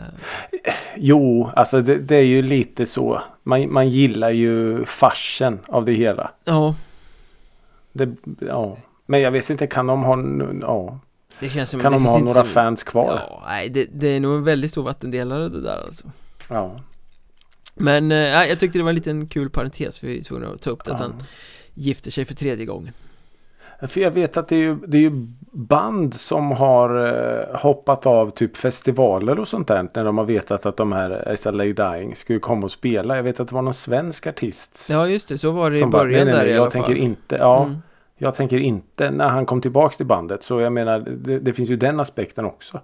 Jo, 0.97 1.49
alltså 1.55 1.81
det, 1.81 1.97
det 1.97 2.15
är 2.15 2.21
ju 2.25 2.41
lite 2.41 2.85
så. 2.85 3.21
Man, 3.43 3.73
man 3.73 3.89
gillar 3.89 4.29
ju 4.29 4.85
farsen 4.85 5.59
av 5.67 5.85
det 5.85 5.93
hela. 5.93 6.31
Ja, 6.45 6.75
Det, 7.91 8.15
ja. 8.39 8.77
Men 9.05 9.21
jag 9.21 9.31
vet 9.31 9.49
inte, 9.49 9.67
kan 9.67 9.87
de 9.87 10.03
ha, 10.03 10.17
ja. 10.61 10.99
det 11.39 11.49
känns 11.49 11.69
som 11.69 11.81
Kan 11.81 11.91
de 11.91 12.05
ha 12.05 12.19
några 12.19 12.33
så- 12.33 12.43
fans 12.43 12.83
kvar? 12.83 13.21
Ja, 13.29 13.43
nej 13.47 13.69
det, 13.69 13.87
det 13.93 14.07
är 14.07 14.19
nog 14.19 14.33
en 14.35 14.43
väldigt 14.43 14.71
stor 14.71 14.83
vattendelare 14.83 15.49
det 15.49 15.61
där 15.61 15.83
alltså 15.85 16.07
Ja. 16.49 16.79
Men 17.75 18.07
nej, 18.07 18.49
jag 18.49 18.59
tyckte 18.59 18.77
det 18.79 18.83
var 18.83 18.89
en 18.89 18.95
liten 18.95 19.27
kul 19.27 19.49
parentes 19.49 19.99
för 19.99 20.07
vi 20.07 20.19
är 20.19 20.23
tvungna 20.23 20.47
att 20.47 20.61
ta 20.61 20.69
upp 20.69 20.83
det 20.83 20.93
att 20.93 20.99
Ja. 20.99 21.05
han 21.05 21.23
gifter 21.73 22.11
sig 22.11 22.25
för 22.25 22.35
tredje 22.35 22.65
gången 22.65 22.93
För 23.81 24.01
jag 24.01 24.11
vet 24.11 24.37
att 24.37 24.47
det 24.47 24.55
är 24.55 24.59
ju, 24.59 24.75
det 24.75 24.97
är 24.97 25.01
ju 25.01 25.11
band 25.51 26.13
som 26.13 26.51
har 26.51 27.07
eh, 27.07 27.59
hoppat 27.59 28.05
av 28.05 28.29
typ 28.29 28.57
festivaler 28.57 29.39
och 29.39 29.47
sånt 29.47 29.67
där. 29.67 29.89
När 29.93 30.03
de 30.05 30.17
har 30.17 30.25
vetat 30.25 30.65
att 30.65 30.77
de 30.77 30.91
här 30.91 31.35
SLA 31.35 31.63
Dying 31.63 32.15
skulle 32.15 32.39
komma 32.39 32.63
och 32.63 32.71
spela. 32.71 33.15
Jag 33.15 33.23
vet 33.23 33.39
att 33.39 33.47
det 33.47 33.55
var 33.55 33.61
någon 33.61 33.73
svensk 33.73 34.27
artist. 34.27 34.87
Ja 34.89 35.07
just 35.07 35.29
det, 35.29 35.37
så 35.37 35.51
var 35.51 35.69
det 35.69 35.77
i 35.77 35.79
som 35.79 35.89
bara, 35.89 36.03
början 36.03 36.25
nej, 36.25 36.25
nej, 36.25 36.33
där 36.33 36.43
nej, 36.43 36.51
i 36.51 36.55
jag 36.55 36.61
alla 36.61 36.71
tänker 36.71 36.87
fall 36.87 36.97
inte, 36.97 37.35
ja. 37.39 37.63
Mm. 37.63 37.77
Jag 38.17 38.35
tänker 38.35 38.57
inte 38.57 39.11
när 39.11 39.27
han 39.27 39.45
kom 39.45 39.61
tillbaks 39.61 39.97
till 39.97 40.05
bandet. 40.05 40.43
Så 40.43 40.59
jag 40.61 40.73
menar 40.73 40.99
det, 40.99 41.39
det 41.39 41.53
finns 41.53 41.69
ju 41.69 41.75
den 41.75 41.99
aspekten 41.99 42.45
också. 42.45 42.81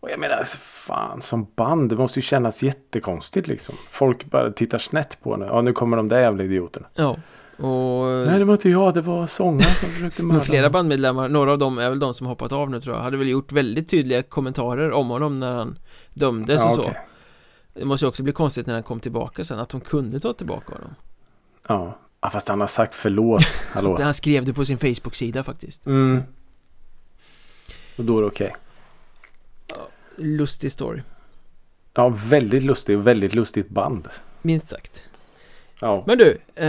Och 0.00 0.10
jag 0.10 0.20
menar 0.20 0.44
fan 0.60 1.20
som 1.20 1.46
band. 1.56 1.90
Det 1.90 1.96
måste 1.96 2.18
ju 2.18 2.22
kännas 2.22 2.62
jättekonstigt 2.62 3.48
liksom. 3.48 3.74
Folk 3.90 4.24
bara 4.24 4.50
tittar 4.52 4.78
snett 4.78 5.18
på 5.22 5.36
nu. 5.36 5.46
Ja 5.46 5.60
nu 5.60 5.72
kommer 5.72 5.96
de 5.96 6.08
där 6.08 6.20
jävla 6.20 6.44
idioterna. 6.44 6.86
Ja, 6.94 7.16
och 7.56 8.26
Nej 8.26 8.38
det 8.38 8.44
var 8.44 8.54
inte 8.54 8.68
jag. 8.68 8.94
Det 8.94 9.00
var 9.00 9.26
sångaren 9.26 9.74
som 9.74 9.88
försökte 9.88 10.22
mörda 10.22 10.40
flera 10.40 10.70
bandmedlemmar, 10.70 11.28
några 11.28 11.52
av 11.52 11.58
dem 11.58 11.78
är 11.78 11.90
väl 11.90 11.98
de 11.98 12.14
som 12.14 12.26
hoppat 12.26 12.52
av 12.52 12.70
nu 12.70 12.80
tror 12.80 12.96
jag 12.96 13.02
Hade 13.02 13.16
väl 13.16 13.28
gjort 13.28 13.52
väldigt 13.52 13.88
tydliga 13.90 14.22
kommentarer 14.22 14.92
om 14.92 15.08
honom 15.08 15.40
när 15.40 15.52
han 15.52 15.78
dömdes 16.14 16.60
Ja, 16.60 16.66
och 16.68 16.74
så 16.74 16.80
okej. 16.82 16.98
Det 17.74 17.84
måste 17.84 18.04
ju 18.04 18.08
också 18.08 18.22
bli 18.22 18.32
konstigt 18.32 18.66
när 18.66 18.74
han 18.74 18.82
kom 18.82 19.00
tillbaka 19.00 19.44
sen 19.44 19.58
att 19.58 19.68
de 19.68 19.80
kunde 19.80 20.20
ta 20.20 20.32
tillbaka 20.32 20.72
honom 20.74 20.94
Ja. 21.68 21.98
ja 22.20 22.30
fast 22.30 22.48
han 22.48 22.60
har 22.60 22.66
sagt 22.66 22.94
förlåt. 22.94 23.42
Hallå. 23.72 23.98
Han 24.02 24.14
skrev 24.14 24.44
det 24.44 24.52
på 24.52 24.64
sin 24.64 24.78
Facebook-sida 24.78 25.44
faktiskt 25.44 25.86
Mm. 25.86 26.22
Och 27.96 28.04
då 28.04 28.18
är 28.18 28.22
det 28.22 28.28
okej. 28.28 28.54
Lustig 30.16 30.72
story, 30.72 31.02
Ja 31.94 32.08
väldigt 32.08 32.62
lustigt. 32.62 32.98
Väldigt 32.98 33.34
lustigt 33.34 33.68
band. 33.68 34.08
minst 34.42 34.68
sagt 34.68 35.08
Ja. 35.80 36.04
Men 36.06 36.18
du, 36.18 36.38
eh, 36.54 36.66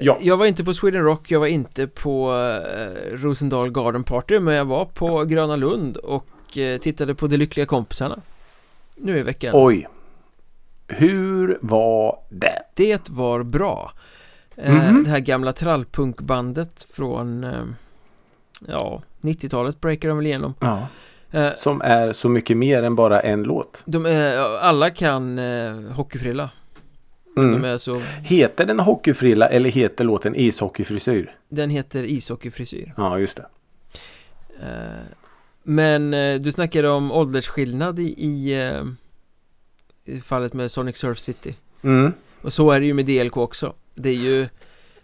Ja. 0.00 0.18
jag 0.20 0.36
var 0.36 0.46
inte 0.46 0.64
på 0.64 0.74
Sweden 0.74 1.02
Rock, 1.02 1.30
jag 1.30 1.40
var 1.40 1.46
inte 1.46 1.86
på 1.86 2.32
eh, 2.32 3.16
Rosendal 3.16 3.70
Garden 3.70 4.04
Party 4.04 4.38
Men 4.38 4.54
jag 4.54 4.64
var 4.64 4.84
på 4.84 5.24
Gröna 5.24 5.56
Lund 5.56 5.96
och 5.96 6.58
eh, 6.58 6.78
tittade 6.78 7.14
på 7.14 7.26
De 7.26 7.36
Lyckliga 7.36 7.66
Kompisarna 7.66 8.20
Nu 8.94 9.18
i 9.18 9.22
veckan 9.22 9.50
Oj. 9.54 9.88
Hur 10.88 11.58
var 11.60 12.18
det? 12.28 12.62
Det 12.74 13.08
var 13.10 13.42
bra 13.42 13.92
eh, 14.56 14.74
Mhm. 14.74 15.04
Det 15.04 15.10
här 15.10 15.18
gamla 15.18 15.52
trallpunkbandet 15.52 16.86
från 16.92 17.44
eh, 17.44 17.50
Ja, 18.68 19.02
90-talet 19.20 19.80
breakar 19.80 20.08
de 20.08 20.16
väl 20.18 20.26
igenom 20.26 20.54
Ja. 20.60 20.86
eh, 21.30 21.48
Som 21.56 21.80
är 21.82 22.12
så 22.12 22.28
mycket 22.28 22.56
mer 22.56 22.82
än 22.82 22.94
bara 22.94 23.20
en 23.20 23.42
låt. 23.42 23.82
De 23.84 24.06
är, 24.06 24.36
alla 24.58 24.90
kan 24.90 25.38
hockeyfrilla 25.92 26.50
Mm. 27.36 27.50
De 27.62 27.64
är 27.68 27.78
så, 27.78 28.00
Heter 28.22 28.66
den 28.66 28.80
hockeyfrilla 28.80 29.48
eller 29.48 29.70
heter 29.70 30.04
låten 30.04 30.34
ishockeyfrisyr? 30.34 31.36
den 31.48 31.70
heter 31.70 32.02
ishockeyfrisyr 32.04 32.92
Ja 32.96 33.18
just 33.18 33.36
det. 33.36 33.46
Eh, 34.62 35.02
Men 35.62 36.14
eh, 36.14 36.40
du 36.40 36.52
snackade 36.52 36.88
om 36.88 37.12
åldersskillnad 37.12 37.98
i, 37.98 38.02
i, 38.18 38.62
eh, 38.68 38.82
i 40.14 40.20
fallet 40.20 40.52
med 40.52 40.70
Sonic 40.70 40.96
Surf 40.96 41.18
City 41.18 41.54
Mm. 41.82 42.12
Och 42.42 42.52
så 42.52 42.70
är 42.70 42.80
det 42.80 42.86
ju 42.86 42.94
med 42.94 43.06
DLK 43.06 43.36
också 43.36 43.74
Det 43.94 44.08
är 44.08 44.14
ju 44.14 44.48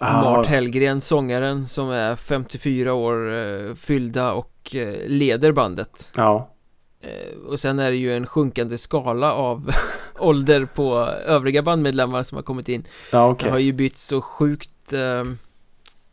Ah, 0.03 0.23
Mart 0.23 0.47
Hellgren, 0.47 1.01
sångaren 1.01 1.67
som 1.67 1.91
är 1.91 2.17
54 2.17 2.93
år 2.93 3.75
fyllda 3.75 4.33
och 4.33 4.77
leder 5.07 5.53
bandet 5.53 6.13
Ja. 6.17 6.51
Och 7.47 7.61
sen 7.61 7.79
är 7.79 7.91
det 7.91 7.97
ju 7.97 8.13
en 8.17 8.27
sjunkande 8.27 8.79
skala 8.79 9.33
av 9.33 9.71
ålder 10.21 10.65
på 10.65 10.97
övriga 11.27 11.63
bandmedlemmar 11.63 12.23
som 12.23 12.37
har 12.37 12.43
kommit 12.43 12.69
in 12.69 12.85
Ja 13.13 13.19
Det 13.19 13.33
okej. 13.33 13.51
har 13.51 13.59
ju 13.59 13.73
bytt 13.73 13.97
så 13.97 14.21
sjukt 14.21 14.93
eh, 14.93 15.01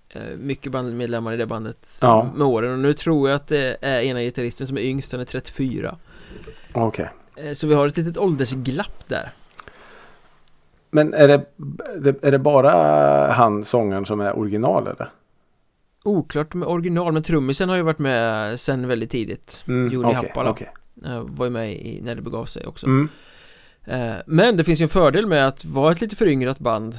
eh, 0.10 0.38
mycket 0.38 0.72
bandmedlemmar 0.72 1.34
i 1.34 1.38
det 1.38 1.46
bandet 1.46 2.00
Ja. 2.02 2.30
med 2.36 2.48
åren 2.48 2.74
och 2.74 2.80
nu 2.80 2.94
tror 2.94 3.30
jag 3.30 3.36
att 3.36 3.48
det 3.48 3.78
är 3.82 4.02
ena 4.02 4.22
gitarristen 4.22 4.68
som 4.68 4.78
är 4.78 4.82
yngst, 4.82 5.12
han 5.12 5.22
är 5.22 5.26
34 5.26 5.98
Okej. 6.74 7.10
Eh, 7.36 7.52
Så 7.52 7.68
vi 7.68 7.74
har 7.74 7.88
ett 7.88 7.98
litet 7.98 8.18
åldersglapp 8.18 9.08
där 9.08 9.32
Men 10.92 11.14
är 11.14 11.28
det, 11.28 11.46
är 12.22 12.32
det 12.32 12.40
bara 12.40 13.34
han 13.34 13.66
sångaren 13.66 14.06
som 14.06 14.20
är 14.22 14.38
original 14.40 14.88
eller? 14.88 15.12
Oklart 16.04 16.54
med 16.54 16.68
original 16.68 17.12
men 17.14 17.24
trummisen 17.24 17.70
har 17.70 17.76
ju 17.76 17.82
varit 17.82 18.00
med 18.00 18.60
sen 18.60 18.88
väldigt 18.88 19.10
tidigt 19.12 19.64
Mm, 19.68 19.94
Joni 19.94 20.08
okej, 20.08 20.16
Happala 20.16 20.50
okej. 20.50 20.72
Eh, 21.06 21.20
Var 21.22 21.46
ju 21.46 21.52
med 21.52 21.72
i, 21.72 22.02
när 22.04 22.16
det 22.16 22.22
begav 22.22 22.46
sig 22.46 22.66
också 22.66 22.86
Mm. 22.86 23.10
Eh, 23.88 24.16
Men 24.26 24.58
det 24.58 24.64
finns 24.64 24.82
ju 24.82 24.84
en 24.84 24.90
fördel 24.90 25.26
med 25.26 25.48
att 25.48 25.66
vara 25.66 25.92
ett 25.92 26.02
lite 26.02 26.16
föryngrat 26.16 26.60
band 26.60 26.96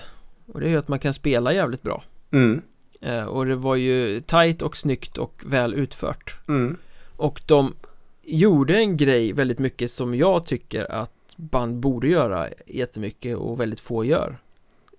Och 0.53 0.61
det 0.61 0.67
är 0.67 0.71
ju 0.71 0.79
att 0.79 0.89
man 0.89 0.99
kan 0.99 1.13
spela 1.13 1.53
jävligt 1.53 1.83
bra 1.83 2.03
Mm. 2.31 2.63
Eh, 3.01 3.25
Och 3.25 3.47
det 3.47 3.57
var 3.57 3.75
ju 3.77 4.21
tight 4.21 4.63
och 4.63 4.77
snyggt 4.77 5.19
och 5.19 5.43
väl 5.47 5.75
utfört 5.75 6.37
Mm. 6.49 6.77
Och 7.17 7.41
de 7.47 7.75
gjorde 8.23 8.77
en 8.79 8.97
grej 8.97 9.33
väldigt 9.33 9.59
mycket 9.59 9.91
som 9.91 10.15
jag 10.15 10.45
tycker 10.47 10.93
att 10.93 11.11
band 11.37 11.77
borde 11.77 12.09
göra 12.09 12.49
jättemycket 12.67 13.37
och 13.37 13.61
väldigt 13.61 13.81
få 13.81 14.05
gör 14.05 14.39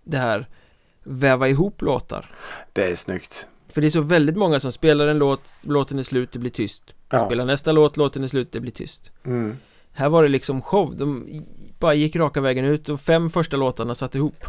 Det 0.04 0.18
här 0.18 0.48
väva 1.04 1.48
ihop 1.48 1.82
låtar 1.82 2.32
Det 2.74 2.84
är 2.84 2.96
snyggt. 2.96 3.48
För 3.70 3.82
det 3.82 3.88
är 3.88 3.92
så 3.92 4.02
väldigt 4.02 4.38
många 4.38 4.60
som 4.60 4.72
spelar 4.72 5.08
en 5.08 5.18
låt, 5.18 5.54
låten 5.64 6.00
är 6.00 6.04
slut, 6.04 6.32
det 6.32 6.40
blir 6.40 6.52
tyst 6.52 6.84
Ja. 7.10 7.26
Spelar 7.26 7.46
nästa 7.46 7.72
låt, 7.72 7.98
låten 7.98 8.24
är 8.24 8.28
slut, 8.28 8.52
det 8.52 8.60
blir 8.60 8.72
tyst 8.72 9.12
Mm. 9.24 9.58
Här 10.00 10.10
var 10.10 10.24
det 10.24 10.30
liksom 10.30 10.62
show, 10.62 10.96
de 10.98 11.28
bara 11.80 11.94
gick 11.94 12.16
raka 12.16 12.42
vägen 12.42 12.66
ut 12.66 12.90
och 12.90 13.00
fem 13.00 13.30
första 13.30 13.58
låtarna 13.58 13.96
satt 13.96 14.16
ihop 14.16 14.46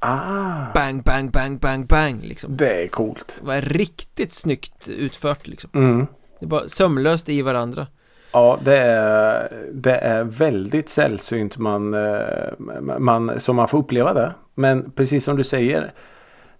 Ah. 0.00 0.72
Bang, 0.74 1.02
bang, 1.04 1.30
bang, 1.30 1.58
bang, 1.60 1.86
bang 1.86 2.22
liksom 2.22 2.56
Det 2.56 2.82
är 2.82 2.88
coolt. 2.88 3.34
Det 3.40 3.46
var 3.46 3.60
riktigt 3.60 4.32
snyggt 4.32 4.88
utfört 4.88 5.46
liksom 5.46 5.70
Mm. 5.74 6.06
Det 6.38 6.46
är 6.46 6.48
bara 6.48 6.68
sömlöst 6.68 7.28
i 7.28 7.42
varandra 7.42 7.86
Ja, 8.32 8.58
det 8.64 8.76
är, 8.76 9.52
det 9.72 9.96
är 9.96 10.24
väldigt 10.24 10.88
sällsynt 10.88 11.56
man, 11.56 11.94
eh, 11.94 12.58
man, 12.98 13.40
som 13.40 13.56
man 13.56 13.68
får 13.68 13.78
uppleva 13.78 14.14
det. 14.14 14.34
Men 14.54 14.90
precis 14.90 15.24
som 15.24 15.36
du 15.36 15.44
säger. 15.44 15.92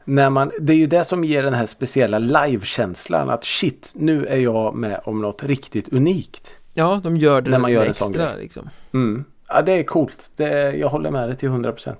När 0.04 0.30
man, 0.30 0.52
det 0.60 0.72
är 0.72 0.76
ju 0.76 0.86
det 0.86 1.04
som 1.04 1.24
ger 1.24 1.42
den 1.42 1.54
här 1.54 1.66
speciella 1.66 2.18
livekänslan. 2.18 3.30
Att 3.30 3.44
shit, 3.44 3.92
nu 3.94 4.26
är 4.26 4.36
jag 4.36 4.74
med 4.74 5.00
om 5.04 5.22
något 5.22 5.42
riktigt 5.42 5.92
unikt. 5.92 6.50
Ja, 6.74 7.00
de 7.04 7.16
gör 7.16 7.40
det 7.40 7.50
När 7.50 7.58
man 7.58 7.72
gör 7.72 7.82
en 7.84 7.90
extra 7.90 8.04
sån 8.04 8.12
grej. 8.12 8.34
liksom 8.38 8.70
Mm. 8.92 9.24
Ja, 9.48 9.62
det 9.62 9.72
är 9.72 9.82
coolt. 9.82 10.30
Det 10.36 10.44
är, 10.44 10.72
jag 10.72 10.88
håller 10.88 11.10
med 11.10 11.28
dig 11.28 11.36
till 11.36 11.48
100%. 11.48 11.94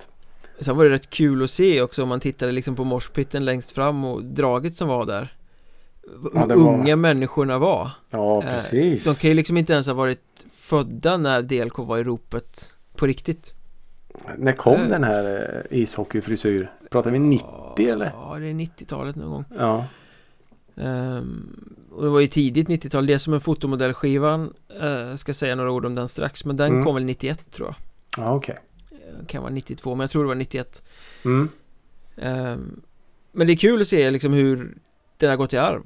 Sen 0.60 0.76
var 0.76 0.84
det 0.84 0.90
rätt 0.90 1.10
kul 1.10 1.42
att 1.44 1.50
se 1.50 1.82
också 1.82 2.02
om 2.02 2.08
man 2.08 2.20
tittade 2.20 2.52
liksom 2.52 2.76
på 2.76 2.84
morspitten 2.84 3.44
längst 3.44 3.72
fram 3.72 4.04
och 4.04 4.24
draget 4.24 4.74
som 4.74 4.88
var 4.88 5.06
där 5.06 5.34
Ja, 6.34 6.40
Hur 6.40 6.46
var- 6.48 6.56
unga 6.74 6.96
människorna 6.96 7.58
var 7.58 7.90
Ja, 8.10 8.42
Eh, 8.42 8.54
precis. 8.54 9.04
De 9.04 9.14
kan 9.14 9.30
ju 9.30 9.34
liksom 9.36 9.56
inte 9.56 9.72
ens 9.72 9.86
ha 9.86 9.94
varit 9.94 10.44
födda 10.50 11.16
när 11.16 11.42
DLK 11.42 11.78
var 11.78 11.98
i 11.98 12.04
ropet 12.04 12.74
på 12.96 13.06
riktigt 13.06 13.54
När 14.36 14.52
kom 14.52 14.80
Eh. 14.80 14.88
den 14.88 15.04
här 15.04 15.64
eh, 15.70 15.78
ishockeyfrisyr? 15.78 16.70
Pratar 16.90 17.10
vi 17.10 17.18
90 17.18 17.88
eller? 17.88 18.06
Ja, 18.14 18.36
det 18.40 18.46
är 18.46 18.54
90-talet 18.54 19.16
någon 19.16 19.30
gång 19.30 19.44
Ja. 19.58 19.84
Ehm, 20.76 21.74
Och 21.98 22.04
det 22.04 22.10
var 22.10 22.20
ju 22.20 22.26
tidigt 22.26 22.68
90-tal, 22.68 23.06
det 23.06 23.12
är 23.12 23.18
som 23.18 23.34
en 23.34 23.40
fotomodellskivan 23.40 24.52
Jag 24.80 25.18
ska 25.18 25.34
säga 25.34 25.54
några 25.54 25.70
ord 25.72 25.84
om 25.86 25.94
den 25.94 26.08
strax 26.08 26.44
Men 26.44 26.56
den 26.56 26.72
Mm. 26.72 26.84
kom 26.84 26.94
väl 26.94 27.04
91 27.04 27.50
tror 27.50 27.68
jag 27.68 27.76
Ja, 28.26 28.34
okej. 28.34 28.58
Eh, 28.90 29.26
Kan 29.26 29.42
vara 29.42 29.52
92 29.52 29.94
men 29.94 30.00
jag 30.00 30.10
tror 30.10 30.22
det 30.22 30.28
var 30.28 30.34
91 30.34 30.82
Mm. 31.24 31.48
Ehm, 32.16 32.80
Men 33.32 33.46
det 33.46 33.52
är 33.52 33.56
kul 33.56 33.80
att 33.80 33.86
se 33.88 34.10
liksom 34.10 34.32
hur 34.32 34.74
den 35.16 35.30
har 35.30 35.36
gått 35.36 35.52
i 35.52 35.56
arv 35.56 35.82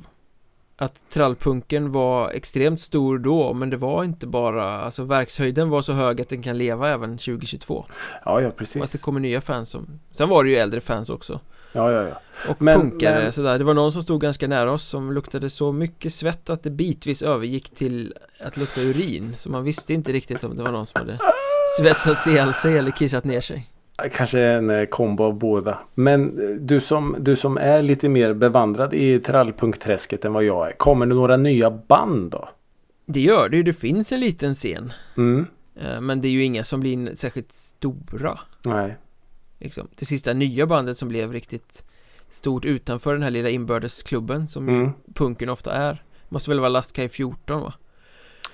Att 0.83 1.11
trallpunken 1.11 1.93
var 1.93 2.31
extremt 2.31 2.81
stor 2.81 3.19
då 3.19 3.55
men 3.55 3.71
det 3.71 3.77
var 3.77 4.05
inte 4.05 4.27
bara 4.27 4.81
Alltså 4.81 5.05
verkshöjden 5.05 5.71
var 5.71 5.83
så 5.83 5.93
hög 5.93 6.21
att 6.21 6.29
den 6.29 6.43
kan 6.43 6.59
leva 6.59 6.89
även 6.91 7.19
2022 7.19 7.85
Ja, 7.89 8.21
ja, 8.25 8.33
Och 8.47 8.53
att 8.53 8.57
precis. 8.57 8.91
det 8.91 8.99
kommer 8.99 9.21
nya 9.21 9.41
fans 9.41 9.71
som 9.71 10.01
Sen 10.11 10.29
var 10.29 10.45
det 10.45 10.51
ju 10.51 10.57
äldre 10.57 10.81
fans 10.81 11.11
också 11.11 11.41
Ja, 11.73 11.91
ja, 11.93 12.03
ja. 12.09 12.21
Och 12.49 12.63
Men- 12.63 12.81
punkare 12.81 13.23
men- 13.23 13.33
sådär 13.33 13.59
Det 13.59 13.65
var 13.65 13.75
någon 13.75 13.93
som 13.93 14.03
stod 14.03 14.21
ganska 14.21 14.49
nära 14.49 14.73
oss 14.73 14.83
som 14.85 15.13
luktade 15.13 15.51
så 15.51 15.73
mycket 15.73 16.13
svett 16.13 16.51
att 16.51 16.63
det 16.63 16.71
bitvis 16.71 17.23
övergick 17.23 17.75
till 17.75 18.15
att 18.41 18.57
lukta 18.57 18.81
urin 18.81 19.35
Så 19.37 19.51
man 19.51 19.65
visste 19.65 19.95
inte 19.95 20.13
riktigt 20.13 20.45
om 20.45 20.57
det 20.57 20.63
var 20.63 20.73
någon 20.73 20.87
som 20.87 20.99
hade 21.01 21.19
svettats 21.79 22.27
ihjäl 22.27 22.55
sig 22.55 22.79
eller 22.79 22.91
kissat 22.91 23.25
ner 23.25 23.41
sig 23.41 23.69
Kanske 24.13 24.41
en 24.43 24.71
eh, 24.71 24.85
kombo 24.87 25.25
av 25.25 25.35
båda. 25.39 25.79
Men 25.95 26.41
eh, 26.51 26.57
du 26.57 26.81
som, 26.81 27.17
du 27.21 27.37
som 27.37 27.57
är 27.57 27.83
lite 27.83 28.09
mer 28.09 28.35
bevandrad 28.35 28.95
i 28.95 29.21
trallpunkträsket 29.21 30.25
än 30.25 30.33
vad 30.33 30.45
jag 30.45 30.69
är. 30.69 30.73
Kommer 30.73 31.07
det 31.07 31.15
några 31.15 31.37
nya 31.37 31.71
band 31.71 32.31
då? 32.31 32.49
Det 33.07 33.21
gör 33.21 33.49
det 33.49 33.57
ju, 33.57 33.63
det 33.63 33.73
finns 33.73 34.13
en 34.13 34.21
liten 34.21 34.55
scen 34.55 34.93
Mm. 35.17 35.47
Eh, 35.81 36.01
Men 36.01 36.21
det 36.21 36.29
är 36.29 36.33
ju 36.33 36.45
inga 36.45 36.65
som 36.65 36.81
blir 36.81 37.15
särskilt 37.15 37.53
stora 37.53 38.41
Nej. 38.63 38.97
liksom. 39.59 39.89
Det 39.99 40.05
sista 40.05 40.33
nya 40.33 40.67
bandet 40.67 40.99
som 40.99 41.09
blev 41.09 41.33
riktigt 41.33 41.85
stort 42.29 42.65
utanför 42.65 43.13
den 43.13 43.23
här 43.23 43.31
lilla 43.31 43.49
inbördesklubben 43.49 44.47
som 44.47 44.69
ju 44.69 44.75
Mm. 44.75 44.91
punken 45.15 45.49
ofta 45.49 45.73
är 45.73 46.03
Måste 46.29 46.51
väl 46.51 46.61
vara 46.61 46.69
Lastkaj 46.69 47.09
14 47.09 47.61
va? 47.61 47.73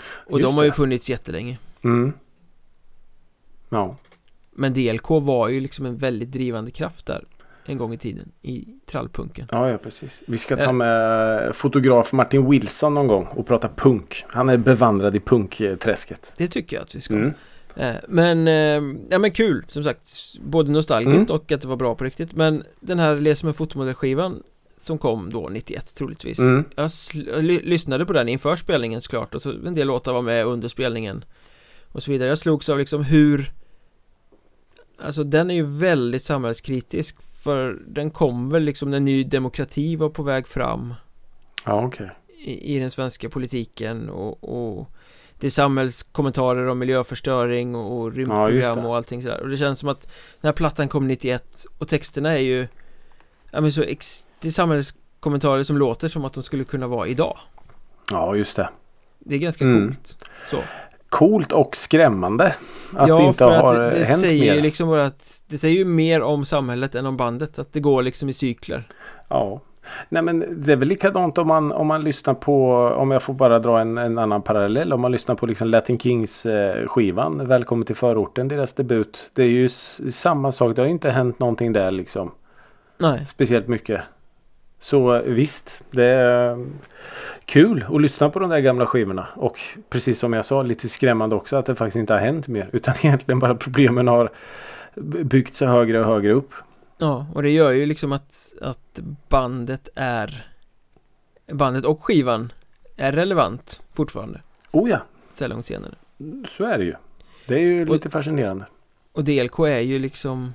Och 0.02 0.38
Just 0.40 0.48
de 0.48 0.56
har 0.56 0.64
ju 0.64 0.70
det. 0.70 0.76
funnits 0.76 1.10
jättelänge 1.10 1.58
Mm. 1.84 2.12
Ja. 3.68 3.96
Men 4.58 4.72
DLK 4.72 5.10
var 5.10 5.48
ju 5.48 5.60
liksom 5.60 5.86
en 5.86 5.96
väldigt 5.96 6.32
drivande 6.32 6.70
kraft 6.70 7.06
där 7.06 7.24
En 7.66 7.78
gång 7.78 7.92
i 7.94 7.98
tiden 7.98 8.32
i 8.42 8.64
trallpunken 8.86 9.46
Ja, 9.50 9.70
ja, 9.70 9.78
precis. 9.78 10.20
Vi 10.26 10.38
ska 10.38 10.56
ta 10.56 10.62
Eh. 10.62 10.72
med 10.72 11.56
fotograf 11.56 12.12
Martin 12.12 12.50
Wilson 12.50 12.94
någon 12.94 13.06
gång 13.06 13.24
och 13.26 13.46
prata 13.46 13.68
punk. 13.68 14.24
Han 14.28 14.48
är 14.48 14.56
bevandrad 14.56 15.16
i 15.16 15.20
punkträsket. 15.20 16.32
Det 16.38 16.48
tycker 16.48 16.76
jag 16.76 16.82
att 16.82 16.94
vi 16.94 17.00
ska 17.00 17.14
Mm. 17.14 17.32
eh, 17.76 17.94
Men, 18.08 18.48
eh, 18.48 18.96
ja 19.10 19.18
men 19.18 19.30
kul 19.30 19.64
som 19.68 19.84
sagt 19.84 20.08
Både 20.40 20.70
nostalgiskt 20.70 21.30
Mm. 21.30 21.34
och 21.36 21.52
att 21.52 21.60
det 21.60 21.68
var 21.68 21.76
bra 21.76 21.94
på 21.94 22.04
riktigt 22.04 22.32
Men 22.34 22.62
den 22.80 22.98
här 22.98 23.16
Les 23.16 23.44
med 23.44 23.56
fotomodellskivan 23.56 24.42
Som 24.76 24.98
kom 24.98 25.30
då 25.30 25.48
91 25.48 25.94
troligtvis 25.94 26.38
Mm. 26.38 26.64
Jag 26.76 26.90
lyssnade 27.44 28.06
på 28.06 28.12
den 28.12 28.28
inför 28.28 28.56
spelningen 28.56 29.00
såklart 29.00 29.34
och 29.34 29.42
så 29.42 29.50
en 29.66 29.74
del 29.74 29.86
låtar 29.86 30.12
var 30.12 30.22
med 30.22 30.46
under 30.46 30.68
spelningen 30.68 31.24
Och 31.92 32.02
så 32.02 32.10
vidare 32.10 32.28
Jag 32.28 32.38
slogs 32.38 32.68
av 32.68 32.78
liksom 32.78 33.04
hur 33.04 33.52
Alltså 35.02 35.24
den 35.24 35.50
är 35.50 35.54
ju 35.54 35.62
väldigt 35.66 36.22
samhällskritisk 36.24 37.16
För 37.44 37.78
den 37.86 38.10
kom 38.10 38.50
väl 38.50 38.62
liksom 38.62 38.90
när 38.90 39.00
Ny 39.00 39.24
Demokrati 39.24 39.96
var 39.96 40.08
på 40.08 40.22
väg 40.22 40.46
fram 40.46 40.94
Ja, 41.64 41.84
okej. 41.86 42.10
i, 42.44 42.76
i 42.76 42.78
den 42.78 42.90
svenska 42.90 43.28
politiken 43.28 44.08
och, 44.10 44.44
och 44.78 44.90
det 45.40 45.46
är 45.46 45.50
samhällskommentarer 45.50 46.66
om 46.66 46.78
miljöförstöring 46.78 47.74
och, 47.74 48.00
och 48.00 48.08
Ja, 48.08 48.14
rymdprogram 48.16 48.78
det. 48.82 48.88
och 48.88 48.96
allting 48.96 49.22
sådär 49.22 49.40
och 49.40 49.48
det 49.48 49.56
känns 49.56 49.78
som 49.78 49.88
att 49.88 50.00
den 50.40 50.48
här 50.48 50.52
plattan 50.52 50.88
kom 50.88 51.06
91 51.08 51.64
och 51.78 51.88
texterna 51.88 52.32
är 52.32 52.38
ju 52.42 52.68
ja 53.50 53.60
men 53.60 53.72
så 53.72 53.82
ex, 53.82 54.28
det 54.40 54.48
är 54.48 54.52
samhällskommentarer 54.52 55.62
som 55.62 55.78
låter 55.78 56.08
som 56.08 56.24
att 56.24 56.32
de 56.32 56.42
skulle 56.42 56.64
kunna 56.64 56.86
vara 56.86 57.06
idag 57.08 57.38
Ja, 58.10 58.36
just 58.36 58.56
det. 58.56 58.70
det 59.18 59.34
är 59.34 59.38
ganska 59.38 59.64
Mm. 59.64 59.86
coolt 59.88 60.24
så 60.50 60.58
Coolt 61.08 61.52
och 61.52 61.76
skrämmande. 61.76 62.54
Att 62.96 63.08
ja 63.08 63.16
det 63.16 63.24
inte 63.24 63.38
för 63.38 63.58
har 63.58 63.74
att 63.74 63.90
det, 63.90 63.98
det 63.98 64.04
hänt 64.04 64.20
säger 64.20 64.50
mer. 64.50 64.54
ju 64.54 64.60
liksom 64.60 64.88
bara 64.88 65.04
att 65.04 65.44
det 65.48 65.58
säger 65.58 65.76
ju 65.76 65.84
mer 65.84 66.22
om 66.22 66.44
samhället 66.44 66.94
än 66.94 67.06
om 67.06 67.16
bandet 67.16 67.58
att 67.58 67.72
det 67.72 67.80
går 67.80 68.02
liksom 68.02 68.28
i 68.28 68.32
cykler 68.32 68.88
Ja. 69.28 69.60
Nej 70.08 70.22
men 70.22 70.64
det 70.64 70.72
är 70.72 70.76
väl 70.76 70.88
likadant 70.88 71.38
om 71.38 71.46
man, 71.48 71.72
om 71.72 71.86
man 71.86 72.04
lyssnar 72.04 72.34
på, 72.34 72.72
om 72.96 73.10
jag 73.10 73.22
får 73.22 73.34
bara 73.34 73.58
dra 73.58 73.80
en, 73.80 73.98
en 73.98 74.18
annan 74.18 74.42
parallell. 74.42 74.92
Om 74.92 75.00
man 75.00 75.12
lyssnar 75.12 75.34
på 75.34 75.46
liksom 75.46 75.68
Latin 75.68 75.98
Kings 75.98 76.46
eh, 76.46 76.86
skivan 76.86 77.48
Välkommen 77.48 77.86
till 77.86 77.96
förorten, 77.96 78.48
deras 78.48 78.72
debut. 78.72 79.30
Det 79.34 79.42
är 79.42 79.48
ju 79.48 79.68
samma 80.12 80.52
sak, 80.52 80.76
det 80.76 80.82
har 80.82 80.86
ju 80.86 80.92
inte 80.92 81.10
hänt 81.10 81.38
någonting 81.38 81.72
där 81.72 81.90
liksom. 81.90 82.30
nej 82.98 83.26
Speciellt 83.26 83.68
mycket. 83.68 84.00
Så 84.80 85.22
visst, 85.22 85.82
det 85.90 86.04
är 86.04 86.50
eh, 86.50 86.58
kul 87.44 87.84
att 87.88 88.00
lyssna 88.02 88.30
på 88.30 88.38
de 88.38 88.50
där 88.50 88.58
gamla 88.60 88.86
skivorna. 88.86 89.26
Och 89.34 89.58
precis 89.88 90.18
som 90.18 90.32
jag 90.32 90.44
sa, 90.44 90.62
lite 90.62 90.88
skrämmande 90.88 91.36
också 91.36 91.56
att 91.56 91.66
det 91.66 91.74
faktiskt 91.74 91.96
inte 91.96 92.12
har 92.12 92.20
hänt 92.20 92.48
mer. 92.48 92.70
Utan 92.72 92.94
egentligen 93.02 93.38
bara 93.38 93.54
problemen 93.54 94.08
har 94.08 94.30
byggt 95.24 95.54
sig 95.54 95.68
högre 95.68 96.00
och 96.00 96.06
högre 96.06 96.32
upp. 96.32 96.50
Ja, 96.98 97.26
och 97.34 97.42
det 97.42 97.50
gör 97.50 97.70
ju 97.70 97.86
liksom 97.86 98.12
att, 98.12 98.54
att 98.60 99.00
bandet 99.28 99.88
är 99.94 100.46
Bandet 101.52 101.84
och 101.84 102.04
skivan 102.04 102.52
är 102.96 103.12
relevant 103.12 103.80
fortfarande 103.92 104.40
Oh 104.70 104.90
ja, 104.90 104.98
så 105.30 105.46
långt 105.48 105.64
senare 105.66 105.94
så 106.48 106.64
är 106.64 106.78
det 106.78 106.84
ju. 106.84 106.94
Det 107.46 107.54
är 107.54 107.58
ju 107.58 107.82
Och- 107.86 107.92
lite 107.94 108.10
fascinerande. 108.10 108.64
Och 109.12 109.24
DLK 109.24 109.58
är 109.58 109.80
ju 109.80 109.98
liksom 109.98 110.54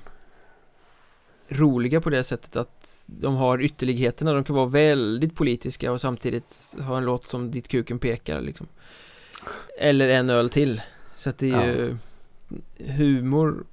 roliga 1.48 2.00
på 2.00 2.10
det 2.10 2.24
sättet 2.24 2.56
att 2.56 3.04
de 3.06 3.34
har 3.36 3.62
ytterligheterna, 3.62 4.32
de 4.32 4.44
kan 4.44 4.56
vara 4.56 4.66
väldigt 4.66 5.34
politiska 5.34 5.92
och 5.92 6.00
samtidigt 6.00 6.76
ha 6.80 6.96
en 6.96 7.04
låt 7.04 7.26
som 7.26 7.50
Ditt 7.50 7.68
kuken 7.68 7.98
pekar 7.98 8.40
liksom 8.40 8.66
Eller 9.78 10.08
en 10.08 10.30
öl 10.30 10.50
till 10.50 10.82
Så 11.14 11.30
att 11.30 11.38
det 11.38 11.50
är 11.50 11.64
ju 11.66 11.96
humor 12.96 13.64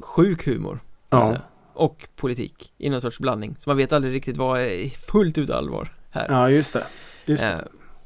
Sjuk 0.00 0.46
humor 0.46 0.80
Ja. 1.10 1.38
Och 1.72 2.08
politik 2.16 2.72
i 2.78 2.90
någon 2.90 3.00
sorts 3.00 3.18
blandning 3.18 3.56
Så 3.58 3.70
man 3.70 3.76
vet 3.76 3.92
aldrig 3.92 4.14
riktigt 4.14 4.36
vad 4.36 4.60
är 4.60 4.88
fullt 4.88 5.38
ut 5.38 5.50
allvar 5.50 5.92
här 6.10 6.26
ja, 6.28 6.50
just 6.50 6.72
det. 6.72 6.84
Just 7.24 7.42
det. 7.42 7.52
Eh, 7.52 7.58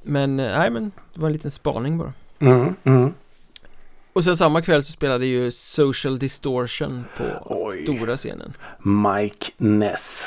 Men, 0.03 0.41
eh, 0.41 0.59
nej 0.59 0.71
men, 0.71 0.93
det 1.15 1.21
var 1.21 1.27
en 1.27 1.33
liten 1.33 1.51
spaning 1.51 1.99
bara 1.99 2.13
Mm, 2.41 2.75
mm. 2.85 3.15
Och 4.13 4.25
sen 4.25 4.37
samma 4.37 4.63
kväll 4.63 4.85
så 4.85 4.93
spelade 4.93 5.27
ju 5.27 5.51
Social 5.51 6.19
Distortion 6.19 7.05
på 7.17 7.25
Oj. 7.45 7.83
stora 7.83 8.17
scenen. 8.17 8.53
Mike 8.79 9.53
Ness. 9.57 10.25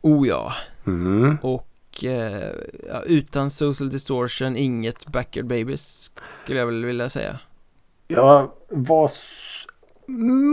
Oh 0.00 0.28
ja. 0.28 0.52
Mm. 0.86 1.38
Och 1.42 2.04
eh, 2.04 2.50
utan 3.06 3.50
Social 3.50 3.90
Distortion 3.90 4.56
inget 4.56 5.06
Backyard 5.06 5.46
Babies 5.46 6.10
skulle 6.44 6.58
jag 6.58 6.66
väl 6.66 6.84
vilja 6.84 7.08
säga. 7.08 7.38
Jag 8.08 8.50
var 8.68 9.10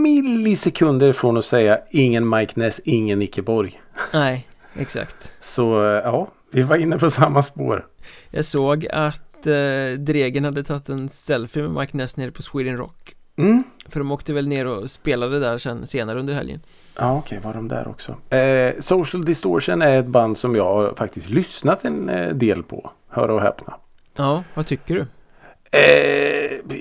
millisekunder 0.02 1.12
från 1.12 1.36
att 1.36 1.44
säga 1.44 1.80
ingen 1.90 2.28
Mike 2.28 2.60
Ness, 2.60 2.80
ingen 2.84 3.18
Nicke 3.18 3.42
Borg. 3.42 3.80
Nej, 4.12 4.48
exakt. 4.74 5.32
Så 5.40 5.84
eh, 5.84 6.02
ja, 6.04 6.28
vi 6.50 6.62
var 6.62 6.76
inne 6.76 6.98
på 6.98 7.10
samma 7.10 7.42
spår. 7.42 7.86
Jag 8.30 8.44
såg 8.44 8.86
att 8.92 9.25
eh, 9.46 9.98
Dregen 9.98 10.44
hade 10.44 10.64
tagit 10.64 10.88
en 10.88 11.08
selfie 11.08 11.62
med 11.62 11.70
Mike 11.80 11.96
Ness 11.96 12.16
nere 12.16 12.30
på 12.30 12.42
Sweden 12.42 12.76
Rock. 12.76 13.14
Mm. 13.36 13.64
För 13.88 14.00
de 14.00 14.12
åkte 14.12 14.32
väl 14.32 14.48
ner 14.48 14.66
och 14.66 14.90
spelade 14.90 15.40
där 15.40 15.58
sen 15.58 15.86
senare 15.86 16.18
under 16.18 16.34
helgen. 16.34 16.60
Ja, 16.98 17.18
okej, 17.18 17.40
var 17.44 17.54
de 17.54 17.68
där 17.68 17.88
också. 17.88 18.34
Eh, 18.36 18.74
Social 18.80 19.24
Distortion 19.24 19.82
är 19.82 20.00
ett 20.00 20.06
band 20.06 20.38
som 20.38 20.56
jag 20.56 20.64
har 20.64 20.94
faktiskt 20.94 21.28
lyssnat 21.28 21.84
en 21.84 22.08
eh, 22.08 22.34
del 22.34 22.62
på. 22.62 22.90
Höra 23.08 23.34
och 23.34 23.40
häpna. 23.40 23.74
Ja, 24.16 24.44
vad 24.54 24.66
tycker 24.66 24.94
du? 24.94 25.06
Eh, 25.78 26.80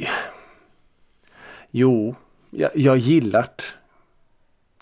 jo, 1.71 2.15
jag, 2.49 2.71
jag 2.73 2.97
gillar 2.97 3.47
det. 3.55 3.63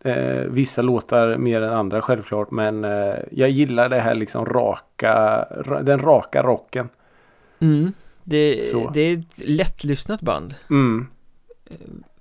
Eh, 0.06 0.46
vissa 0.50 0.82
låtar 0.82 1.38
mer 1.38 1.62
än 1.62 1.74
andra 1.74 2.02
självklart. 2.02 2.52
Men 2.52 2.84
eh, 2.86 3.16
jag 3.32 3.50
gillar 3.50 3.90
det 3.90 4.00
här 4.00 4.16
liksom 4.16 4.46
raka, 4.46 5.46
ra, 5.52 5.82
den 5.82 6.00
raka 6.00 6.44
rocken. 6.44 6.90
Mm. 7.64 7.94
Det, 8.24 8.72
Så. 8.72 8.90
det 8.94 9.02
är 9.02 9.18
ett 9.18 9.42
lättlyssnat 9.46 10.22
band. 10.22 10.56
Mm. 10.70 11.08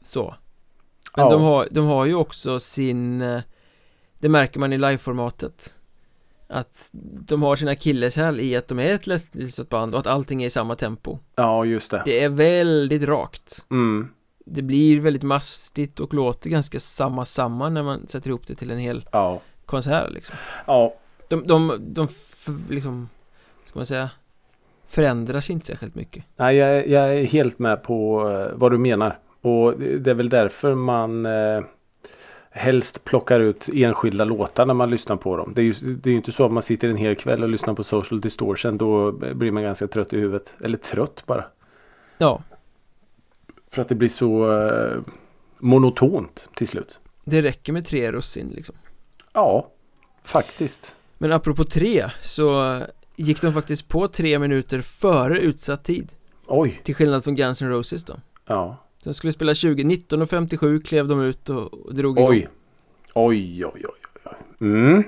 Så. 0.03 0.34
Men 1.16 1.24
Ja. 1.24 1.30
de, 1.30 1.43
har, 1.43 1.68
de 1.70 1.86
har 1.86 2.05
ju 2.07 2.14
också 2.14 2.59
sin 2.59 3.22
eh, 3.22 3.40
Det 4.18 4.28
märker 4.28 4.61
man 4.61 4.72
i 4.72 4.78
liveformatet 4.78 5.78
Att 6.49 6.90
de 7.26 7.43
har 7.43 7.57
sina 7.57 7.70
akilleshäl 7.70 8.40
i 8.40 8.57
att 8.57 8.68
de 8.68 8.78
är 8.78 8.95
ett 8.95 9.07
lättlyssnat 9.07 9.68
band 9.68 9.95
och 9.95 10.01
att 10.01 10.07
allting 10.07 10.43
är 10.43 10.47
i 10.47 10.51
samma 10.51 10.74
tempo 10.76 11.18
Ja, 11.34 11.64
just 11.64 11.90
det. 11.90 12.03
Det 12.05 12.20
är 12.24 12.28
väldigt 12.28 13.03
rakt 13.03 13.66
Mm. 13.70 14.09
Det 14.47 14.62
blir 14.62 15.01
väldigt 15.01 15.22
mastigt 15.22 16.01
och 16.01 16.14
låter 16.14 16.51
ganska 16.51 16.80
samma 16.80 17.24
samma 17.24 17.68
när 17.68 17.82
man 17.82 18.09
sätter 18.09 18.28
ihop 18.28 18.47
det 18.47 18.55
till 18.55 18.70
en 18.70 18.78
hel 18.78 19.09
Ja. 19.12 19.40
konsert 19.66 20.11
liksom 20.12 20.36
Ja. 20.66 20.95
De, 21.28 21.47
de, 21.47 21.78
de 21.80 22.09
liksom 22.68 23.09
Ska 23.64 23.78
man 23.78 23.86
säga 23.86 24.11
Förändrar 24.93 25.40
sig 25.40 25.53
inte 25.53 25.66
särskilt 25.66 25.95
mycket 25.95 26.24
Nej, 26.36 26.57
jag, 26.57 26.88
jag 26.88 27.14
är 27.14 27.24
helt 27.24 27.59
med 27.59 27.82
på 27.82 28.28
eh, 28.30 28.59
vad 28.59 28.72
du 28.72 28.78
menar. 28.78 29.18
Och 29.40 29.78
det 29.78 30.11
är 30.11 30.14
väl 30.14 30.28
därför 30.28 30.74
man 30.74 31.26
eh, 31.26 31.61
helst 32.51 33.05
plockar 33.05 33.40
ut 33.40 33.68
enskilda 33.74 34.24
låtar 34.24 34.66
när 34.66 34.74
man 34.74 34.90
lyssnar 34.90 35.16
på 35.16 35.36
dem. 35.36 35.53
Det 35.55 35.61
är 35.61 35.64
ju 35.64 35.72
det 35.72 36.11
är 36.11 36.14
inte 36.14 36.32
så 36.32 36.45
att 36.45 36.53
man 36.53 36.62
sitter 36.62 36.88
en 36.88 36.97
hel 36.97 37.16
kväll 37.16 37.43
och 37.43 37.49
lyssnar 37.49 37.74
på 37.74 37.84
Social 37.84 38.20
Distortion. 38.20 38.78
Då 38.78 39.12
blir 39.12 39.51
man 39.51 39.62
ganska 39.62 39.86
trött 39.86 40.12
i 40.12 40.16
huvudet. 40.16 40.55
Eller 40.61 40.78
trött 40.78 41.22
bara. 41.26 41.45
Ja, 42.18 42.43
För 43.70 43.82
att 43.82 43.88
det 43.88 43.95
blir 43.95 44.09
så 44.09 44.61
eh, 44.62 44.97
monotont 45.59 46.49
till 46.55 46.68
slut. 46.68 46.99
det 47.24 47.43
räcker 47.43 47.72
med 47.72 47.84
tre 47.86 48.12
russin 48.12 48.49
liksom 48.55 48.74
Ja, 49.32 49.68
faktiskt. 50.24 50.95
Men 51.18 51.32
apropå 51.32 51.64
tre 51.64 52.11
så 52.20 52.78
gick 53.23 53.41
de 53.41 53.53
faktiskt 53.53 53.89
på 53.89 54.09
tre 54.09 54.39
minuter 54.39 54.81
före 54.81 55.39
utsatt 55.39 55.85
tid 55.85 56.12
Oj, 56.47 56.81
Till 56.85 56.95
skillnad 56.95 57.25
från 57.25 57.35
Guns 57.35 57.62
N' 57.62 57.68
Roses 57.68 58.05
då 58.05 58.14
ja. 58.47 58.77
De 59.05 59.14
skulle 59.14 59.33
spela 59.33 59.55
20, 59.55 59.83
19.57 59.85 60.81
klev 60.81 61.09
de 61.09 61.23
ut 61.23 61.49
och, 61.49 61.75
och 61.75 61.95
drog 61.95 62.18
igång 62.18 62.31
Oj. 62.31 62.49
Oj, 63.14 63.66
oj, 63.66 63.73
oj, 63.75 63.83
oj. 64.25 64.33
Mm. 64.61 65.05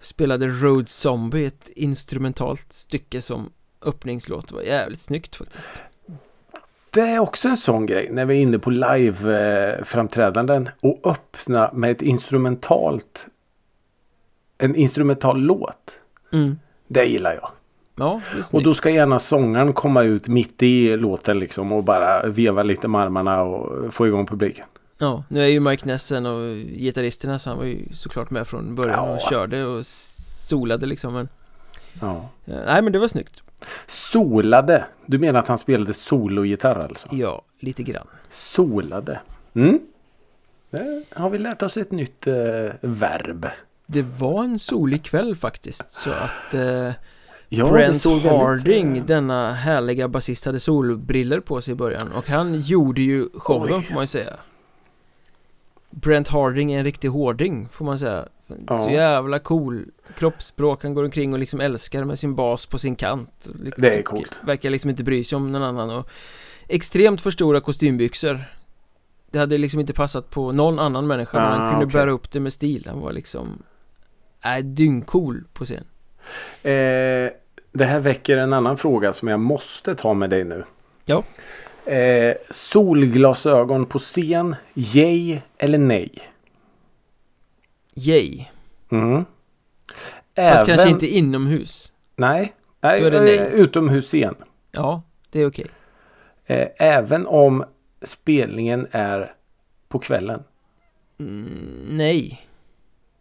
Spelade 0.00 0.48
Road 0.48 0.88
Zombie, 0.88 1.44
ett 1.44 1.70
instrumentalt 1.76 2.72
stycke 2.72 3.22
som 3.22 3.52
öppningslåt 3.82 4.48
Det 4.48 4.54
var 4.54 4.62
jävligt 4.62 5.00
snyggt 5.00 5.36
faktiskt 5.36 5.70
Det 6.90 7.00
är 7.00 7.18
också 7.18 7.48
en 7.48 7.56
sån 7.56 7.86
grej 7.86 8.08
när 8.12 8.24
vi 8.24 8.34
är 8.34 8.42
inne 8.42 8.58
på 8.58 8.70
live-framträdanden 8.70 10.68
och 10.80 11.00
öppna 11.04 11.70
med 11.72 11.90
ett 11.90 12.02
instrumentalt 12.02 13.26
en 14.58 14.76
instrumental 14.76 15.40
låt. 15.40 15.94
mm. 16.32 16.58
Det 16.86 17.04
gillar 17.04 17.34
jag. 17.34 17.50
Ja, 17.98 18.20
Och 18.52 18.62
då 18.62 18.74
ska 18.74 18.90
gärna 18.90 19.18
sångaren 19.18 19.72
komma 19.72 20.02
ut 20.02 20.28
mitt 20.28 20.62
i 20.62 20.96
låten 20.96 21.38
liksom 21.38 21.72
och 21.72 21.84
bara 21.84 22.26
veva 22.26 22.62
lite 22.62 22.88
med 22.88 23.00
armarna 23.00 23.42
och 23.42 23.94
få 23.94 24.06
igång 24.06 24.26
publiken. 24.26 24.66
Ja, 24.98 25.24
nu 25.28 25.40
är 25.42 25.46
ju 25.46 25.60
Mike 25.60 25.86
Nessen 25.86 26.26
och 26.26 26.56
gitarristerna 26.56 27.38
så 27.38 27.50
han 27.50 27.58
var 27.58 27.64
ju 27.64 27.78
såklart 27.92 28.30
med 28.30 28.46
från 28.48 28.74
början 28.74 29.08
och 29.08 29.16
Ja. 29.20 29.28
körde 29.30 29.64
och 29.64 29.86
solade 29.86 30.86
liksom 30.86 31.12
men 31.14 31.28
Ja. 32.00 32.28
eh, 32.46 32.54
Nej 32.66 32.82
men 32.82 32.92
det 32.92 32.98
var 32.98 33.08
snyggt 33.08 33.42
Solade. 33.86 34.84
Du 35.06 35.18
menar 35.18 35.40
att 35.40 35.48
han 35.48 35.58
spelade 35.58 35.94
sologitarr 35.94 36.78
alltså? 36.78 37.08
Ja, 37.10 37.42
lite 37.60 37.82
grann 37.82 38.06
Solade. 38.30 39.20
Mm. 39.54 39.78
Där 40.70 41.02
har 41.14 41.30
vi 41.30 41.38
lärt 41.38 41.62
oss 41.62 41.76
ett 41.76 41.90
nytt 41.92 42.26
eh, 42.26 42.34
verb. 42.80 43.46
Det 43.86 44.02
var 44.02 44.44
en 44.44 44.58
solig 44.58 45.04
kväll 45.04 45.36
faktiskt 45.36 45.92
så 45.92 46.10
att 46.10 46.54
eh, 46.54 46.90
Ja, 47.48 47.68
Brent 47.72 48.06
väldigt, 48.06 48.30
Harding, 48.32 48.98
eh, 48.98 49.04
denna 49.04 49.52
härliga 49.52 50.08
basist, 50.08 50.44
hade 50.46 50.60
solbriller 50.60 51.40
på 51.40 51.60
sig 51.60 51.72
i 51.72 51.74
början. 51.74 52.12
Och 52.12 52.28
han 52.28 52.60
gjorde 52.60 53.00
ju 53.02 53.28
showen 53.34 53.74
Oj. 53.74 53.82
får 53.82 53.94
man 53.94 54.02
ju 54.02 54.06
säga. 54.06 54.36
Brent 55.90 56.28
Harding 56.28 56.72
är 56.72 56.78
en 56.78 56.84
riktig 56.84 57.08
hårding 57.08 57.68
får 57.72 57.84
man 57.84 57.98
säga. 57.98 58.28
Så 58.48 58.54
Ja. 58.66 58.90
jävla 58.90 59.38
cool 59.38 59.84
kroppsspråk, 60.18 60.82
han 60.82 60.94
går 60.94 61.04
omkring 61.04 61.32
och 61.32 61.38
liksom 61.38 61.60
älskar 61.60 62.04
med 62.04 62.18
sin 62.18 62.34
bas 62.34 62.66
på 62.66 62.78
sin 62.78 62.96
kant. 62.96 63.48
Liksom- 63.54 63.82
Det 63.82 63.94
är 63.94 64.02
coolt. 64.02 64.38
Verkar 64.42 64.70
liksom 64.70 64.90
inte 64.90 65.04
bry 65.04 65.24
sig 65.24 65.36
om 65.36 65.52
någon 65.52 65.62
annan. 65.62 65.90
Och 65.90 66.10
Extremt 66.70 67.20
för 67.20 67.30
stora 67.30 67.60
kostymbyxor. 67.60 68.44
Det 69.30 69.38
hade 69.38 69.58
liksom 69.58 69.80
inte 69.80 69.92
passat 69.94 70.30
på 70.30 70.52
någon 70.52 70.78
annan 70.78 71.06
människa 71.06 71.38
men 71.40 71.46
han 71.52 71.66
Ah, 71.66 71.70
kunde 71.70 71.84
okej. 71.86 71.92
bära 72.00 72.10
upp 72.10 72.30
det 72.30 72.40
med 72.40 72.52
stil, 72.52 72.86
han 72.90 73.00
var 73.00 73.12
liksom 73.12 73.62
Äh, 74.44 74.64
dyngcool 74.64 75.44
på 75.52 75.64
scen 75.64 75.84
Eh, 76.62 77.30
det 77.72 77.84
här 77.84 78.00
väcker 78.00 78.36
en 78.36 78.52
annan 78.52 78.76
fråga 78.76 79.12
som 79.12 79.28
jag 79.28 79.40
måste 79.40 79.94
ta 79.94 80.14
med 80.14 80.30
dig 80.30 80.44
nu. 80.44 80.64
Ja. 81.04 81.22
Eh, 81.92 82.36
solglasögon 82.50 83.86
på 83.86 83.98
scen, 83.98 84.56
yay 84.74 85.40
eller 85.58 85.78
nej? 85.78 86.10
Yay 87.94 88.46
Mm. 88.90 89.24
Fast 90.36 90.66
kanske 90.66 90.88
inte 90.88 91.06
inomhus 91.06 91.92
Nej, 92.16 92.52
nej, 92.80 93.10
nej. 93.10 93.38
eh, 93.38 93.46
utomhusscen. 93.46 94.34
Ja, 94.70 95.02
det 95.30 95.40
är 95.40 95.46
okej 95.46 95.66
Eh, 96.46 96.68
även 96.78 97.26
om 97.26 97.64
spelningen 98.02 98.86
är 98.90 99.34
på 99.88 99.98
kvällen. 99.98 100.42
mm, 101.18 101.86
Nej 101.90 102.48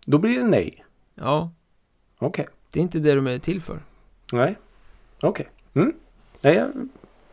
Då 0.06 0.18
blir 0.18 0.40
det 0.40 0.46
nej. 0.46 0.86
Ja, 1.16 1.52
Okej. 2.20 2.48
Det 2.74 2.80
är 2.80 2.82
inte 2.84 3.00
det 3.00 3.16
de 3.16 3.28
är 3.28 3.40
till 3.40 3.62
för 3.62 3.80
Nej. 4.34 4.58
Okej. 5.22 5.50
Mm. 5.74 5.94
Nej, 6.42 6.56
jag 6.56 6.72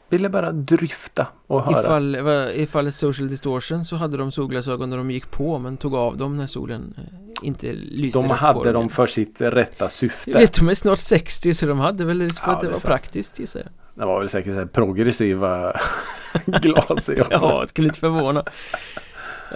ville 0.09 0.29
bara 0.29 0.53
dryfta 0.53 1.27
och 1.47 1.63
höra. 1.65 1.81
Ifall, 1.81 2.17
I 2.55 2.67
fallet 2.67 2.95
Social 2.95 3.29
Distortion 3.29 3.85
så 3.85 3.97
hade 3.97 4.17
de 4.17 4.33
solglasögon 4.33 4.91
när 4.91 4.97
de 4.97 5.11
gick 5.11 5.31
på 5.31 5.59
men 5.59 5.77
tog 5.77 5.95
av 5.95 6.17
dem 6.17 6.37
när 6.37 6.47
solen 6.47 6.95
eh, 6.99 7.47
inte 7.47 7.73
lyste 7.73 8.19
De 8.19 8.31
hade 8.31 8.73
dem 8.73 8.89
för 8.89 9.07
sitt 9.07 9.35
rätta 9.41 9.89
syfte. 9.89 10.31
Jag 10.31 10.39
vet, 10.41 10.55
de 10.55 10.69
är 10.69 10.75
snart 10.75 10.99
60 10.99 11.55
så 11.55 11.67
de 11.67 11.79
hade 11.79 12.05
väl 12.05 12.19
för 12.33 12.43
Ja, 12.47 12.53
att 12.53 12.61
det 12.61 12.67
det 12.67 12.71
var 12.73 12.75
sant. 12.81 12.85
praktiskt 12.85 13.39
gissar 13.39 13.61
jag 13.61 13.69
Det 13.95 14.07
var 14.07 14.21
väl 14.21 14.29
säkert 14.29 14.53
så 14.53 14.59
här 14.59 14.67
progressiva 14.67 15.81
glas 16.47 17.09
i 17.09 17.21
också. 17.21 17.27
Ja, 17.31 17.65
skulle 17.67 17.89
inte 17.89 18.01
förvåna 18.01 18.45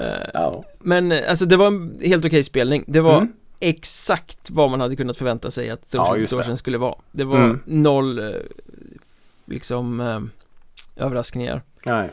Eh, 0.01 0.29
Ja. 0.35 0.65
Men 0.79 1.13
eh, 1.13 1.19
alltså 1.31 1.47
det 1.47 1.57
var 1.57 1.67
en 1.67 1.99
helt 2.05 2.25
okej 2.25 2.43
spelning 2.43 2.85
Det 2.87 3.01
var 3.01 3.17
Mm. 3.19 3.33
Exakt 3.61 4.51
vad 4.51 4.71
man 4.71 4.81
hade 4.81 4.97
kunnat 4.97 5.17
förvänta 5.17 5.51
sig 5.51 5.71
att 5.71 5.81
Ja, 5.95 6.05
Social. 6.05 6.19
Distortion 6.19 6.57
skulle 6.57 6.79
vara 6.79 6.95
Det 7.13 7.25
var 7.25 7.37
Mm. 7.39 7.61
noll 7.67 8.19
eh, 8.19 8.41
liksom 9.45 10.01
eh, 10.01 10.21
överraskningar 11.05 11.63
Nej. 11.87 12.11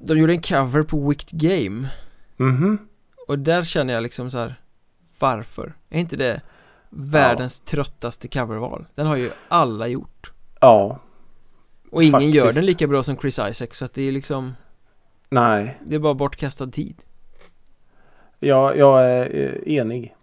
De 0.00 0.18
gjorde 0.18 0.32
en 0.32 0.42
cover 0.42 0.82
på 0.82 1.08
Wicked 1.08 1.40
Game 1.40 1.88
Mhm. 2.36 2.78
Och 3.28 3.38
där 3.38 3.62
känner 3.62 3.94
jag 3.94 4.02
liksom 4.02 4.30
så 4.30 4.38
här 4.38 4.54
Varför? 5.18 5.74
Är 5.90 6.00
inte 6.00 6.16
det 6.16 6.40
världens 6.90 7.60
tröttaste 7.60 8.28
coverval? 8.28 8.86
Den 8.94 9.06
har 9.06 9.16
ju 9.16 9.30
alla 9.48 9.86
gjort 9.88 10.32
Ja. 10.60 10.98
Och 11.90 12.02
ingen 12.02 12.12
Faktiskt. 12.12 12.34
gör 12.34 12.52
den 12.52 12.66
lika 12.66 12.86
bra 12.86 13.02
som 13.02 13.16
Chris 13.16 13.38
Isaac 13.38 13.68
så 13.70 13.84
att 13.84 13.92
det 13.94 14.02
är 14.08 14.12
liksom 14.12 14.54
Nej. 15.28 15.78
Det 15.86 15.94
är 15.94 15.98
bara 15.98 16.14
bortkastad 16.14 16.66
tid 16.66 16.96
Jag, 18.40 18.76
jag 18.78 19.04
är 19.10 19.36
eh, 19.66 19.74
enig. 19.76 20.14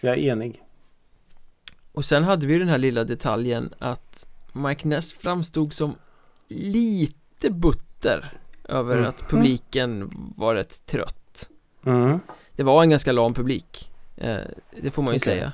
Jag 0.00 0.18
är 0.18 0.18
enig. 0.32 0.62
Och 1.92 2.04
sen 2.04 2.24
hade 2.24 2.46
vi 2.46 2.58
den 2.58 2.68
här 2.68 2.78
lilla 2.78 3.04
detaljen 3.04 3.74
att 3.78 4.26
Mike 4.52 4.88
Ness 4.88 5.12
framstod 5.12 5.72
som 5.72 5.94
lite 6.48 7.50
butter 7.50 8.32
över 8.68 8.96
Mm. 8.96 9.08
att 9.08 9.28
publiken 9.28 10.10
var 10.36 10.54
rätt 10.54 10.86
trött. 10.86 11.48
Mm. 11.86 12.20
Det 12.56 12.62
var 12.62 12.82
en 12.82 12.90
ganska 12.90 13.12
lam 13.12 13.34
publik 13.34 13.90
eh, 14.16 14.36
Det 14.82 14.90
får 14.90 15.02
man 15.02 15.14
ju 15.14 15.18
Okej. 15.18 15.20
säga 15.34 15.52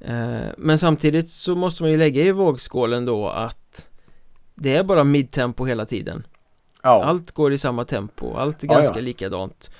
eh, 0.00 0.48
Men 0.58 0.78
samtidigt 0.78 1.28
så 1.28 1.54
måste 1.54 1.82
man 1.82 1.90
ju 1.90 1.96
lägga 1.96 2.22
i 2.22 2.32
vågskålen 2.32 3.04
då 3.04 3.28
att 3.28 3.90
Det 4.54 4.76
är 4.76 4.84
bara 4.84 5.04
midtempo 5.04 5.64
hela 5.64 5.86
tiden 5.86 6.26
Ja. 6.82 7.04
Allt 7.04 7.32
går 7.32 7.52
i 7.52 7.58
samma 7.58 7.84
tempo, 7.84 8.34
allt 8.34 8.62
är 8.62 8.66
ganska 8.68 8.98
ja. 8.98 9.04
likadant 9.04 9.70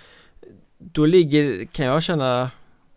Då 0.79 1.07
ligger, 1.07 1.65
kan 1.65 1.87
jag 1.87 2.03
känna 2.03 2.51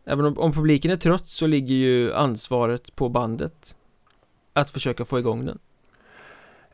Även 0.06 0.26
om, 0.26 0.40
om 0.40 0.52
publiken 0.54 0.92
är 0.92 0.96
trött 0.96 1.28
så 1.28 1.48
ligger 1.48 1.76
ju 1.76 2.14
ansvaret 2.14 2.96
på 2.96 3.10
bandet 3.10 3.76
Att 4.54 4.70
försöka 4.70 5.06
få 5.06 5.20
igång 5.20 5.46
den 5.46 5.60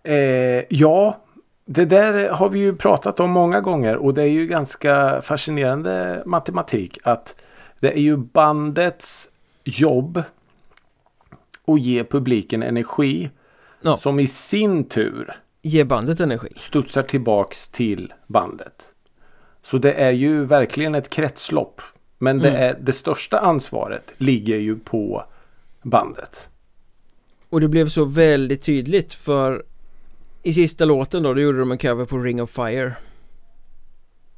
Eh, 0.03 0.63
ja, 0.69 1.21
det 1.65 1.85
där 1.85 2.29
har 2.29 2.49
vi 2.49 2.59
ju 2.59 2.75
pratat 2.75 3.19
om 3.19 3.31
många 3.31 3.61
gånger 3.61 3.95
och 3.95 4.13
det 4.13 4.21
är 4.21 4.27
ju 4.27 4.47
ganska 4.47 5.21
fascinerande 5.21 6.23
matematik 6.25 6.97
att 7.03 7.35
det 7.79 7.91
är 7.91 8.01
ju 8.01 8.17
bandets 8.17 9.29
jobb 9.63 10.23
att 11.65 11.81
ge 11.81 12.03
publiken 12.03 12.63
energi 12.63 13.29
Ja. 13.81 13.97
som 13.97 14.19
i 14.19 14.27
sin 14.27 14.83
tur 14.83 15.33
Ge 15.61 15.83
bandet 15.83 16.19
energi 16.19 16.49
studsar 16.55 17.03
tillbaks 17.03 17.69
till 17.69 18.13
bandet. 18.27 18.85
Så 19.61 19.77
det 19.77 19.93
är 19.93 20.11
ju 20.11 20.45
verkligen 20.45 20.95
ett 20.95 21.09
kretslopp. 21.09 21.81
Men 22.23 22.39
det, 22.39 22.49
Mm. 22.49 22.61
är, 22.61 22.77
det 22.81 22.93
största 22.93 23.39
ansvaret 23.39 24.11
ligger 24.17 24.57
ju 24.57 24.79
på 24.79 25.23
bandet. 25.81 26.39
Och 27.49 27.61
det 27.61 27.67
blev 27.67 27.87
så 27.87 28.05
väldigt 28.05 28.61
tydligt 28.61 29.13
för 29.13 29.63
I 30.43 30.53
sista 30.53 30.85
låten 30.85 31.23
då, 31.23 31.33
då 31.33 31.41
gjorde 31.41 31.59
de 31.59 31.71
en 31.71 31.77
cover 31.77 32.05
på 32.05 32.17
Ring 32.17 32.41
of 32.41 32.49
Fire 32.49 32.93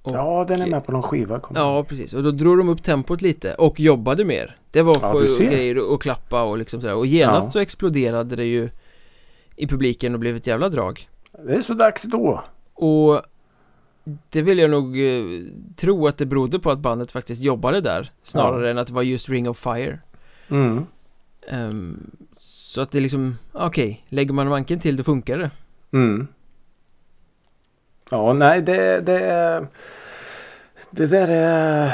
Och- 0.01 0.15
Ja, 0.15 0.45
den 0.47 0.61
är 0.61 0.67
med 0.67 0.85
på 0.85 0.91
någon 0.91 1.03
skiva. 1.03 1.35
ihåg. 1.35 1.51
Ja, 1.55 1.83
precis. 1.83 2.13
Och 2.13 2.23
då 2.23 2.31
drog 2.31 2.57
de 2.57 2.69
upp 2.69 2.83
tempot 2.83 3.21
lite 3.21 3.53
och 3.55 3.79
jobbade 3.79 4.25
mer. 4.25 4.57
Det 4.71 4.81
var 4.81 4.97
Ja, 5.01 5.11
för 5.11 5.27
ser. 5.27 5.45
grejer 5.45 5.91
och 5.91 6.01
klappa 6.01 6.43
och 6.43 6.57
liksom 6.57 6.81
sådär. 6.81 6.95
Och 6.95 7.05
genast 7.05 7.45
Ja. 7.47 7.51
så 7.51 7.59
exploderade 7.59 8.35
det 8.35 8.45
ju 8.45 8.69
i 9.55 9.67
publiken 9.67 10.13
och 10.13 10.19
blev 10.19 10.35
ett 10.35 10.47
jävla 10.47 10.69
drag. 10.69 11.09
Det 11.45 11.53
är 11.55 11.61
så 11.61 11.73
dags 11.73 12.03
då. 12.03 12.43
Och 12.73 13.21
det 14.29 14.41
vill 14.41 14.59
jag 14.59 14.69
nog 14.69 14.99
eh, 14.99 15.23
tro 15.75 16.07
att 16.07 16.17
det 16.17 16.25
berodde 16.25 16.59
på 16.59 16.71
att 16.71 16.79
bandet 16.79 17.11
faktiskt 17.11 17.41
jobbade 17.41 17.81
där 17.81 18.11
snarare 18.23 18.71
än 18.71 18.77
att 18.77 18.87
det 18.87 18.93
var 18.93 19.03
just 19.03 19.29
Ring 19.29 19.49
of 19.49 19.57
Fire. 19.57 19.99
Mm. 20.49 20.85
Ehm, 21.47 22.11
så 22.37 22.81
att 22.81 22.91
det 22.91 22.99
liksom, 22.99 23.37
okej, 23.51 24.05
lägger 24.09 24.33
man 24.33 24.49
manken 24.49 24.79
till 24.79 24.97
då 24.97 25.03
funkar 25.03 25.37
det. 25.37 25.51
Mm. 25.93 26.27
Ja, 28.11 28.33
nej, 28.33 28.61
det, 28.61 29.01
det, 29.01 29.67
det 30.89 31.07
där 31.07 31.27
är 31.27 31.93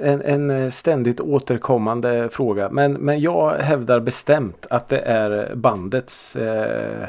en, 0.00 0.50
en 0.50 0.72
ständigt 0.72 1.20
återkommande 1.20 2.28
fråga. 2.32 2.68
Men, 2.70 2.92
men 2.92 3.20
jag 3.20 3.58
hävdar 3.58 4.00
bestämt 4.00 4.66
att 4.70 4.88
det 4.88 5.00
är 5.00 5.54
bandets 5.54 6.36
eh, 6.36 7.08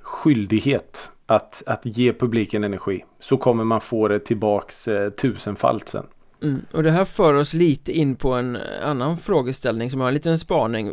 skyldighet 0.00 1.10
att, 1.26 1.62
att 1.66 1.80
ge 1.86 2.12
publiken 2.12 2.64
energi. 2.64 3.04
Så 3.20 3.36
kommer 3.36 3.64
man 3.64 3.80
få 3.80 4.08
det 4.08 4.18
tillbaks 4.20 4.88
eh, 4.88 5.10
tusenfalt 5.10 5.88
sen. 5.88 6.06
Mm. 6.42 6.60
Och 6.74 6.82
det 6.82 6.90
här 6.90 7.04
för 7.04 7.34
oss 7.34 7.54
lite 7.54 7.92
in 7.92 8.16
på 8.16 8.32
en 8.32 8.58
annan 8.84 9.18
frågeställning 9.18 9.90
som 9.90 10.00
har 10.00 10.08
en 10.08 10.14
liten 10.14 10.38
spaning. 10.38 10.92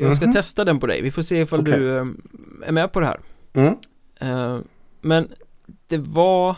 Jag 0.00 0.16
ska 0.16 0.24
Mhm. 0.26 0.32
testa 0.34 0.64
den 0.64 0.78
på 0.80 0.86
dig. 0.86 1.02
Vi 1.02 1.10
får 1.10 1.22
se 1.22 1.40
ifall 1.40 1.60
Okej. 1.60 1.72
du 1.78 1.96
eh, 1.98 2.04
är 2.66 2.72
med 2.72 2.92
på 2.92 3.00
det 3.00 3.06
här. 3.06 3.20
Mm. 3.52 3.74
Eh, 4.20 4.58
Men 5.00 5.28
det 5.88 5.98
var 5.98 6.56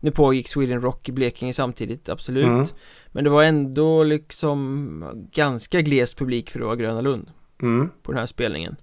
Nu 0.00 0.10
pågick 0.10 0.48
Sweden 0.48 0.80
Rock 0.82 1.08
i 1.08 1.12
Blekinge 1.12 1.52
samtidigt, 1.52 2.08
absolut 2.08 2.44
Mm. 2.46 2.66
Men 3.12 3.24
det 3.24 3.30
var 3.30 3.42
ändå 3.42 4.02
liksom 4.02 5.28
ganska 5.32 5.80
gles 5.80 6.14
publik 6.14 6.50
för 6.50 6.60
att 6.60 6.66
vara 6.66 6.76
Gröna 6.76 7.00
Lund 7.00 7.30
Mm. 7.62 7.90
på 8.02 8.12
den 8.12 8.18
här 8.18 8.26
spelningen 8.26 8.76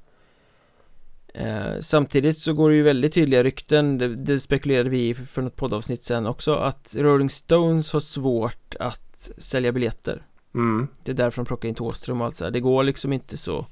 eh, 1.34 1.80
Samtidigt 1.80 2.38
så 2.38 2.54
går 2.54 2.70
det 2.70 2.76
ju 2.76 2.84
väldigt 2.84 3.14
tydliga 3.14 3.44
rykten 3.44 3.98
det, 3.98 4.16
det 4.16 4.40
spekulerade 4.40 4.90
vi 4.90 5.10
i 5.10 5.14
för- 5.14 5.24
för 5.26 5.42
något 5.42 5.56
poddavsnitt 5.56 6.04
sen 6.04 6.28
också 6.28 6.54
Att 6.56 6.96
Rolling 6.98 7.30
Stones 7.30 7.94
har 7.94 8.00
svårt 8.00 8.76
att 8.80 9.32
sälja 9.38 9.72
biljetter 9.72 10.22
Mm. 10.56 10.88
Det 11.04 11.12
är 11.12 11.16
därför 11.16 11.42
de 11.42 11.46
plockar 11.46 11.70
in 11.70 11.76
Thåström 11.76 12.22
och 12.22 12.26
allt 12.28 12.36
så 12.36 12.44
här. 12.44 12.52
Det 12.52 12.60
går 12.60 12.84
liksom 12.84 13.14
inte 13.14 13.38
så 13.38 13.66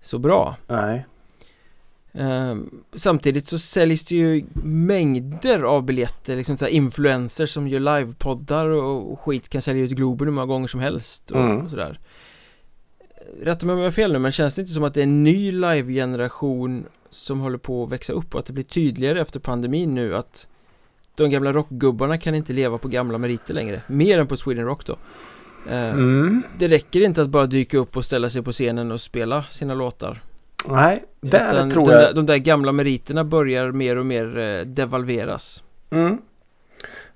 Så 0.00 0.18
bra 0.18 0.56
Nej. 0.66 1.06
Ehm, 2.12 2.70
Samtidigt 2.94 3.46
så 3.46 3.58
säljs 3.58 4.04
det 4.04 4.14
ju 4.16 4.44
mängder 4.64 5.60
av 5.62 5.82
biljetter, 5.84 6.36
liksom 6.36 6.56
så 6.56 6.64
här 6.64 6.72
influencers 6.72 7.50
som 7.50 7.68
gör 7.68 7.80
livepoddar 7.80 8.68
och 8.68 9.12
och 9.12 9.20
skit 9.20 9.48
kan 9.48 9.62
sälja 9.62 9.84
ut 9.84 9.90
Globen 9.90 10.26
hur 10.28 10.32
många 10.34 10.46
gånger 10.46 10.68
som 10.68 10.80
helst 10.80 11.30
och, 11.30 11.40
Mm. 11.40 11.58
och 11.64 11.70
sådär 11.70 11.98
Rätta 13.42 13.66
mig 13.66 13.72
om 13.72 13.78
jag 13.78 13.86
har 13.86 13.90
fel 13.90 14.12
nu 14.12 14.18
men 14.18 14.32
känns 14.32 14.54
det 14.54 14.60
inte 14.62 14.72
som 14.72 14.84
att 14.84 14.94
det 14.94 15.00
är 15.00 15.04
en 15.04 15.24
ny 15.24 15.52
live-generation 15.52 16.86
som 17.10 17.40
håller 17.40 17.58
på 17.58 17.84
att 17.84 17.90
växa 17.90 18.12
upp 18.12 18.34
och 18.34 18.40
att 18.40 18.46
det 18.46 18.52
blir 18.52 18.64
tydligare 18.64 19.20
efter 19.20 19.40
pandemin 19.40 19.94
nu 19.94 20.16
att 20.16 20.48
de 21.16 21.30
gamla 21.30 21.52
rockgubbarna 21.52 22.18
kan 22.18 22.34
inte 22.34 22.52
leva 22.52 22.78
på 22.78 22.88
gamla 22.88 23.18
meriter 23.18 23.54
längre, 23.54 23.82
mer 23.86 24.18
än 24.18 24.26
på 24.26 24.36
Sweden 24.36 24.64
Rock 24.64 24.86
då 24.86 24.96
Ehm, 25.70 25.98
Mm. 25.98 26.42
Det 26.58 26.68
räcker 26.68 27.00
inte 27.00 27.22
att 27.22 27.28
bara 27.28 27.46
dyka 27.46 27.78
upp 27.78 27.96
och 27.96 28.04
ställa 28.04 28.30
sig 28.30 28.42
på 28.42 28.52
scenen 28.52 28.92
och 28.92 29.00
spela 29.00 29.42
sina 29.42 29.74
låtar 29.74 30.22
Nej, 30.68 31.04
där 31.20 31.48
utan 31.48 31.70
tror 31.70 31.92
jag... 31.92 32.00
där, 32.02 32.12
de 32.14 32.26
där 32.26 32.36
gamla 32.36 32.72
meriterna 32.72 33.24
börjar 33.24 33.72
mer 33.72 33.96
och 33.96 34.06
mer 34.06 34.38
eh, 34.38 34.60
devalveras 34.60 35.62
Mm. 35.90 36.18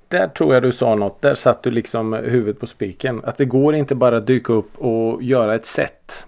Där 0.09 0.29
tror 0.29 0.55
jag 0.55 0.63
du 0.63 0.73
sa 0.73 0.95
något. 0.95 1.23
Där 1.23 1.35
satt 1.35 1.63
du 1.63 1.71
liksom 1.71 2.13
huvudet 2.13 2.61
på 2.61 2.67
spiken. 2.67 3.21
Att 3.25 3.37
det 3.37 3.45
går 3.45 3.75
inte 3.75 3.95
bara 3.95 4.21
dyka 4.21 4.53
upp 4.53 4.79
och 4.79 5.23
göra 5.23 5.55
ett 5.55 5.67
sätt. 5.67 6.27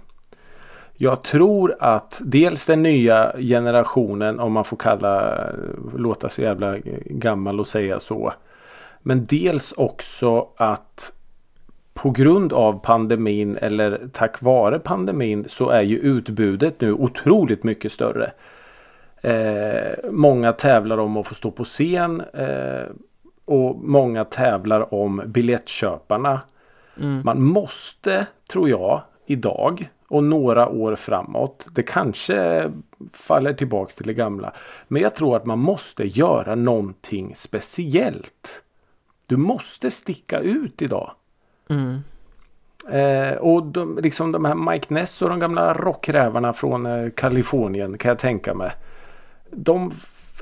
Jag 1.03 1.23
tror 1.23 1.77
att 1.79 2.21
dels 2.25 2.67
den 2.67 2.83
nya 2.83 3.33
generationen 3.39 4.41
om 4.41 4.53
man 4.53 4.65
får 4.65 4.77
kalla 4.77 5.45
låta 5.97 6.29
så 6.29 6.43
jävla 6.43 6.79
gammal 7.05 7.61
och 7.61 7.67
säga 7.67 8.01
så. 8.01 8.33
Men 9.03 9.27
dels 9.27 9.73
också 9.73 10.49
att 10.57 11.13
på 11.95 12.11
grund 12.11 12.53
av 12.53 12.81
pandemin 12.83 13.59
eller 13.61 14.09
tack 14.13 14.43
vare 14.43 14.79
pandemin 14.79 15.45
så 15.49 15.69
är 15.69 15.83
ju 15.83 15.99
utbudet 15.99 16.81
nu 16.81 16.93
otroligt 16.93 17.65
mycket 17.65 17.93
större. 17.93 18.33
Eh, 19.23 20.11
många 20.11 20.53
tävlar 20.53 20.99
om 20.99 21.17
att 21.17 21.27
få 21.27 21.35
stå 21.35 21.51
på 21.51 21.65
scen 21.65 22.23
eh, 22.35 22.85
och 23.51 23.77
många 23.77 24.25
tävlar 24.25 24.95
om 24.95 25.23
biljettköparna. 25.27 26.41
mm. 26.97 27.23
Man 27.25 27.43
måste, 27.43 28.27
tror 28.49 28.69
jag, 28.69 29.03
idag 29.27 29.91
och 30.09 30.25
några 30.25 30.69
år 30.69 30.97
framåt. 30.97 31.67
Det 31.73 31.83
kanske 31.83 32.71
faller 33.13 33.53
tillbaks 33.53 33.95
till 33.95 34.07
det 34.07 34.15
gamla. 34.15 34.53
Men 34.89 35.03
jag 35.03 35.15
tror 35.15 35.37
att 35.37 35.45
man 35.45 35.59
måste 35.59 36.05
göra 36.05 36.55
någonting 36.55 37.35
speciellt. 37.37 38.63
Du 39.27 39.37
måste 39.37 39.91
sticka 39.91 40.41
ut 40.41 40.83
idag. 40.83 41.11
Mm. 41.69 41.99
Eh, 42.91 43.37
och 43.37 43.67
de, 43.67 43.99
liksom 44.03 44.33
de 44.33 44.45
här 44.45 44.55
Mike 44.55 44.95
Ness 44.95 45.23
och 45.23 45.29
de 45.29 45.41
gamla 45.41 45.75
rockrävarna 45.75 46.53
från 46.53 46.87
eh, 46.87 47.11
Kalifornien 47.11 47.99
kan 47.99 48.09
jag 48.09 48.19
tänka 48.19 48.55
mig. 48.55 48.73
De 49.51 49.93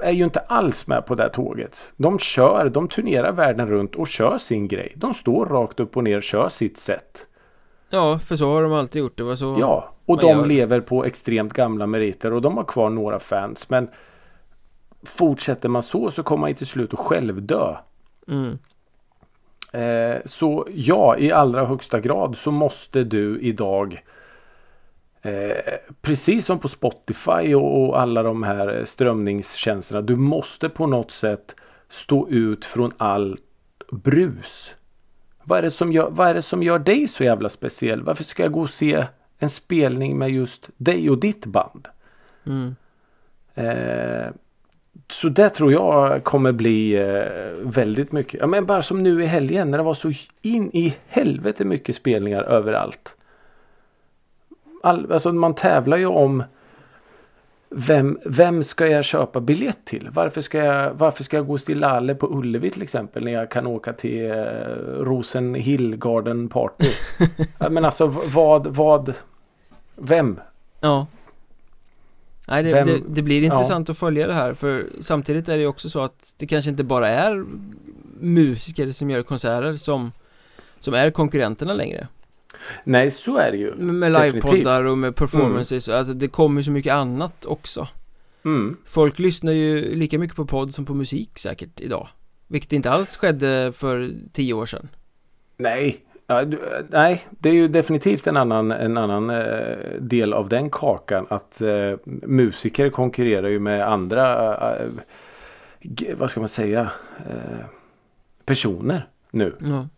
är 0.02 0.10
ju 0.10 0.24
inte 0.24 0.40
alls 0.40 0.86
med 0.86 1.06
på 1.06 1.14
det 1.14 1.22
här 1.22 1.30
tåget. 1.30 1.92
De 1.96 2.18
kör, 2.18 2.68
de 2.68 2.88
turnerar 2.88 3.32
världen 3.32 3.68
runt 3.68 3.94
och 3.94 4.08
kör 4.08 4.38
sin 4.38 4.68
grej. 4.68 4.92
De 4.96 5.14
står 5.14 5.46
rakt 5.46 5.80
upp 5.80 5.96
och 5.96 6.04
ner 6.04 6.16
och 6.16 6.22
kör 6.22 6.48
sitt 6.48 6.76
sätt. 6.78 7.26
Ja, 7.90 8.18
för 8.18 8.36
så 8.36 8.52
har 8.52 8.62
de 8.62 8.72
alltid 8.72 9.00
gjort 9.00 9.16
det 9.16 9.22
var 9.24 9.34
så 9.34 9.56
Ja, 9.60 9.88
och 10.06 10.18
de 10.18 10.26
gör. 10.38 10.46
lever 10.46 10.80
på 10.80 11.04
extremt 11.04 11.52
gamla 11.52 11.86
meriter 11.86 12.32
och 12.32 12.42
de 12.42 12.56
har 12.56 12.64
kvar 12.64 12.90
några 12.90 13.18
fans. 13.18 13.70
Men 13.70 13.88
fortsätter 15.06 15.68
man 15.68 15.82
så 15.82 16.10
så 16.10 16.22
kommer 16.22 16.40
man 16.40 16.54
till 16.54 16.66
slut 16.66 16.92
att 16.94 16.98
själv 17.00 17.42
dö. 17.42 17.76
mm. 18.28 18.58
Eh, 19.72 20.16
så 20.24 20.68
ja, 20.74 21.16
i 21.18 21.32
allra 21.32 21.64
högsta 21.64 22.00
grad 22.00 22.36
så 22.36 22.50
måste 22.50 23.04
du 23.04 23.40
idag 23.40 24.02
eh, 25.22 25.74
precis 26.02 26.46
som 26.46 26.58
på 26.58 26.68
Spotify 26.68 27.54
och, 27.54 27.88
och 27.88 28.00
alla 28.00 28.22
de 28.22 28.42
här 28.42 28.84
strömningstjänsterna. 28.84 30.00
Du 30.00 30.16
måste 30.16 30.68
på 30.68 30.86
något 30.86 31.10
sätt 31.10 31.54
stå 31.88 32.28
ut 32.28 32.64
från 32.64 32.92
all 32.96 33.38
brus. 33.90 34.74
Vad 35.44 35.58
är, 35.58 35.62
det 35.62 35.70
som 35.70 35.92
gör, 35.92 36.10
vad 36.10 36.28
är 36.28 36.34
det 36.34 36.42
som 36.42 36.62
gör 36.62 36.78
dig 36.78 37.08
så 37.08 37.24
jävla 37.24 37.48
speciell? 37.48 38.02
Varför 38.02 38.24
ska 38.24 38.42
jag 38.42 38.52
gå 38.52 38.60
och 38.60 38.70
se 38.70 39.06
en 39.38 39.50
spelning 39.50 40.18
med 40.18 40.30
just 40.30 40.70
dig 40.76 41.10
och 41.10 41.18
ditt 41.18 41.46
band? 41.46 41.88
Mm. 42.46 42.76
Eh, 43.54 44.32
så 45.10 45.28
det 45.28 45.48
tror 45.48 45.72
jag 45.72 46.24
kommer 46.24 46.52
bli 46.52 46.92
eh, 46.92 47.70
väldigt 47.70 48.12
mycket. 48.12 48.40
Ja, 48.40 48.46
men 48.46 48.66
bara 48.66 48.82
som 48.82 49.02
nu 49.02 49.22
i 49.22 49.26
helgen 49.26 49.70
när 49.70 49.78
det 49.78 49.84
var 49.84 49.94
så 49.94 50.12
in 50.42 50.70
i 50.72 50.96
helvete 51.06 51.64
mycket 51.64 51.96
spelningar 51.96 52.42
överallt. 52.42 53.14
All, 54.82 55.12
alltså 55.12 55.32
man 55.32 55.54
tävlar 55.54 55.96
ju 55.96 56.06
om 56.06 56.44
vem, 57.70 58.18
vem 58.24 58.62
ska 58.62 58.86
jag 58.86 59.04
köpa 59.04 59.40
biljett 59.40 59.84
till? 59.84 60.08
Varför 60.12 60.40
ska 60.40 60.58
jag, 60.58 60.94
varför 60.94 61.24
ska 61.24 61.36
jag 61.36 61.46
gå 61.46 61.58
till 61.58 61.78
Lalle 61.78 62.14
på 62.14 62.38
Ullevi 62.38 62.70
till 62.70 62.82
exempel 62.82 63.24
när 63.24 63.32
jag 63.32 63.50
kan 63.50 63.66
åka 63.66 63.92
till 63.92 64.30
eh, 64.30 64.36
Rosenhill 64.98 65.96
Garden 65.96 66.48
Party? 66.48 66.88
Ja, 67.58 67.68
Men 67.68 67.84
alltså 67.84 68.06
vad, 68.06 68.66
vad, 68.66 69.14
vem? 69.96 70.40
Ja 70.80 71.06
Nej, 72.50 72.62
det, 72.62 72.84
det, 72.84 73.00
det 73.08 73.22
blir 73.22 73.42
ja. 73.42 73.44
intressant 73.44 73.90
att 73.90 73.98
följa 73.98 74.26
det 74.26 74.34
här 74.34 74.54
för 74.54 74.86
samtidigt 75.00 75.48
är 75.48 75.58
det 75.58 75.66
också 75.66 75.88
så 75.88 76.00
att 76.00 76.34
det 76.38 76.46
kanske 76.46 76.70
inte 76.70 76.84
bara 76.84 77.08
är 77.08 77.44
musiker 78.20 78.92
som 78.92 79.10
gör 79.10 79.22
konserter 79.22 79.76
som 79.76 80.12
som 80.80 80.94
är 80.94 81.10
konkurrenterna 81.10 81.74
längre 81.74 82.08
Nej 82.84 83.10
så 83.10 83.36
är 83.36 83.50
det 83.50 83.56
ju. 83.56 83.74
Med 83.74 84.12
livepoddar 84.12 84.84
och 84.84 84.98
med 84.98 85.16
performances, 85.16 85.88
alltså 85.88 86.14
det 86.14 86.28
kommer 86.28 86.62
så 86.62 86.70
mycket 86.70 86.92
annat 86.92 87.44
också 87.44 87.88
Mm. 88.44 88.76
Folk 88.84 89.18
lyssnar 89.18 89.52
ju 89.52 89.94
lika 89.94 90.18
mycket 90.18 90.36
på 90.36 90.46
podd 90.46 90.74
som 90.74 90.84
på 90.84 90.94
musik 90.94 91.38
säkert 91.38 91.80
idag 91.80 92.08
Vilket 92.46 92.72
inte 92.72 92.90
alls 92.90 93.16
skedde 93.16 93.72
för 93.72 94.10
tio 94.32 94.54
år 94.54 94.66
sedan 94.66 94.88
Nej. 95.56 96.04
Ja, 96.26 96.44
du, 96.44 96.86
nej, 96.88 97.26
det 97.30 97.48
är 97.48 97.52
ju 97.52 97.68
definitivt 97.68 98.26
en 98.26 98.36
annan, 98.36 98.72
en 98.72 98.96
annan 98.96 99.30
eh, 99.30 99.76
del 100.00 100.32
av 100.32 100.48
den 100.48 100.70
kakan. 100.70 101.26
Att 101.30 101.60
eh, 101.60 101.94
musiker 102.04 102.90
konkurrerar 102.90 103.48
ju 103.48 103.58
med 103.58 103.88
andra, 103.88 104.56
eh, 104.78 104.88
vad 106.16 106.30
ska 106.30 106.40
man 106.40 106.48
säga, 106.48 106.90
eh, 107.18 107.66
personer 108.44 109.08
nu. 109.30 109.56
Ja, 109.60 109.88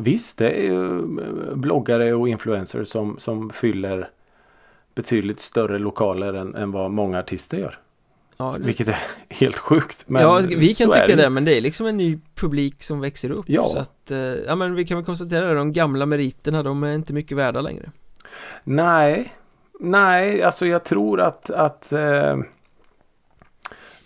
Visst, 0.00 0.36
det 0.38 0.50
är 0.50 0.62
ju 0.62 0.96
eh, 0.96 1.54
bloggare 1.54 2.14
och 2.14 2.28
influencers 2.28 2.88
som, 2.88 3.18
som 3.18 3.50
fyller 3.50 4.10
betydligt 4.94 5.40
större 5.40 5.78
lokaler 5.78 6.34
än, 6.34 6.54
än 6.54 6.72
vad 6.72 6.90
många 6.90 7.18
artister 7.18 7.58
gör. 7.58 7.78
ja, 8.36 8.56
det, 8.58 8.66
Vilket 8.66 8.88
är 8.88 8.98
helt 9.28 9.58
sjukt. 9.58 10.04
Ja 10.06 10.40
vi 10.48 10.74
kan 10.74 10.90
tycka 10.90 11.06
det. 11.06 11.16
det 11.16 11.30
men 11.30 11.44
det 11.44 11.56
är 11.56 11.60
liksom 11.60 11.86
en 11.86 11.96
ny 11.96 12.18
publik 12.34 12.82
som 12.82 13.00
växer 13.00 13.30
upp 13.30 13.44
Ja. 13.48 13.64
Så 13.64 13.78
att, 13.78 14.10
eh, 14.10 14.18
ja 14.18 14.54
men 14.54 14.74
vi 14.74 14.86
kan 14.86 14.96
väl 14.96 15.04
konstatera 15.04 15.46
det, 15.46 15.54
de 15.54 15.72
gamla 15.72 16.06
meriterna 16.06 16.62
de 16.62 16.82
är 16.82 16.94
inte 16.94 17.12
mycket 17.12 17.38
värda 17.38 17.60
längre 17.60 17.90
Nej, 18.64 19.34
nej, 19.80 20.42
alltså 20.42 20.66
jag 20.66 20.84
tror 20.84 21.20
att, 21.20 21.50
att 21.50 21.92
eh, 21.92 22.36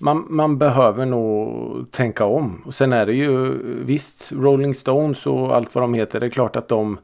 man, 0.03 0.27
man 0.29 0.59
behöver 0.59 1.07
nog 1.07 1.91
tänka 1.91 2.25
om. 2.25 2.63
Och 2.67 2.75
sen 2.75 2.93
är 2.93 3.07
det 3.07 3.13
ju 3.13 3.59
visst 3.85 4.33
Rolling 4.33 4.75
Stones 4.75 5.27
och 5.27 5.57
allt 5.57 5.75
vad 5.75 5.85
de 5.85 5.95
heter. 5.95 6.21
Det 6.21 6.27
är 6.27 6.31
klart 6.31 6.57
att 6.57 6.69
de 6.69 6.99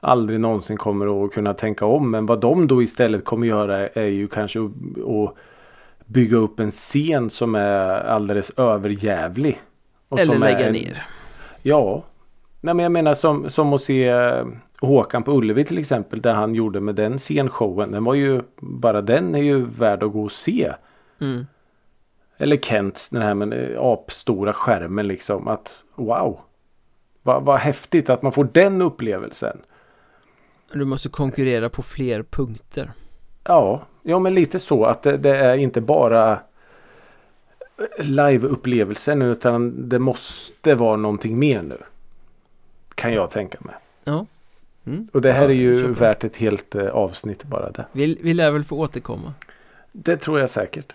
aldrig 0.00 0.40
någonsin 0.40 0.76
kommer 0.76 1.24
att 1.24 1.32
kunna 1.32 1.54
tänka 1.54 1.86
om. 1.86 2.10
Men 2.10 2.26
vad 2.26 2.40
de 2.40 2.66
då 2.66 2.82
istället 2.82 3.24
kommer 3.24 3.46
göra 3.46 3.88
är 3.88 4.04
ju 4.06 4.28
kanske 4.28 4.60
att, 4.60 5.34
bygga 6.06 6.36
upp 6.36 6.60
en 6.60 6.70
scen 6.70 7.30
som 7.30 7.54
är 7.54 7.88
alldeles 8.06 8.50
överjävlig. 8.56 9.60
Eller 10.18 10.34
är 10.34 10.38
lägga 10.38 10.66
en- 10.66 10.72
ner 10.72 11.02
Ja. 11.62 12.02
Nej 12.60 12.74
men 12.74 12.82
jag 12.82 12.92
menar 12.92 13.14
som, 13.14 13.50
som 13.50 13.72
att 13.72 13.80
se 13.80 14.08
eh, 14.08 14.44
Håkan 14.80 15.22
på 15.22 15.32
Ullevi 15.32 15.64
till 15.64 15.78
exempel. 15.78 16.20
Där 16.22 16.34
han 16.34 16.54
gjorde 16.54 16.80
med 16.80 16.94
den 16.94 17.18
scenshowen. 17.18 17.90
Den 17.92 18.04
var 18.04 18.14
ju, 18.14 18.42
bara 18.60 19.00
den 19.02 19.34
är 19.34 19.42
ju 19.42 19.64
värd 19.64 20.02
att 20.02 20.12
gå 20.12 20.24
och 20.24 20.32
se. 20.32 20.72
mm. 21.20 21.46
Eller 22.38 22.56
Kents 22.56 23.08
den 23.08 23.22
här 23.22 23.34
med 23.34 23.72
eh, 23.72 23.82
apstora 23.82 24.52
skärmen 24.52 25.08
liksom. 25.08 25.48
Att 25.48 25.82
wow. 25.94 26.40
Vad 27.22 27.42
vad 27.42 27.58
häftigt 27.58 28.10
att 28.10 28.22
man 28.22 28.32
får 28.32 28.48
den 28.52 28.82
upplevelsen. 28.82 29.58
Du 30.72 30.84
måste 30.84 31.08
konkurrera 31.08 31.68
på 31.68 31.82
fler 31.82 32.22
punkter 32.22 32.90
Ja, 33.44 33.82
ja 34.02 34.18
men 34.18 34.34
lite 34.34 34.58
så 34.58 34.84
att 34.84 35.02
det, 35.02 35.16
det 35.16 35.36
är 35.36 35.56
inte 35.56 35.80
bara 35.80 36.40
liveupplevelsen 37.98 39.22
utan 39.22 39.88
det 39.88 39.98
måste 39.98 40.74
vara 40.74 40.96
någonting 40.96 41.38
mer 41.38 41.62
nu. 41.62 41.78
Kan 42.94 43.12
jag 43.12 43.30
tänka 43.30 43.58
mig. 43.60 43.74
Ja 44.04 44.26
mm. 44.86 45.08
Och 45.12 45.20
det 45.20 45.32
här 45.32 45.42
Ja, 45.42 45.48
är 45.48 45.54
ju 45.54 45.92
värt 45.92 46.24
ett 46.24 46.36
helt 46.36 46.74
eh, 46.74 46.86
avsnitt 46.88 47.44
bara 47.44 47.70
det. 47.70 47.84
vi, 47.92 48.18
vi 48.22 48.34
lär 48.34 48.50
väl 48.50 48.64
få 48.64 48.78
återkomma 48.78 49.32
Det 49.92 50.16
tror 50.16 50.40
jag 50.40 50.50
säkert. 50.50 50.92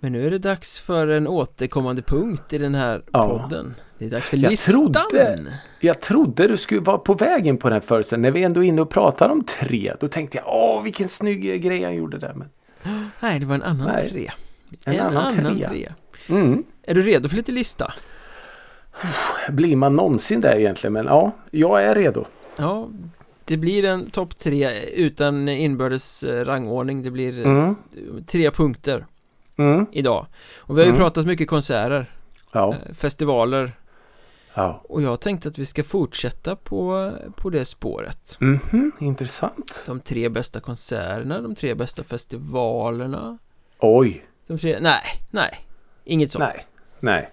Men 0.00 0.12
nu 0.12 0.26
är 0.26 0.30
det 0.30 0.38
dags 0.38 0.80
för 0.80 1.08
en 1.08 1.26
återkommande 1.28 2.02
punkt 2.02 2.52
i 2.52 2.58
den 2.58 2.74
här 2.74 3.02
Ja. 3.12 3.28
podden 3.38 3.74
Det 3.98 4.04
är 4.06 4.10
dags 4.10 4.28
för 4.28 4.36
Jag 4.36 4.50
listan 4.50 4.74
trodde- 4.74 5.58
Jag 5.80 6.00
trodde 6.00 6.48
du 6.48 6.56
skulle 6.56 6.80
vara 6.80 6.98
på 6.98 7.14
väg 7.14 7.46
in 7.46 7.56
på 7.58 7.68
den 7.68 7.80
här. 7.88 8.16
När 8.16 8.30
vi 8.30 8.42
ändå 8.42 8.64
är 8.64 8.68
inne 8.68 8.82
och 8.82 8.90
pratar 8.90 9.28
om 9.28 9.44
tre. 9.44 9.94
Då 10.00 10.08
tänkte 10.08 10.38
jag 10.38 10.46
åh 10.48 10.82
vilken 10.82 11.08
snygg 11.08 11.62
grej 11.62 11.84
han 11.84 11.94
gjorde 11.94 12.18
där. 12.18 12.34
Men... 12.34 12.48
Nej, 13.20 13.38
det 13.40 13.46
var 13.46 13.54
en 13.54 13.62
annan 13.62 13.86
Nej. 13.86 14.08
tre 14.10 14.30
En 14.84 15.00
annan 15.00 15.36
trea. 15.56 15.68
trea 15.68 15.94
Mm. 16.28 16.64
Är 16.82 16.94
du 16.94 17.02
redo 17.02 17.28
för 17.28 17.36
lite 17.36 17.52
lista? 17.52 17.94
Blir 19.50 19.76
man 19.76 19.96
någonsin 19.96 20.40
där 20.40 20.56
egentligen? 20.58 20.92
Men 20.92 21.06
ja, 21.06 21.32
jag 21.50 21.82
är 21.84 21.94
redo. 21.94 22.24
Ja, 22.56 22.88
det 23.44 23.56
blir 23.56 23.84
en 23.84 24.10
topp 24.10 24.38
tre 24.38 24.70
utan 24.94 25.48
inbördes 25.48 26.22
eh, 26.22 26.44
rangordning 26.44 27.02
Det 27.02 27.10
blir 27.10 27.38
eh, 27.40 27.44
Mm. 27.50 27.74
tre 28.26 28.50
punkter 28.50 29.06
Mm. 29.58 29.86
idag 29.92 30.26
Och 30.58 30.76
vi 30.78 30.80
har 30.80 30.86
ju 30.86 30.90
Mm. 30.90 30.98
pratat 31.00 31.26
mycket 31.26 31.48
konserter, 31.48 32.06
Ja. 32.52 32.72
eh, 32.86 32.94
festivaler 32.94 33.72
ja. 34.54 34.80
Och 34.88 35.02
jag 35.02 35.20
tänkte 35.20 35.48
att 35.48 35.58
vi 35.58 35.64
ska 35.64 35.84
fortsätta 35.84 36.56
på, 36.56 37.12
på 37.36 37.50
det 37.50 37.64
spåret 37.64 38.36
Mhm, 38.40 38.92
intressant. 39.00 39.82
De 39.86 40.00
tre 40.00 40.28
bästa 40.28 40.60
konserterna, 40.60 41.40
de 41.40 41.54
tre 41.54 41.74
bästa 41.74 42.04
festivalerna 42.04 43.38
Oj. 43.78 44.24
De 44.46 44.58
tre, 44.58 44.78
nej, 44.80 45.00
nej 45.30 45.58
Inget 46.04 46.30
sånt 46.30 46.44
Nej. 46.44 46.58
Nej. 47.00 47.30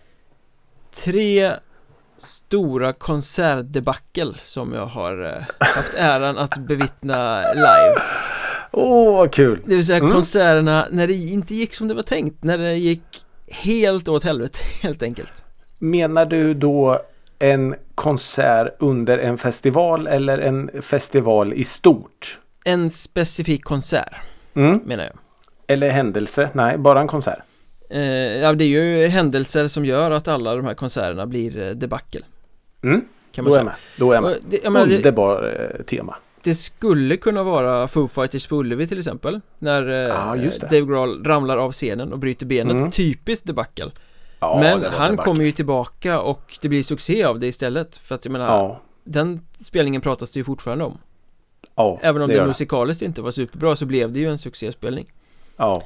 Tre 1.06 1.54
stora 2.18 2.94
konsertdebacle 2.94 4.34
som 4.44 4.74
jag 4.74 4.86
har 4.86 5.24
eh, 5.24 5.44
haft 5.76 5.94
äran 5.94 6.38
att 6.38 6.58
bevittna 6.58 7.42
live 7.54 8.02
Åh 8.72 9.14
vad 9.18 9.32
kul. 9.32 9.60
Det 9.66 9.76
vill 9.76 9.86
säga 9.86 10.00
Mm. 10.00 10.12
konserterna 10.12 10.88
när 10.92 11.08
det 11.08 11.14
inte 11.14 11.56
gick 11.56 11.74
som 11.74 11.88
det 11.88 11.94
var 11.94 12.02
tänkt 12.04 12.44
När 12.44 12.58
det 12.58 12.74
gick 12.76 13.02
helt 13.48 14.08
åt 14.08 14.24
helvete 14.24 14.60
helt 14.84 15.04
enkelt 15.04 15.44
Menar 15.80 16.26
du 16.26 16.54
då 16.54 17.02
en 17.40 17.76
konsert 17.96 18.76
under 18.80 19.18
en 19.18 19.38
festival 19.38 20.08
eller 20.08 20.38
en 20.38 20.70
festival 20.82 21.54
i 21.54 21.64
stort? 21.64 22.40
En 22.66 22.90
specifik 22.90 23.64
konsert 23.64 24.14
Mm. 24.56 24.80
menar 24.86 25.04
jag 25.04 25.14
Eller 25.68 25.90
händelse? 25.90 26.50
Nej, 26.54 26.78
bara 26.78 27.02
en 27.02 27.08
konsert. 27.08 27.40
eh, 27.90 28.00
Ja 28.38 28.54
det 28.54 28.64
är 28.64 28.68
ju 28.68 29.08
händelser 29.08 29.68
som 29.68 29.86
gör 29.86 30.12
att 30.12 30.28
alla 30.28 30.56
de 30.56 30.66
här 30.66 30.74
konserterna 30.74 31.26
blir 31.26 31.62
eh, 31.62 31.70
debacle 31.70 32.22
Mm. 32.84 33.02
Kan 33.32 33.44
man 33.46 33.52
Då 33.52 33.56
är 33.56 33.60
jag 33.60 33.66
med. 33.66 33.76
Då 33.98 34.12
är 34.12 34.16
jag 34.16 34.24
med. 34.24 34.38
Det, 34.50 34.60
jag 34.64 34.74
menar, 34.74 34.96
Underbar 34.96 35.72
eh, 35.78 35.84
tema. 35.84 36.16
Det 36.46 36.56
skulle 36.56 37.18
kunna 37.18 37.44
vara 37.44 37.88
Foo 37.88 38.08
Fighters 38.08 38.48
på 38.48 38.56
Ullevi 38.56 38.88
till 38.88 38.98
exempel 38.98 39.42
När 39.60 39.88
eh, 39.88 39.96
Ja. 40.44 40.52
Dave 40.62 40.82
Grohl 40.86 41.24
ramlar 41.26 41.58
av 41.58 41.72
scenen 41.72 42.14
och 42.14 42.20
bryter 42.20 42.46
benet 42.46 42.74
Mm. 42.76 42.92
Typiskt 42.92 43.48
debacle 43.48 43.92
Ja, 44.40 44.60
Men 44.62 44.84
han 44.94 45.18
kommer 45.18 45.44
ju 45.44 45.52
tillbaka 45.52 46.20
och 46.20 46.58
det 46.62 46.70
blir 46.70 46.84
succé 46.84 47.24
av 47.24 47.40
det 47.40 47.48
istället 47.48 47.98
För 47.98 48.16
att 48.16 48.26
jag 48.26 48.32
menar 48.32 48.46
Ja. 48.48 48.82
Den 49.04 49.40
spelningen 49.58 50.02
pratas 50.02 50.32
det 50.32 50.40
ju 50.40 50.44
fortfarande 50.44 50.84
om 50.86 50.98
Ja, 51.76 52.00
Även 52.02 52.22
om 52.22 52.28
det 52.28 52.36
gör 52.36 52.48
musikaliskt 52.48 53.02
inte 53.02 53.22
var 53.22 53.32
superbra 53.32 53.76
så 53.76 53.86
blev 53.86 54.12
det 54.12 54.20
ju 54.20 54.30
en 54.30 54.38
succéspelning 54.38 55.06
Ja. 55.58 55.84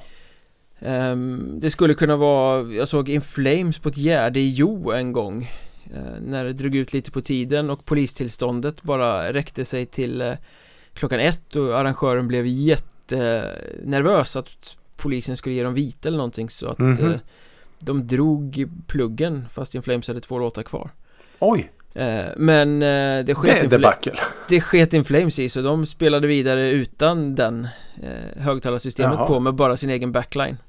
Ehm, 0.80 1.53
Det 1.60 1.70
skulle 1.70 1.93
kunna 1.93 2.16
vara, 2.16 2.62
jag 2.74 2.88
såg 2.88 3.10
In 3.10 3.22
Flames 3.22 3.80
på 3.80 3.89
ett 3.89 3.97
gärde 3.97 4.39
i 4.39 4.49
Jo 4.51 4.91
en 4.91 5.12
gång 5.14 5.51
När 6.22 6.46
det 6.46 6.54
drog 6.54 6.76
ut 6.76 6.94
lite 6.94 7.12
på 7.12 7.22
tiden 7.22 7.70
och 7.70 7.86
polistillståndet 7.86 8.84
bara 8.84 9.34
räckte 9.34 9.66
sig 9.66 9.86
till 9.86 10.22
eh, 10.22 10.34
klockan 10.94 11.20
ett 11.20 11.56
och 11.56 11.80
arrangören 11.80 12.28
blev 12.28 12.46
jättenervös 12.46 14.36
att 14.36 14.76
polisen 14.98 15.38
skulle 15.38 15.56
ge 15.56 15.64
dem 15.64 15.74
vite 15.74 16.08
eller 16.08 16.18
någonting 16.18 16.50
så 16.50 16.68
att 16.70 16.80
Mhm. 16.80 17.12
eh, 17.12 17.20
de 17.80 18.08
drog 18.08 18.68
pluggen 18.88 19.46
fast 19.52 19.76
In 19.76 19.82
Flames 19.82 20.08
hade 20.08 20.22
två 20.22 20.40
låtar 20.40 20.64
kvar 20.64 20.90
Oj, 21.40 21.72
Eh, 21.94 22.26
Men 22.38 22.82
eh, 22.82 22.88
det 22.88 23.24
det 23.26 23.36
sket, 23.36 23.70
det 24.50 24.62
sket 24.62 24.94
In 24.94 25.04
Flames 25.04 25.40
i 25.40 25.50
så 25.50 25.62
de 25.62 25.86
spelade 25.86 26.28
vidare 26.28 26.70
utan 26.70 27.36
den 27.36 27.68
eh, 28.04 28.42
högtalarsystemet 28.42 29.16
Jaha. 29.18 29.28
på 29.28 29.40
med 29.40 29.54
bara 29.54 29.78
sin 29.78 29.90
egen 29.90 30.12
backline 30.12 30.50
eh, 30.54 30.68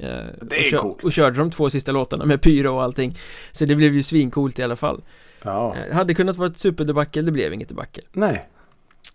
Det 0.00 0.56
är 0.56 0.58
och, 0.58 0.64
kö- 0.70 0.78
coolt. 0.78 1.04
och 1.04 1.12
körde 1.12 1.36
de 1.38 1.50
två 1.50 1.70
sista 1.70 1.92
låtarna 1.92 2.24
med 2.24 2.42
pyro 2.42 2.74
och 2.74 2.82
allting 2.82 3.18
Så 3.52 3.64
det 3.64 3.74
blev 3.76 3.94
ju 3.94 4.02
svincoolt 4.02 4.58
i 4.58 4.62
alla 4.62 4.76
fall 4.76 5.02
Ja. 5.42 5.76
eh, 5.76 5.94
Hade 5.94 6.14
kunnat 6.14 6.36
vara 6.36 6.48
ett 6.50 6.58
superdebacle, 6.58 7.22
det 7.22 7.32
blev 7.32 7.52
inget 7.52 7.68
debacle 7.68 8.02
Nej. 8.12 8.48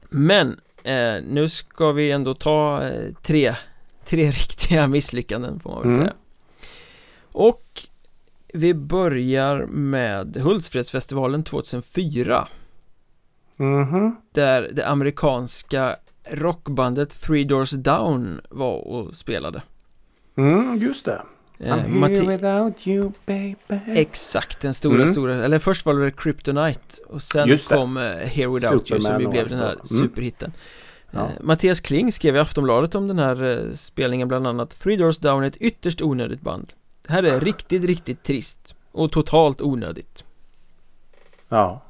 Men 0.10 0.60
eh, 0.84 1.16
nu 1.28 1.50
ska 1.50 1.92
vi 1.92 2.12
ändå 2.12 2.34
ta 2.34 2.84
eh, 2.84 3.14
tre, 3.22 3.56
tre 4.06 4.28
riktiga 4.32 4.88
misslyckanden 4.88 5.60
får 5.60 5.70
man 5.70 5.82
väl 5.82 5.92
Mm. 5.92 6.02
säga 6.06 6.14
Och 7.32 7.64
vi 8.54 8.74
börjar 8.74 9.66
med 9.66 10.38
Hultsfredsfestivalen 10.38 11.44
2004 11.44 12.48
Mhm. 13.56 14.16
Där 14.32 14.70
det 14.74 14.88
amerikanska 14.88 15.96
rockbandet 16.32 17.22
Three 17.22 17.44
Doors 17.44 17.72
Down 17.72 18.42
var 18.50 18.88
och 18.88 19.16
spelade 19.16 19.62
Mm, 20.40 20.78
just 20.82 21.06
det. 21.06 21.22
Eh, 21.60 21.74
I'm 21.74 22.08
here 22.10 22.28
without 22.38 22.88
you 22.88 23.12
baby. 23.26 23.56
Exakt, 23.88 24.62
den 24.62 24.74
stora, 24.74 24.96
Mm. 24.96 25.08
stora, 25.08 25.34
eller 25.46 25.60
först 25.60 25.86
var 25.86 25.94
det 25.94 26.12
Kryptonite 26.12 27.04
och 27.08 27.22
sen 27.22 27.58
kom 27.58 27.98
eh, 27.98 28.04
Here 28.04 28.48
Without 28.48 28.64
You 28.64 28.80
som 28.86 29.02
Superman 29.02 29.22
ju 29.22 29.28
blev 29.28 29.50
den 29.50 29.60
här. 29.60 29.72
Mm. 29.74 29.84
superhitten 29.86 30.54
Ja. 31.12 31.20
eh, 31.20 31.30
Mattias 31.42 31.80
Kling 31.80 32.12
skrev 32.12 32.36
i 32.36 32.40
Aftonbladet 32.40 32.96
om 32.96 33.08
den 33.08 33.20
här 33.20 33.70
spelningen 33.74 34.28
bland 34.28 34.48
annat 34.48 34.70
Three 34.80 34.98
Doors 34.98 35.18
Down 35.18 35.44
är 35.44 35.48
ett 35.48 35.58
ytterst 35.58 36.02
onödigt 36.02 36.42
band 36.42 36.74
Det 37.08 37.14
här 37.14 37.24
är 37.24 37.40
riktigt, 37.40 37.84
riktigt 37.84 38.24
trist 38.24 38.76
och 38.92 39.12
totalt 39.12 39.62
onödigt 39.62 40.24
Ja. 41.50 41.82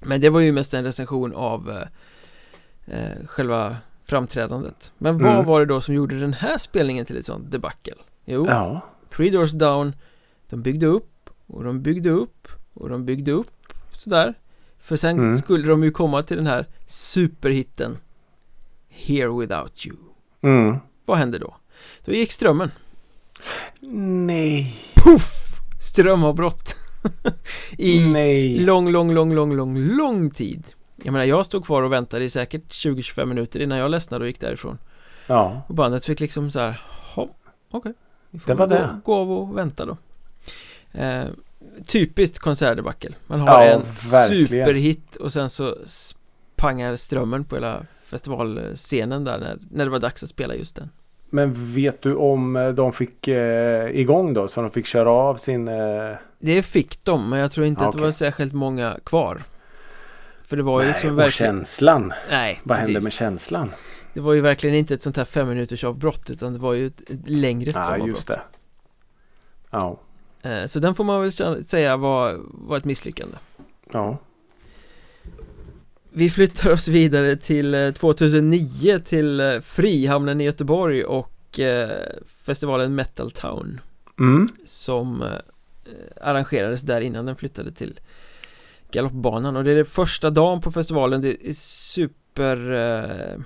Men 0.00 0.20
det 0.20 0.30
var 0.30 0.40
ju 0.40 0.52
mest 0.52 0.74
en 0.74 0.84
recension 0.84 1.34
av 1.34 1.84
själva 3.26 3.76
framträdandet 4.06 4.92
Men 4.98 5.18
vad 5.18 5.32
Mm. 5.32 5.44
var 5.46 5.60
det 5.60 5.66
då 5.66 5.80
som 5.80 5.94
gjorde 5.94 6.20
den 6.20 6.32
här 6.32 6.58
spelningen 6.58 7.06
till 7.06 7.16
ett 7.16 7.26
sånt 7.26 7.50
debacle? 7.50 7.94
Jo, 8.24 8.46
Ja. 8.46 8.80
Three 9.10 9.30
Doors 9.30 9.52
Down 9.52 9.92
De 10.50 10.62
byggde 10.62 10.86
upp 10.86 11.30
och 11.46 11.64
de 11.64 11.82
byggde 11.82 12.10
upp 12.10 12.48
och 12.74 12.88
de 12.88 13.04
byggde 13.04 13.32
upp 13.32 13.72
sådär 13.92 14.34
För 14.78 14.96
sen 14.96 15.18
Mm. 15.18 15.36
skulle 15.36 15.68
de 15.68 15.84
ju 15.84 15.90
komma 15.90 16.22
till 16.22 16.36
den 16.36 16.46
här 16.46 16.66
superhitten 16.86 17.96
Here 18.88 19.28
Without 19.40 19.86
You 19.86 19.96
Mm. 20.42 20.76
Vad 21.04 21.18
hände 21.18 21.38
då? 21.38 21.56
Då 22.04 22.12
gick 22.12 22.32
strömmen 22.32 22.70
Nej. 24.26 24.76
Puff! 24.94 25.60
Strömavbrott 25.80 26.74
I 27.78 28.12
Nej. 28.12 28.58
lång, 28.58 28.90
lång, 28.90 29.12
lång, 29.14 29.34
lång, 29.34 29.52
lång, 29.56 29.76
lång 29.78 30.30
tid 30.30 30.66
Jag 31.02 31.12
menar 31.12 31.24
jag 31.24 31.46
stod 31.46 31.64
kvar 31.64 31.82
och 31.82 31.92
väntade 31.92 32.24
i 32.24 32.28
säkert 32.28 32.62
20-25 32.70 33.26
minuter 33.26 33.60
innan 33.60 33.78
jag 33.78 33.90
ledsnade 33.90 34.22
och 34.24 34.28
gick 34.28 34.40
därifrån 34.40 34.78
Ja. 35.26 35.62
Och 35.68 35.74
bandet 35.74 36.04
fick 36.04 36.20
liksom 36.20 36.50
så 36.50 36.60
här, 36.60 36.80
"Ha, 37.14 37.28
okej 37.70 37.92
Vi 38.30 38.38
får 38.38 38.48
Det 38.48 38.54
var 38.54 38.66
gå, 38.66 38.74
det. 38.74 39.00
gå 39.04 39.14
av 39.14 39.32
och 39.32 39.56
vänta 39.58 39.84
då 39.86 39.96
eh, 41.00 41.24
Typiskt 41.86 42.38
konsertdebackel 42.38 43.16
Man 43.26 43.40
har 43.40 43.48
Ja, 43.48 43.62
en 43.64 43.82
verkligen. 44.12 44.46
superhit 44.48 45.16
och 45.16 45.32
sen 45.32 45.50
så 45.50 45.76
pangar 46.56 46.96
strömmen 46.96 47.44
på 47.44 47.54
hela 47.56 47.86
festivalscenen 48.06 49.24
där 49.24 49.38
när, 49.38 49.58
när 49.70 49.84
det 49.84 49.90
var 49.90 49.98
dags 50.00 50.22
att 50.22 50.28
spela 50.28 50.54
just 50.54 50.76
den 50.76 50.90
Men 51.30 51.74
vet 51.74 52.02
du 52.02 52.14
om 52.14 52.56
eh, 52.56 52.68
de 52.68 52.92
fick 52.92 53.28
eh, 53.28 53.90
igång 54.00 54.34
då? 54.34 54.48
Så 54.48 54.60
de 54.60 54.70
fick 54.70 54.86
köra 54.86 55.10
av 55.10 55.36
sin... 55.36 55.68
Eh... 55.68 56.14
Det 56.38 56.62
fick 56.62 57.04
de, 57.04 57.30
men 57.30 57.38
jag 57.38 57.52
tror 57.52 57.66
inte 57.66 57.82
Ja, 57.84 57.88
att 57.88 57.96
det 57.96 58.02
var 58.02 58.10
särskilt 58.10 58.52
många 58.52 58.96
kvar 59.04 59.42
För 60.44 60.56
det 60.56 60.62
var 60.62 60.80
ju 60.80 60.86
Nej, 60.86 60.92
liksom 60.92 61.10
och 61.10 61.18
verkligen 61.18 61.56
känslan. 61.56 62.12
Nej, 62.30 62.60
Vad 62.64 62.78
precis. 62.78 62.94
hände 62.94 63.04
med 63.04 63.12
känslan? 63.12 63.70
Det 64.14 64.20
var 64.20 64.32
ju 64.32 64.40
verkligen 64.40 64.76
inte 64.76 64.94
ett 64.94 65.02
sånt 65.02 65.16
här 65.16 65.24
fem 65.24 65.48
minuters 65.48 65.84
avbrott 65.84 66.30
utan 66.30 66.52
det 66.52 66.58
var 66.58 66.72
ju 66.72 66.86
ett, 66.86 67.02
längre 67.26 67.66
Ja, 67.70 67.72
strömavbrott 67.72 68.08
just 68.08 68.26
det. 68.26 68.40
Ja. 69.70 70.00
Eh, 70.42 70.66
Så 70.66 70.80
den 70.80 70.94
får 70.94 71.04
man 71.04 71.20
väl 71.22 71.32
säga 71.64 71.96
var, 71.96 72.40
var 72.44 72.76
ett 72.76 72.84
misslyckande 72.84 73.36
Ja. 73.92 74.18
Vi 76.16 76.30
flyttar 76.30 76.70
oss 76.70 76.88
vidare 76.88 77.36
till 77.36 77.74
eh, 77.74 77.90
2009 77.90 78.98
till 78.98 79.40
eh, 79.40 79.60
Frihamnen 79.60 80.40
i 80.40 80.44
Göteborg 80.44 81.04
och 81.04 81.60
eh, 81.60 81.90
festivalen 82.44 82.94
Metal 82.94 83.30
Town 83.30 83.80
Mm. 84.18 84.48
som 84.64 85.22
eh, 85.22 85.28
arrangerades 86.20 86.82
där 86.82 87.00
innan 87.00 87.26
den 87.26 87.36
flyttade 87.36 87.72
till 87.72 88.00
Galoppbanan 88.94 89.56
och 89.56 89.64
det 89.64 89.70
är 89.70 89.74
det 89.76 89.84
första 89.84 90.30
dagen 90.30 90.60
på 90.60 90.70
festivalen, 90.72 91.20
det 91.20 91.48
är 91.48 91.52
super 91.52 92.72
eh, 92.72 93.40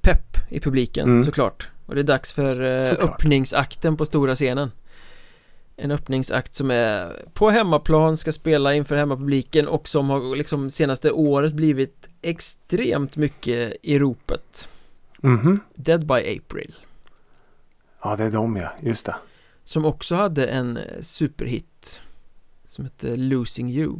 pepp 0.00 0.36
i 0.50 0.60
publiken 0.60 1.08
Mm. 1.08 1.22
såklart 1.24 1.68
och 1.86 1.94
det 1.94 2.00
är 2.00 2.04
dags 2.04 2.32
för 2.32 2.60
eh, 2.62 3.04
öppningsakten 3.04 3.96
på 3.96 4.06
stora 4.06 4.34
scenen 4.34 4.70
en 5.78 5.90
öppningsakt 5.90 6.54
som 6.54 6.70
är 6.70 7.22
på 7.34 7.50
hemmaplan, 7.50 8.16
ska 8.16 8.32
spela 8.32 8.74
inför 8.74 8.96
hemmapubliken 8.96 9.68
och 9.68 9.88
som 9.88 10.10
har 10.10 10.36
liksom 10.36 10.70
senaste 10.70 11.10
året 11.12 11.52
blivit 11.52 12.08
extremt 12.22 13.16
mycket 13.16 13.76
i 13.82 13.98
ropet 13.98 14.68
Mhm. 15.20 15.60
Dead 15.74 16.06
by 16.06 16.14
April 16.38 16.74
Ja, 18.02 18.16
det 18.16 18.24
är 18.24 18.30
de 18.30 18.56
ja. 18.56 18.72
Just 18.80 19.06
det. 19.06 19.14
Som 19.64 19.84
också 19.84 20.14
hade 20.14 20.46
en 20.46 20.76
eh, 20.76 20.82
superhit 21.00 21.66
Som 22.66 22.84
hette 22.84 23.16
Losing 23.16 23.70
You 23.70 23.94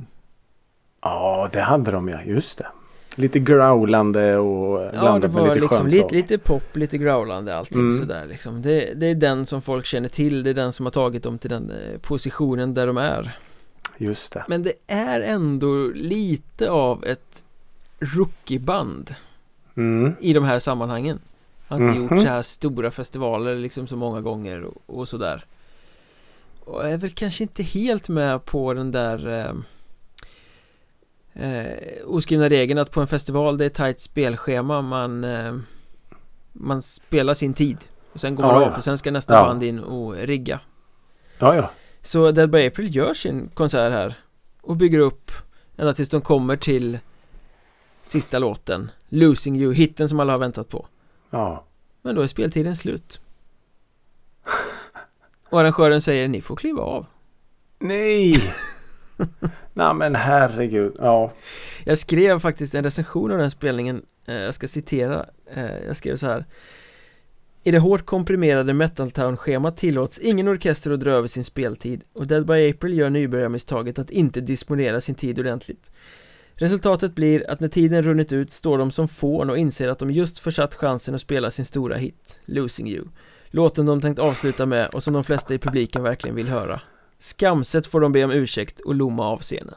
Ja, 1.03 1.51
det 1.53 1.61
hade 1.61 1.91
de 1.91 2.09
ja. 2.09 2.23
Just 2.23 2.59
det. 2.59 2.67
Lite 3.19 3.39
growlande 3.39 4.37
och 4.37 4.91
Ja 4.95 5.19
det 5.19 5.29
var 5.29 5.47
lite 5.49 5.61
liksom 5.61 5.87
lite, 5.87 6.15
lite 6.15 6.39
pop, 6.39 6.77
lite 6.77 6.99
growlande 6.99 7.57
allting 7.57 7.81
Mm. 7.81 7.93
sådär 7.93 8.27
liksom 8.27 8.63
det, 8.63 8.95
det 8.95 9.07
är 9.07 9.15
den 9.15 9.47
som 9.47 9.63
folk 9.63 9.87
känner 9.87 10.09
till, 10.09 10.43
det 10.43 10.51
är 10.51 10.55
den 10.55 10.73
som 10.73 10.87
har 10.87 10.91
tagit 10.91 11.23
dem 11.23 11.39
till 11.39 11.51
den 11.51 11.71
eh, 11.71 11.99
positionen 11.99 12.75
där 12.75 12.87
de 12.87 12.97
är 12.97 13.37
Just 13.99 14.33
det. 14.33 14.45
Men 14.49 14.63
det 14.63 14.73
är 14.87 15.21
ändå 15.21 15.91
lite 15.95 16.71
av 16.71 17.05
ett 17.05 17.45
rookieband 18.01 19.15
Mm. 19.77 20.15
i 20.21 20.33
de 20.33 20.45
här 20.45 20.59
sammanhangen 20.59 21.19
Har 21.69 21.77
inte 21.81 21.93
Mhm. 21.93 22.03
gjort 22.03 22.21
så 22.23 22.29
här 22.29 22.43
stora 22.43 22.91
festivaler 22.91 23.55
liksom 23.57 23.87
så 23.87 23.97
många 23.97 24.21
gånger 24.21 24.63
och, 24.65 24.83
och 24.87 25.09
sådär 25.09 25.45
Och 26.67 26.89
är 26.89 26.99
väl 26.99 27.11
kanske 27.11 27.43
inte 27.43 27.63
helt 27.63 28.09
med 28.09 28.45
på 28.45 28.75
den 28.75 28.91
där 28.91 29.29
eh, 29.29 29.55
eh, 31.51 32.07
oskrivna 32.07 32.49
regeln 32.49 32.79
att 32.79 32.91
på 32.91 33.01
en 33.01 33.07
festival 33.07 33.59
det 33.59 33.65
är 33.65 33.71
tajt 33.71 34.01
spelschema 34.01 34.83
man 34.83 35.25
eh, 35.25 35.57
man 36.53 36.83
spelar 36.83 37.35
sin 37.35 37.55
tid 37.55 37.79
och 38.13 38.21
sen 38.21 38.35
går 38.35 38.47
Ja, 38.47 38.53
man 38.53 38.63
ja. 38.63 38.69
av 38.69 38.73
för 38.73 38.81
sen 38.81 38.99
ska 38.99 39.11
nästa 39.11 39.35
Ja. 39.35 39.45
band 39.47 39.63
in 39.63 39.79
och 39.81 40.15
rigga 40.15 40.61
Ja, 41.39 41.55
ja. 41.57 41.71
Så 42.03 42.31
Dead 42.31 42.51
by 42.51 42.67
April 42.67 42.97
gör 42.97 43.15
sin 43.15 43.49
konsert 43.55 43.93
här 43.93 44.15
och 44.61 44.77
bygger 44.77 44.99
upp 44.99 45.31
ända 45.77 45.93
tills 45.95 46.09
de 46.09 46.21
kommer 46.21 46.57
till 46.57 46.99
sista 48.03 48.39
låten 48.39 48.91
Losing 49.09 49.57
You, 49.57 49.75
hitten 49.75 50.09
som 50.09 50.21
alla 50.21 50.33
har 50.33 50.39
väntat 50.39 50.69
på 50.69 50.87
Ja. 51.31 51.65
Men 52.03 52.15
då 52.15 52.23
är 52.23 52.27
speltiden 52.27 52.77
slut 52.77 53.21
Och 55.51 55.61
arrangören 55.61 56.01
säger 56.01 56.29
ni 56.29 56.41
får 56.41 56.57
kliva 56.57 56.83
av 56.83 57.07
Nej! 57.79 58.35
Nej 59.73 59.95
men 59.95 60.15
herregud. 60.15 60.97
Ja. 60.99 61.33
Jag 61.85 61.99
skrev 61.99 62.39
faktiskt 62.39 62.75
en 62.75 62.85
recension 62.85 63.33
av 63.33 63.39
den 63.39 63.51
spelningen 63.51 64.03
eh, 64.27 64.35
Jag 64.35 64.55
ska 64.55 64.67
citera 64.67 65.27
eh, 65.55 65.87
Jag 65.87 65.97
skrev 65.97 66.17
så 66.17 66.27
här 66.27 66.45
I 67.63 67.71
det 67.71 67.79
hårt 67.79 68.07
komprimerade 68.07 68.75
Metal 68.75 69.11
Town-schemat 69.11 69.77
tillåts 69.77 70.19
ingen 70.19 70.49
orkester 70.49 70.91
att 70.91 71.01
dra 71.01 71.11
över 71.11 71.29
sin 71.29 71.45
speltid 71.45 72.03
och 72.13 72.27
Dead 72.27 72.47
by 72.47 72.71
April 72.71 72.99
gör 72.99 73.11
nybörjarmisstaget 73.11 73.99
att 73.99 74.11
inte 74.11 74.41
disponera 74.41 75.01
sin 75.01 75.15
tid 75.15 75.39
ordentligt 75.39 75.91
Resultatet 76.55 77.15
blir 77.15 77.51
att 77.51 77.61
när 77.61 77.69
tiden 77.69 78.03
runnit 78.03 78.33
ut 78.33 78.51
står 78.51 78.79
de 78.79 78.91
som 78.91 79.09
fån 79.09 79.51
och 79.51 79.59
inser 79.59 79.89
att 79.89 79.99
de 79.99 80.11
just 80.11 80.39
försatt 80.39 80.75
chansen 80.75 81.15
att 81.15 81.21
spela 81.21 81.51
sin 81.51 81.65
stora 81.65 81.97
hit, 81.97 82.41
Losing 82.45 82.89
You 82.89 83.05
Låten 83.51 83.87
de 83.87 84.01
tänkt 84.01 84.19
avsluta 84.19 84.67
med 84.67 84.87
och 84.87 85.03
som 85.03 85.15
de 85.15 85.25
flesta 85.25 85.55
i 85.55 85.59
publiken 85.59 86.03
verkligen 86.03 86.37
vill 86.37 86.49
höra 86.49 86.81
Skamset 87.19 87.87
får 87.87 88.01
de 88.01 88.13
be 88.13 88.25
om 88.25 88.31
ursäkt 88.31 88.81
och 88.81 88.95
lomma 88.95 89.27
av 89.27 89.39
scenen 89.41 89.75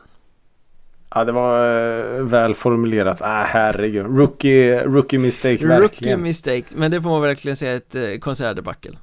Ja 1.16 1.24
det 1.26 1.32
var 1.32 1.80
eh, 2.18 2.24
väl 2.24 2.56
formulerat. 2.56 3.22
Ah, 3.22 3.44
herregud. 3.44 4.06
Rookie, 4.18 4.84
rookie 4.84 5.20
mistake 5.20 5.54
Rookie 5.54 5.68
verkligen. 5.68 6.22
mistake, 6.22 6.64
men 6.76 6.92
det 6.92 7.02
får 7.02 7.10
man 7.10 7.22
verkligen 7.22 7.56
säga 7.56 7.76
ett 7.76 7.96
eh, 7.96 8.18
konsertdebacle 8.20 8.98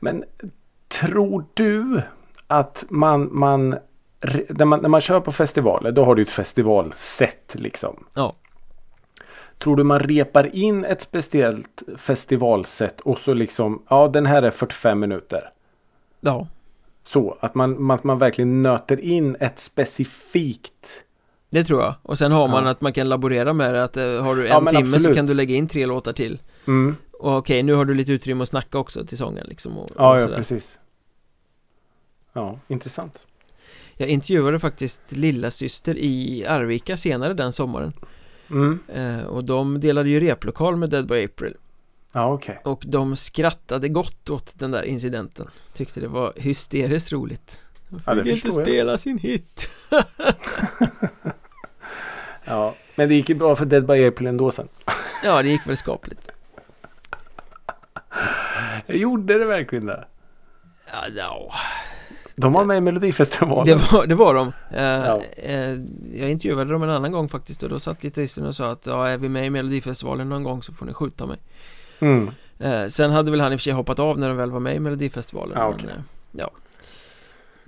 Men 0.00 0.24
tror 0.88 1.44
du 1.54 2.02
att 2.46 2.84
man, 2.88 3.28
man, 3.38 3.70
när 4.48 4.64
man 4.64 4.80
när 4.80 4.88
man 4.88 5.00
kör 5.00 5.20
på 5.20 5.32
festivaler 5.32 5.92
då 5.92 6.04
har 6.04 6.14
du 6.14 6.22
ett 6.22 6.30
festivalsätt 6.30 7.54
liksom. 7.54 8.04
Ja. 8.14 8.34
Tror 9.62 9.76
du 9.76 9.84
man 9.84 9.98
repar 10.00 10.56
in 10.56 10.84
ett 10.84 11.00
speciellt 11.00 11.82
festivalsätt 11.96 13.00
och 13.00 13.18
så 13.18 13.34
liksom 13.34 13.82
ja 13.88 14.08
den 14.08 14.26
här 14.26 14.42
är 14.42 14.50
45 14.50 15.00
minuter. 15.00 15.50
Ja, 16.20 16.46
Så 17.04 17.36
att 17.40 17.54
man, 17.54 17.82
man, 17.82 17.98
man 18.02 18.18
verkligen 18.18 18.62
nöter 18.62 19.00
in 19.00 19.36
ett 19.40 19.58
specifikt. 19.58 20.86
det 21.50 21.64
tror 21.64 21.82
jag 21.82 21.94
Och 22.02 22.18
sen 22.18 22.32
har 22.32 22.48
man 22.48 22.64
Ja. 22.64 22.70
att 22.70 22.80
man 22.80 22.92
kan 22.92 23.08
laborera 23.08 23.52
med 23.52 23.74
det 23.74 23.84
att 23.84 23.96
eh, 23.96 24.22
har 24.22 24.36
du 24.36 24.42
en 24.48 24.64
Ja, 24.64 24.70
timme 24.70 24.90
så 24.90 24.96
absolut. 24.96 25.16
kan 25.16 25.26
du 25.26 25.34
lägga 25.34 25.54
in 25.54 25.68
tre 25.68 25.86
låtar 25.86 26.12
till 26.12 26.40
Mm. 26.66 26.96
Och 27.18 27.36
okej, 27.36 27.62
nu 27.62 27.74
har 27.74 27.84
du 27.84 27.94
lite 27.94 28.12
utrymme 28.12 28.42
att 28.42 28.48
snacka 28.48 28.78
också 28.78 29.06
till 29.06 29.18
sången 29.18 29.46
liksom 29.48 29.78
och, 29.78 29.90
Ja, 29.96 30.14
och 30.14 30.20
ja 30.20 30.36
precis. 30.36 30.78
Ja, 32.32 32.58
intressant. 32.68 33.18
Jag 33.96 34.08
intervjuade 34.08 34.58
faktiskt 34.58 35.12
lilla 35.12 35.50
syster 35.50 35.94
i 35.98 36.46
Arvika 36.46 36.96
senare 36.96 37.34
den 37.34 37.52
sommaren 37.52 37.92
Mm. 38.50 38.78
eh, 38.88 39.22
Och 39.24 39.44
de 39.44 39.80
delade 39.80 40.08
ju 40.08 40.20
replokal 40.20 40.76
med 40.76 40.90
Dead 40.90 41.06
by 41.06 41.24
April 41.24 41.56
Ja, 42.12 42.32
okej. 42.32 42.60
Och 42.64 42.82
de 42.86 43.16
skrattade 43.16 43.88
gott 43.88 44.30
åt 44.30 44.58
den 44.58 44.70
där 44.70 44.82
incidenten 44.82 45.46
Tyckte 45.72 46.00
det 46.00 46.08
var 46.08 46.32
hysteriskt 46.36 47.12
roligt 47.12 47.68
De 47.88 48.00
Ja, 48.06 48.14
det 48.14 48.24
fick 48.24 48.34
inte 48.44 48.48
jag. 48.48 48.66
spela 48.66 48.98
sin 48.98 49.18
hit 49.18 49.70
Ja, 52.44 52.74
men 52.94 53.08
det 53.08 53.14
gick 53.14 53.28
ju 53.28 53.34
bra 53.34 53.56
för 53.56 53.64
Dead 53.66 53.86
by 53.86 54.06
April 54.06 54.26
ändå 54.26 54.50
sen. 54.50 54.68
Ja, 55.24 55.42
det 55.42 55.48
gick 55.48 55.66
väl 55.66 55.76
skapligt. 55.76 56.28
Gjorde 58.86 59.38
det 59.38 59.44
verkligen 59.44 59.86
det? 59.86 60.04
Ja, 60.92 61.04
ja. 61.16 61.52
De 62.42 62.52
var 62.52 62.64
med 62.64 62.76
i 62.76 62.80
Melodifestivalen. 62.80 63.66
Det 63.66 63.92
var, 63.92 64.06
det 64.06 64.14
var 64.14 64.34
de. 64.34 64.52
Eh, 64.70 64.82
Ja. 64.82 65.20
eh, 65.36 65.72
jag 66.20 66.30
intervjuade 66.30 66.72
dem 66.72 66.82
en 66.82 66.90
annan 66.90 67.12
gång 67.12 67.28
faktiskt 67.28 67.62
och 67.62 67.68
då 67.68 67.78
satt 67.78 68.02
gitarristen 68.02 68.46
och 68.46 68.54
sa 68.54 68.70
att 68.70 68.86
ja, 68.86 69.08
är 69.08 69.18
vi 69.18 69.28
med 69.28 69.46
i 69.46 69.50
Melodifestivalen 69.50 70.28
någon 70.28 70.42
gång 70.42 70.62
så 70.62 70.72
får 70.72 70.86
ni 70.86 70.92
skjuta 70.94 71.26
mig. 71.26 71.36
Mm. 72.00 72.30
Eh, 72.58 72.86
sen 72.86 73.10
hade 73.10 73.30
väl 73.30 73.40
han 73.40 73.52
i 73.52 73.56
och 73.56 73.60
för 73.60 73.64
sig 73.64 73.72
hoppat 73.72 73.98
av 73.98 74.18
när 74.18 74.28
de 74.28 74.36
väl 74.36 74.50
var 74.50 74.60
med 74.60 74.76
i 74.76 74.80
Melodifestivalen. 74.80 75.58
Ja, 75.58 75.68
men, 75.68 75.74
okej. 75.76 75.90
eh, 75.90 76.00
ja. 76.32 76.50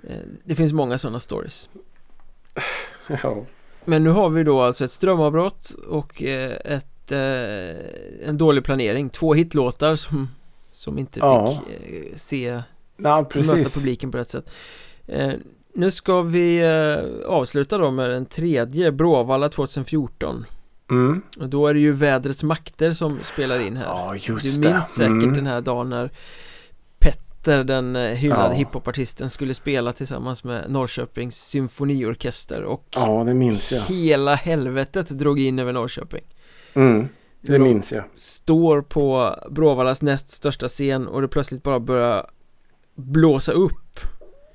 Eh, 0.09 0.15
det 0.43 0.55
finns 0.55 0.73
många 0.73 0.97
sådana 0.97 1.19
stories. 1.19 1.69
Ja. 3.23 3.43
Men 3.85 4.03
nu 4.03 4.09
har 4.09 4.29
vi 4.29 4.43
då 4.43 4.61
alltså 4.61 4.85
ett 4.85 4.91
strömavbrott 4.91 5.69
och 5.89 6.23
eh, 6.23 6.51
ett, 6.65 7.11
eh, 7.11 8.27
en 8.29 8.37
dålig 8.37 8.63
planering. 8.63 9.09
Två 9.09 9.33
hitlåtar 9.33 9.95
som, 9.95 10.29
som 10.71 10.97
inte 10.99 11.19
Ja. 11.19 11.47
fick 11.47 11.59
eh, 11.95 12.15
se 12.15 12.61
ja, 12.97 13.21
möta 13.21 13.29
precis. 13.55 13.73
publiken 13.73 14.11
på 14.11 14.17
rätt 14.17 14.29
sätt. 14.29 14.51
Eh, 15.07 15.33
nu 15.73 15.91
ska 15.91 16.21
vi 16.21 16.59
eh, 16.61 17.27
avsluta 17.29 17.77
då 17.77 17.91
med 17.91 18.09
den 18.09 18.25
tredje, 18.25 18.91
Bråvalla 18.91 19.49
2014. 19.49 20.45
Mm. 20.91 21.21
Och 21.39 21.49
då 21.49 21.67
är 21.67 21.73
det 21.73 21.79
ju 21.79 21.91
vädrets 21.91 22.43
makter 22.43 22.91
som 22.91 23.19
spelar 23.21 23.59
in 23.59 23.77
här. 23.77 23.85
Ja, 23.85 24.15
just 24.15 24.43
du 24.43 24.51
det. 24.61 24.73
minns 24.73 24.89
säkert 24.93 25.11
Mm. 25.11 25.33
den 25.33 25.47
här 25.47 25.61
dagen 25.61 25.89
när 25.89 26.11
Petter, 26.99 27.63
den 27.63 27.95
eh, 27.95 28.01
hyllade 28.11 28.43
Ja. 28.43 28.51
hiphopartisten, 28.53 29.29
skulle 29.29 29.53
spela 29.53 29.93
tillsammans 29.93 30.43
med 30.43 30.65
Norrköpings 30.71 31.35
symfoniorkester 31.47 32.63
och 32.63 32.85
Ja, 32.95 33.23
det 33.23 33.33
minns 33.33 33.71
jag. 33.71 33.81
hela 33.81 34.35
helvetet 34.35 35.09
drog 35.09 35.39
in 35.39 35.59
över 35.59 35.73
Norrköping. 35.73 36.23
Mm. 36.73 37.07
Det 37.41 37.53
De 37.53 37.59
minns 37.59 37.91
jag. 37.91 38.03
Står 38.15 38.81
på 38.81 39.35
Bråvallas 39.51 40.01
näst 40.01 40.29
största 40.29 40.67
scen 40.67 41.07
och 41.07 41.21
det 41.21 41.27
plötsligt 41.27 41.63
bara 41.63 41.79
börjar 41.79 42.29
blåsa 42.95 43.51
upp 43.51 43.85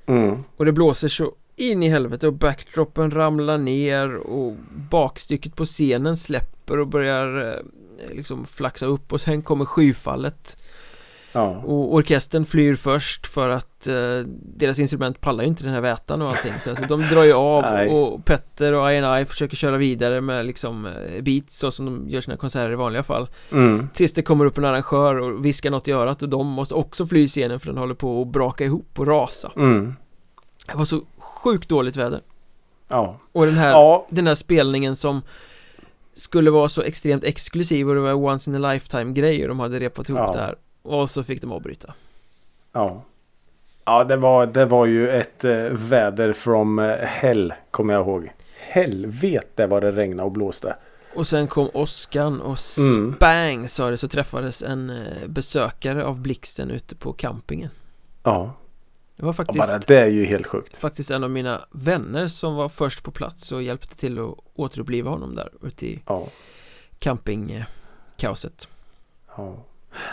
Mm. 0.05 0.43
Och 0.57 0.65
det 0.65 0.71
blåser 0.71 1.07
så 1.07 1.33
in 1.55 1.83
i 1.83 1.89
helvete 1.89 2.27
och 2.27 2.33
backdropen 2.33 3.11
ramlar 3.11 3.57
ner 3.57 4.15
och 4.15 4.55
bakstycket 4.89 5.55
på 5.55 5.65
scenen 5.65 6.17
släpper 6.17 6.79
och 6.79 6.87
börjar 6.87 7.53
eh, 7.53 8.15
liksom 8.15 8.45
flaxa 8.45 8.85
upp 8.85 9.13
och 9.13 9.21
sen 9.21 9.41
kommer 9.41 9.65
skyfallet 9.65 10.57
Ja. 11.33 11.47
och 11.65 11.93
orkestern 11.93 12.45
flyr 12.45 12.75
först 12.75 13.27
för 13.27 13.49
att 13.49 13.87
eh, 13.87 14.19
deras 14.55 14.79
instrument 14.79 15.21
pallar 15.21 15.43
ju 15.43 15.47
inte 15.47 15.63
den 15.63 15.73
här 15.73 15.81
vätan 15.81 16.21
och 16.21 16.29
allting 16.29 16.53
så 16.59 16.69
alltså, 16.69 16.85
de 16.85 17.01
drar 17.01 17.23
ju 17.23 17.33
av 17.33 17.61
Nej. 17.61 17.89
och 17.89 18.25
Petter 18.25 18.73
och 18.73 18.93
I&I 18.93 19.25
försöker 19.25 19.55
köra 19.55 19.77
vidare 19.77 20.21
med 20.21 20.45
liksom 20.45 20.85
eh, 20.85 21.21
beats 21.21 21.59
så 21.59 21.71
som 21.71 21.85
de 21.85 22.09
gör 22.09 22.21
sina 22.21 22.37
konserter 22.37 22.71
i 22.71 22.75
vanliga 22.75 23.03
fall 23.03 23.27
Mm. 23.51 23.89
Tills 23.93 24.13
det 24.13 24.21
kommer 24.21 24.45
upp 24.45 24.57
en 24.57 24.65
arrangör 24.65 25.15
och 25.19 25.45
viskar 25.45 25.71
något 25.71 25.87
i 25.87 25.91
örat 25.91 26.21
och 26.21 26.29
de 26.29 26.47
måste 26.47 26.73
också 26.75 27.07
fly 27.07 27.27
scenen 27.27 27.59
för 27.59 27.67
den 27.67 27.77
håller 27.77 27.95
på 27.95 28.21
att 28.21 28.27
braka 28.27 28.63
ihop 28.65 28.99
och 28.99 29.07
rasa 29.07 29.51
Mm. 29.55 29.93
Det 30.67 30.77
var 30.77 30.85
så 30.85 31.01
sjukt 31.17 31.69
dåligt 31.69 31.95
väder 31.95 32.21
Ja. 32.87 33.19
Och 33.31 33.45
den 33.45 33.55
här, 33.55 33.71
Ja. 33.71 34.07
den 34.09 34.27
här 34.27 34.35
spelningen 34.35 34.95
som 34.95 35.21
skulle 36.13 36.51
vara 36.51 36.69
så 36.69 36.81
extremt 36.81 37.23
exklusiv 37.23 37.89
och 37.89 37.95
det 37.95 38.01
var 38.01 38.13
once 38.13 38.49
in 38.51 38.65
a 38.65 38.73
lifetime 38.73 39.13
grejer 39.13 39.47
de 39.47 39.59
hade 39.59 39.79
repat 39.79 40.09
ihop 40.09 40.19
Ja. 40.19 40.31
det 40.31 40.39
här 40.39 40.55
Och 40.81 41.09
så 41.09 41.23
fick 41.23 41.41
de 41.41 41.51
avbryta 41.51 41.93
Ja. 42.71 43.03
Ja, 43.85 44.03
det 44.03 44.15
var, 44.17 44.45
det 44.45 44.65
var 44.65 44.85
ju 44.85 45.09
ett 45.09 45.43
eh, 45.43 45.51
väder 45.63 46.33
from 46.33 46.79
eh, 46.79 46.95
hell, 46.97 47.53
kommer 47.71 47.93
jag 47.93 48.01
ihåg. 48.07 48.31
Helvete 48.59 49.67
vad 49.67 49.83
det 49.83 49.91
regnade 49.91 50.25
och 50.27 50.31
blåste. 50.31 50.75
Och 51.15 51.27
sen 51.27 51.47
kom 51.47 51.69
åskan 51.73 52.41
och 52.41 52.57
Mm. 52.79 53.13
spang 53.15 53.67
sa 53.67 53.89
det 53.89 53.97
så 53.97 54.07
träffades 54.07 54.63
en 54.63 54.89
eh, 54.89 55.27
besökare 55.27 56.05
av 56.05 56.19
blixten 56.19 56.71
ute 56.71 56.95
på 56.95 57.13
campingen 57.13 57.69
Ja, 58.23 58.53
Det 59.15 59.25
var 59.25 59.33
faktiskt, 59.33 59.69
bara 59.69 59.79
det 59.79 59.99
är 60.01 60.07
ju 60.07 60.25
helt 60.25 60.47
sjukt. 60.47 60.77
faktiskt 60.77 61.11
en 61.11 61.23
av 61.23 61.29
mina 61.29 61.61
vänner 61.71 62.27
som 62.27 62.55
var 62.55 62.69
först 62.69 63.03
på 63.03 63.11
plats 63.11 63.51
och 63.51 63.63
hjälpte 63.63 63.97
till 63.97 64.19
att 64.19 64.35
återuppliva 64.55 65.09
honom 65.09 65.35
där 65.35 65.49
ute 65.61 65.85
i 65.87 66.01
Ja. 66.07 66.27
campingkaoset 66.99 68.67
ja. 69.37 69.55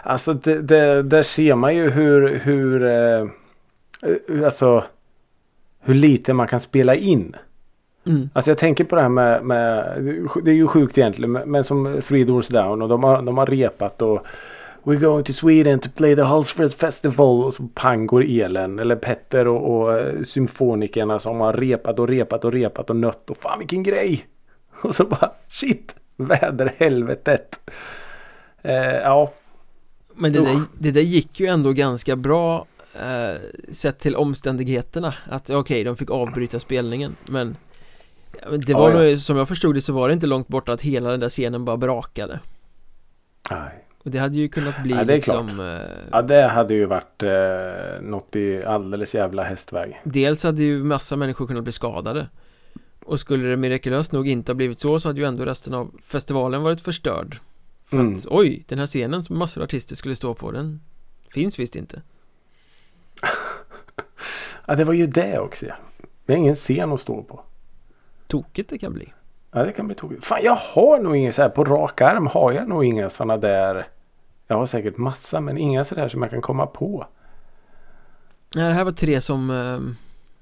Alltså 0.03 0.35
det, 0.35 0.63
det, 0.63 1.03
där 1.03 1.23
ser 1.23 1.55
man 1.55 1.77
ju 1.77 1.91
hur, 1.91 2.39
hur, 2.39 2.83
eh, 2.87 4.45
alltså 4.45 4.85
hur 5.81 5.95
lite 5.95 6.33
man 6.33 6.49
kan 6.49 6.61
spela 6.61 6.95
in. 6.95 7.37
mm. 8.07 8.31
Alltså 8.33 8.51
jag 8.51 8.59
tänker 8.59 8.85
på 8.85 8.97
det 8.97 9.03
här 9.03 9.09
med, 9.09 9.45
med 9.45 9.85
det 10.43 10.51
är 10.51 10.55
ju 10.55 10.67
sjukt 10.67 10.99
egentligen, 10.99 11.33
men, 11.33 11.51
men 11.51 11.65
som 11.65 12.01
Three 12.09 12.25
Doors 12.25 12.49
Down 12.49 12.83
och 12.83 12.89
de 12.89 13.05
har, 13.05 13.23
de 13.23 13.39
har 13.39 13.47
repat 13.47 14.03
och 14.03 14.27
We're 14.89 15.01
going 15.01 15.25
to 15.25 15.33
Sweden 15.33 15.81
to 15.81 15.89
play 15.91 16.17
the 16.17 16.23
Hultsfred 16.23 16.73
Festival 16.73 17.45
och 17.45 17.55
så 17.55 17.69
pang 17.75 18.07
går 18.07 18.25
elen. 18.25 18.79
Eller 18.79 18.97
Petter 18.97 19.49
och, 19.49 19.77
och 19.77 19.99
eh, 19.99 20.23
symfonikerna 20.23 21.19
som 21.19 21.41
har 21.41 21.53
repat 21.53 21.99
och 21.99 22.09
repat 22.09 22.45
och 22.45 22.53
repat 22.53 22.91
och 22.91 22.97
nött 22.97 23.31
och 23.31 23.37
fan 23.37 23.59
vilken 23.59 23.83
grej! 23.83 24.27
Och 24.83 24.95
så 24.95 25.05
bara 25.05 25.31
shit! 25.49 25.95
Väderhelvetet! 26.17 27.61
Eh, 28.63 28.97
ja, 28.97 29.33
Men 30.19 30.33
det 30.33 30.41
där, 30.41 30.63
det 30.79 30.91
där 30.91 31.01
gick 31.01 31.41
ju 31.41 31.47
ändå 31.47 31.73
ganska 31.73 32.17
bra 32.17 32.67
eh, 32.95 33.41
Sett 33.69 33.99
till 33.99 34.17
omständigheterna 34.17 35.15
Att 35.31 35.51
okej, 35.51 35.85
de 35.85 35.97
fick 35.97 36.11
avbryta 36.11 36.61
spelningen 36.61 37.17
Men 37.27 37.57
Det 38.67 38.75
var 38.75 38.91
Ja, 38.91 39.05
ja. 39.05 39.11
nog, 39.11 39.19
som 39.19 39.37
jag 39.37 39.49
förstod 39.49 39.75
det 39.75 39.81
så 39.81 39.93
var 39.93 40.09
det 40.09 40.15
inte 40.15 40.27
långt 40.27 40.49
borta 40.49 40.73
att 40.73 40.83
hela 40.83 41.11
den 41.11 41.21
där 41.21 41.29
scenen 41.29 41.65
bara 41.65 41.77
brakade 41.77 42.41
nej. 43.51 43.85
Och 44.05 44.11
det 44.11 44.19
hade 44.19 44.37
ju 44.37 44.49
kunnat 44.49 44.83
bli 44.83 44.95
Ja, 44.95 45.05
det 45.05 45.13
är 45.13 45.17
liksom 45.17 45.61
eh, 45.61 46.09
Ja 46.13 46.23
det 46.23 46.49
hade 46.49 46.75
ju 46.75 46.87
varit 46.87 47.23
eh, 47.23 48.03
något 48.03 48.37
i 48.37 48.65
alldeles 48.65 49.15
jävla 49.15 49.43
hästväg. 49.45 50.01
Dels 50.05 50.45
hade 50.45 50.63
ju 50.63 50.85
massa 50.85 51.17
människor 51.17 51.47
kunnat 51.47 51.63
bli 51.65 51.73
skadade 51.73 52.27
Och 53.05 53.21
skulle 53.21 53.49
det 53.49 53.57
mirakulöst 53.57 54.13
nog 54.13 54.29
inte 54.29 54.53
ha 54.53 54.55
blivit 54.55 54.79
så 54.79 54.99
så 54.99 55.09
hade 55.09 55.21
ju 55.21 55.27
ändå 55.27 55.45
resten 55.45 55.75
av 55.75 55.95
festivalen 56.03 56.63
varit 56.63 56.81
förstörd 56.81 57.39
För 57.91 57.97
Mm. 57.97 58.15
att 58.17 58.27
oj, 58.31 58.65
den 58.69 58.79
här 58.79 58.87
scenen 58.87 59.25
som 59.25 59.39
massor 59.39 59.61
av 59.61 59.65
artister 59.65 59.97
skulle 59.97 60.17
stå 60.17 60.35
på 60.35 60.51
den 60.51 60.81
Finns 61.31 61.59
visst 61.59 61.77
inte 61.77 62.03
Ja 64.67 64.75
det 64.75 64.85
var 64.85 64.93
ju 64.95 65.07
det 65.07 65.39
också 65.39 65.67
ja. 65.67 65.75
Det 66.27 66.33
är 66.33 66.37
ingen 66.37 66.55
scen 66.55 66.93
att 66.93 67.01
stå 67.01 67.23
på. 67.23 67.41
Tokigt 68.27 68.71
det 68.71 68.79
kan 68.79 68.93
bli 68.93 69.13
Ja 69.53 69.63
det 69.63 69.73
kan 69.73 69.87
bli 69.87 69.95
tokigt. 69.97 70.25
Fan 70.25 70.41
jag 70.43 70.57
har 70.57 70.99
nog 70.99 71.17
inga 71.17 71.33
så 71.33 71.43
här 71.43 71.49
på 71.49 71.65
rak 71.65 72.01
arm 72.01 72.27
har 72.27 72.53
jag 72.53 72.69
nog 72.69 72.85
inga 72.85 73.11
sådana 73.11 73.37
där. 73.37 73.87
Jag 74.47 74.57
har 74.57 74.67
säkert 74.67 74.97
massa 74.97 75.41
men 75.41 75.59
inga 75.59 75.85
sådär 75.85 76.09
som 76.09 76.23
jag 76.23 76.31
kan 76.31 76.41
komma 76.43 76.67
på. 76.67 77.07
Nej, 78.55 78.67
det 78.69 78.73
här 78.75 78.85
var 78.85 78.93
tre 78.93 79.21
som 79.21 79.51
eh, 79.51 79.95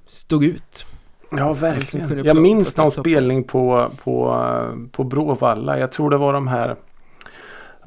stod 0.06 0.44
ut 0.44 0.86
Ja 1.30 1.52
verkligen. 1.52 2.24
Jag 2.24 2.36
minns 2.36 2.76
någon 2.76 2.90
spelning 2.90 3.44
på, 3.44 3.90
på, 4.04 4.36
på 4.92 5.04
Bråvalla. 5.04 5.78
Jag 5.78 5.92
tror 5.92 6.10
det 6.10 6.16
var 6.16 6.32
de 6.32 6.48
här 6.48 6.76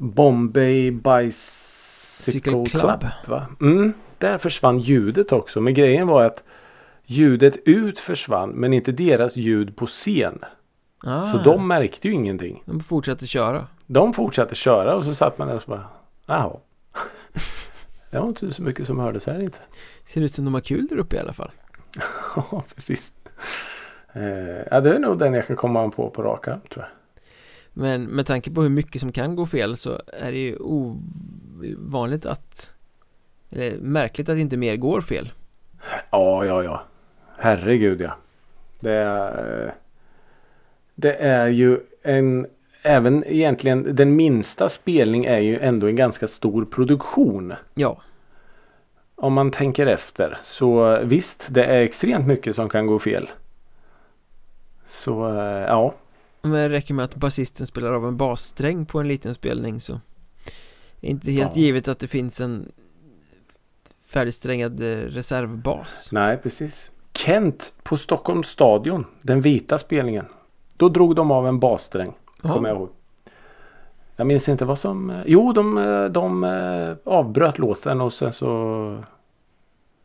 Bombay 0.00 0.90
Bicycle 0.90 1.32
Cycle 2.32 2.64
Club. 2.64 3.00
Club. 3.00 3.04
va? 3.26 3.46
Mm, 3.60 3.92
där 4.18 4.38
försvann 4.38 4.78
ljudet 4.78 5.32
också. 5.32 5.60
Men 5.60 5.74
grejen 5.74 6.06
var 6.06 6.22
att 6.24 6.42
ljudet 7.04 7.56
ut 7.64 7.98
försvann 7.98 8.50
men 8.50 8.72
inte 8.72 8.92
deras 8.92 9.36
ljud 9.36 9.76
på 9.76 9.86
scen. 9.86 10.38
ah, 11.04 11.32
Så 11.32 11.38
de 11.38 11.68
märkte 11.68 12.08
ju 12.08 12.14
ingenting. 12.14 12.62
de 12.66 12.80
fortsatte 12.80 13.26
köra 13.26 13.66
De 13.86 14.12
fortsatte 14.14 14.54
köra 14.54 14.94
och 14.96 15.04
så 15.04 15.14
satt 15.14 15.38
man 15.38 15.48
där 15.48 15.54
och 15.54 15.62
så 15.62 15.70
bara 15.70 15.84
Jaha. 16.26 16.56
Det 18.10 18.18
var 18.18 18.28
inte 18.28 18.52
så 18.52 18.62
mycket 18.62 18.86
som 18.86 18.98
hördes 18.98 19.26
här 19.26 19.40
inte. 19.42 19.58
Ser 20.04 20.20
ut 20.20 20.32
som 20.32 20.44
de 20.44 20.54
har 20.54 20.60
kul 20.60 20.86
där 20.86 20.98
uppe 20.98 21.16
i 21.16 21.18
alla 21.18 21.32
fall 21.32 21.50
Ja 22.36 22.64
precis. 22.74 23.12
Eh, 24.12 24.22
ja 24.70 24.80
det 24.80 24.94
är 24.94 24.98
nog 24.98 25.18
den 25.18 25.34
jag 25.34 25.46
kan 25.46 25.56
komma 25.56 25.88
på 25.90 26.10
på 26.10 26.22
rak 26.22 26.48
arm 26.48 26.60
tror 26.72 26.84
jag. 26.84 26.99
Men 27.72 28.04
med 28.04 28.26
tanke 28.26 28.50
på 28.50 28.62
hur 28.62 28.68
mycket 28.68 29.00
som 29.00 29.12
kan 29.12 29.36
gå 29.36 29.46
fel 29.46 29.76
så 29.76 30.00
är 30.06 30.32
det 30.32 30.38
ju 30.38 30.56
ovanligt 30.56 32.26
att 32.26 32.74
Eller 33.50 33.78
märkligt 33.78 34.28
att 34.28 34.38
inte 34.38 34.56
mer 34.56 34.76
går 34.76 35.00
fel 35.00 35.32
Ja 36.10 36.44
ja 36.44 36.62
ja. 36.62 36.82
Herregud 37.38 38.00
ja. 38.00 38.16
Det 38.80 38.92
är, 38.92 39.74
det 40.94 41.14
är 41.14 41.46
ju 41.48 41.80
en 42.02 42.46
Även 42.82 43.24
egentligen 43.24 43.96
den 43.96 44.16
minsta 44.16 44.68
spelning 44.68 45.24
är 45.24 45.38
ju 45.38 45.58
ändå 45.58 45.86
en 45.86 45.96
ganska 45.96 46.28
stor 46.28 46.64
produktion. 46.64 47.54
Ja, 47.74 48.02
Om 49.14 49.32
man 49.32 49.50
tänker 49.50 49.86
efter. 49.86 50.38
Så 50.42 50.98
visst 51.02 51.46
det 51.50 51.64
är 51.64 51.80
extremt 51.80 52.26
mycket 52.26 52.56
som 52.56 52.68
kan 52.68 52.86
gå 52.86 52.98
fel. 52.98 53.30
Så 54.88 55.28
eh, 55.28 55.64
ja. 55.66 55.94
Men 56.42 56.52
det 56.52 56.68
räcker 56.68 56.94
med 56.94 57.04
att 57.04 57.16
basisten 57.16 57.66
spelar 57.66 57.92
av 57.92 58.06
en 58.06 58.16
bassträng 58.16 58.86
på 58.86 59.00
en 59.00 59.08
liten 59.08 59.34
spelning 59.34 59.80
så 59.80 59.92
är 61.00 61.10
inte 61.10 61.30
helt 61.30 61.56
Ja. 61.56 61.62
givet 61.62 61.88
att 61.88 61.98
det 61.98 62.08
finns 62.08 62.40
en 62.40 62.72
färdigsträngad 64.06 64.80
eh, 64.80 64.96
reservbas 64.96 66.08
Nej 66.12 66.36
precis. 66.36 66.90
Kent 67.14 67.72
på 67.82 67.96
Stockholms 67.96 68.46
stadion. 68.48 69.06
Den 69.22 69.40
vita 69.40 69.78
spelningen. 69.78 70.26
Då 70.76 70.88
drog 70.88 71.16
de 71.16 71.30
av 71.30 71.46
en 71.48 71.60
bassträng. 71.60 72.12
Kommer 72.42 72.68
jag 72.68 72.78
ihåg. 72.78 72.88
Jag 74.16 74.26
minns 74.26 74.48
inte 74.48 74.64
vad 74.64 74.78
som... 74.78 75.22
Jo, 75.26 75.52
de, 75.52 75.74
de 76.12 76.44
avbröt 77.04 77.58
låten 77.58 78.00
och 78.00 78.12
sen 78.12 78.32
så... 78.32 79.04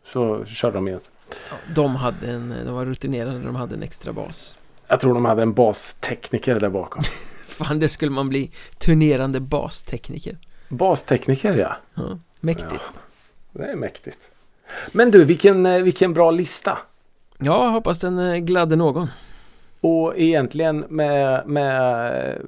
Så 0.03 0.45
körde 0.45 0.77
de 0.77 0.87
igen. 0.87 0.99
Ja, 1.49 1.55
de 1.75 1.95
hade 1.95 2.27
en, 2.31 2.53
de 2.65 2.73
var 2.75 2.85
rutinerade, 2.85 3.39
de 3.39 3.55
hade 3.55 3.75
en 3.75 3.83
extra 3.83 4.13
bas. 4.13 4.57
Jag 4.87 4.99
tror 4.99 5.13
de 5.13 5.25
hade 5.25 5.41
en 5.41 5.53
bastekniker 5.53 6.59
där 6.59 6.69
bakom. 6.69 7.03
Fan, 7.47 7.79
det 7.79 7.89
skulle 7.89 8.11
man 8.11 8.29
bli. 8.29 8.51
Turnerande 8.77 9.39
bastekniker. 9.39 10.37
Bastekniker, 10.69 11.53
ja. 11.53 11.75
ja 11.93 12.19
mäktigt. 12.39 12.99
Ja, 13.51 13.61
det 13.61 13.71
är 13.71 13.75
mäktigt. 13.75 14.29
Men 14.91 15.11
du, 15.11 15.23
vilken, 15.23 15.83
vilken 15.83 16.13
bra 16.13 16.31
lista. 16.31 16.77
Ja, 17.37 17.67
hoppas 17.67 17.99
den 17.99 18.45
gladde 18.45 18.75
någon. 18.75 19.07
Och 19.81 20.13
egentligen 20.17 20.85
med, 20.89 21.47
med 21.47 22.41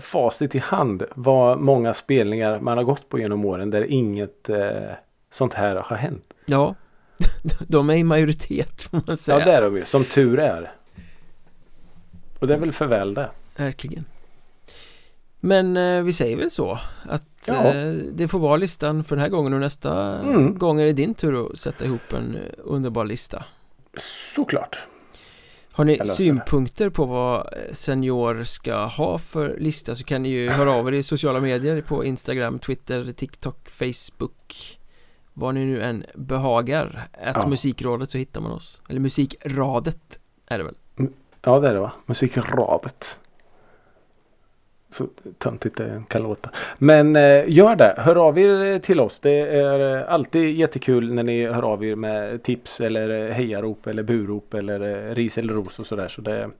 facit 0.00 0.54
i 0.54 0.58
hand 0.58 1.02
vad 1.14 1.58
många 1.58 1.94
spelningar 1.94 2.60
man 2.60 2.76
har 2.76 2.84
gått 2.84 3.08
på 3.08 3.18
genom 3.18 3.44
åren 3.44 3.70
där 3.70 3.90
inget 3.90 4.48
eh, 4.48 4.70
sånt 5.30 5.54
här 5.54 5.76
har 5.76 5.96
hänt. 5.96 6.24
Ja, 6.46 6.74
de 7.68 7.90
är 7.90 7.94
i 7.94 8.04
majoritet 8.04 8.82
får 8.82 9.02
man 9.06 9.16
säga. 9.16 9.38
Ja, 9.38 9.44
det 9.44 9.52
är 9.52 9.62
de 9.62 9.76
ju. 9.76 9.84
Som 9.84 10.04
tur 10.04 10.38
är. 10.38 10.72
Och 12.40 12.46
det 12.46 12.54
är 12.54 12.58
väl 12.58 12.72
för 12.72 12.86
väl 12.86 13.14
det. 13.14 13.30
Verkligen. 13.56 14.04
Men 15.40 15.76
eh, 15.76 16.02
vi 16.02 16.12
säger 16.12 16.36
väl 16.36 16.50
så 16.50 16.78
att 17.08 17.48
ja. 17.48 17.74
eh, 17.74 17.92
det 17.92 18.28
får 18.28 18.38
vara 18.38 18.56
listan 18.56 19.04
för 19.04 19.16
den 19.16 19.22
här 19.22 19.28
gången 19.28 19.54
och 19.54 19.60
nästa 19.60 20.18
mm. 20.18 20.58
gång 20.58 20.80
är 20.80 20.86
det 20.86 20.92
din 20.92 21.14
tur 21.14 21.46
att 21.46 21.58
sätta 21.58 21.84
ihop 21.84 22.12
en 22.12 22.36
eh, 22.36 22.42
underbar 22.56 23.04
lista. 23.04 23.44
Såklart. 24.34 24.78
Har 25.72 25.84
ni 25.84 25.98
synpunkter 26.06 26.90
på 26.90 27.04
vad 27.04 27.40
eh, 27.40 27.72
Senior 27.72 28.44
ska 28.44 28.84
ha 28.84 29.18
för 29.18 29.56
lista 29.58 29.94
så 29.94 30.04
kan 30.04 30.22
ni 30.22 30.28
ju 30.28 30.50
höra 30.50 30.72
av 30.72 30.88
er 30.88 30.92
i 30.92 31.02
sociala 31.02 31.40
medier 31.40 31.82
på 31.82 32.04
Instagram, 32.04 32.58
Twitter, 32.58 33.12
TikTok, 33.12 33.68
Facebook 33.68 34.78
Var 35.32 35.52
ni 35.52 35.64
nu 35.64 35.82
än 35.82 36.04
behagar 36.14 37.08
Att 37.12 37.36
ja. 37.42 37.48
musikrådet 37.48 38.10
så 38.10 38.18
hittar 38.18 38.40
man 38.40 38.52
oss 38.52 38.82
Eller 38.88 39.00
musikradet 39.00 40.20
är 40.46 40.58
det 40.58 40.64
väl? 40.64 40.74
Ja 41.42 41.60
det 41.60 41.68
är 41.68 41.74
det 41.74 41.80
va? 41.80 41.92
Musikravet. 42.06 43.18
så 44.90 45.06
töntigt 45.38 45.76
det 45.76 46.02
kan 46.08 46.22
låta. 46.22 46.50
Men 46.78 47.16
eh, 47.16 47.44
gör 47.46 47.76
det. 47.76 47.94
Hör 47.98 48.16
av 48.16 48.38
er 48.38 48.78
till 48.78 49.00
oss. 49.00 49.20
Det 49.20 49.38
är 49.40 49.96
eh, 49.96 50.12
alltid 50.14 50.56
jättekul 50.56 51.12
när 51.12 51.22
ni 51.22 51.46
hör 51.46 51.62
av 51.62 51.84
er 51.84 51.94
med 51.94 52.42
tips 52.42 52.80
eller 52.80 53.28
eh, 53.28 53.34
hejarop 53.34 53.86
eller 53.86 54.02
burop 54.02 54.54
eller 54.54 54.80
eh, 54.80 55.14
ris 55.14 55.38
eller 55.38 55.52
ros 55.52 55.78
och 55.78 55.86
sådär. 55.86 56.08
Så 56.08 56.20
det, 56.20 56.50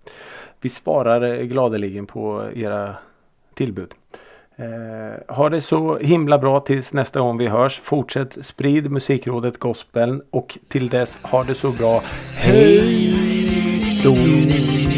vi 0.61 0.69
sparar 0.69 1.43
gladeligen 1.43 2.07
på 2.07 2.49
era 2.55 2.95
tillbud. 3.55 3.95
Eh, 4.57 5.35
ha 5.37 5.49
det 5.49 5.61
så 5.61 5.99
himla 5.99 6.39
bra 6.39 6.61
tills 6.61 6.93
nästa 6.93 7.21
gång 7.21 7.39
vi 7.39 7.47
hörs. 7.47 7.81
Fortsätt 7.81 8.47
sprid 8.47 8.91
musikrådet 8.91 9.59
gospeln 9.59 10.23
och 10.31 10.59
till 10.69 10.89
dess 10.89 11.19
ha 11.23 11.45
det 11.45 11.55
så 11.55 11.71
bra. 11.71 12.03
Hej 12.37 13.30
då! 14.03 14.90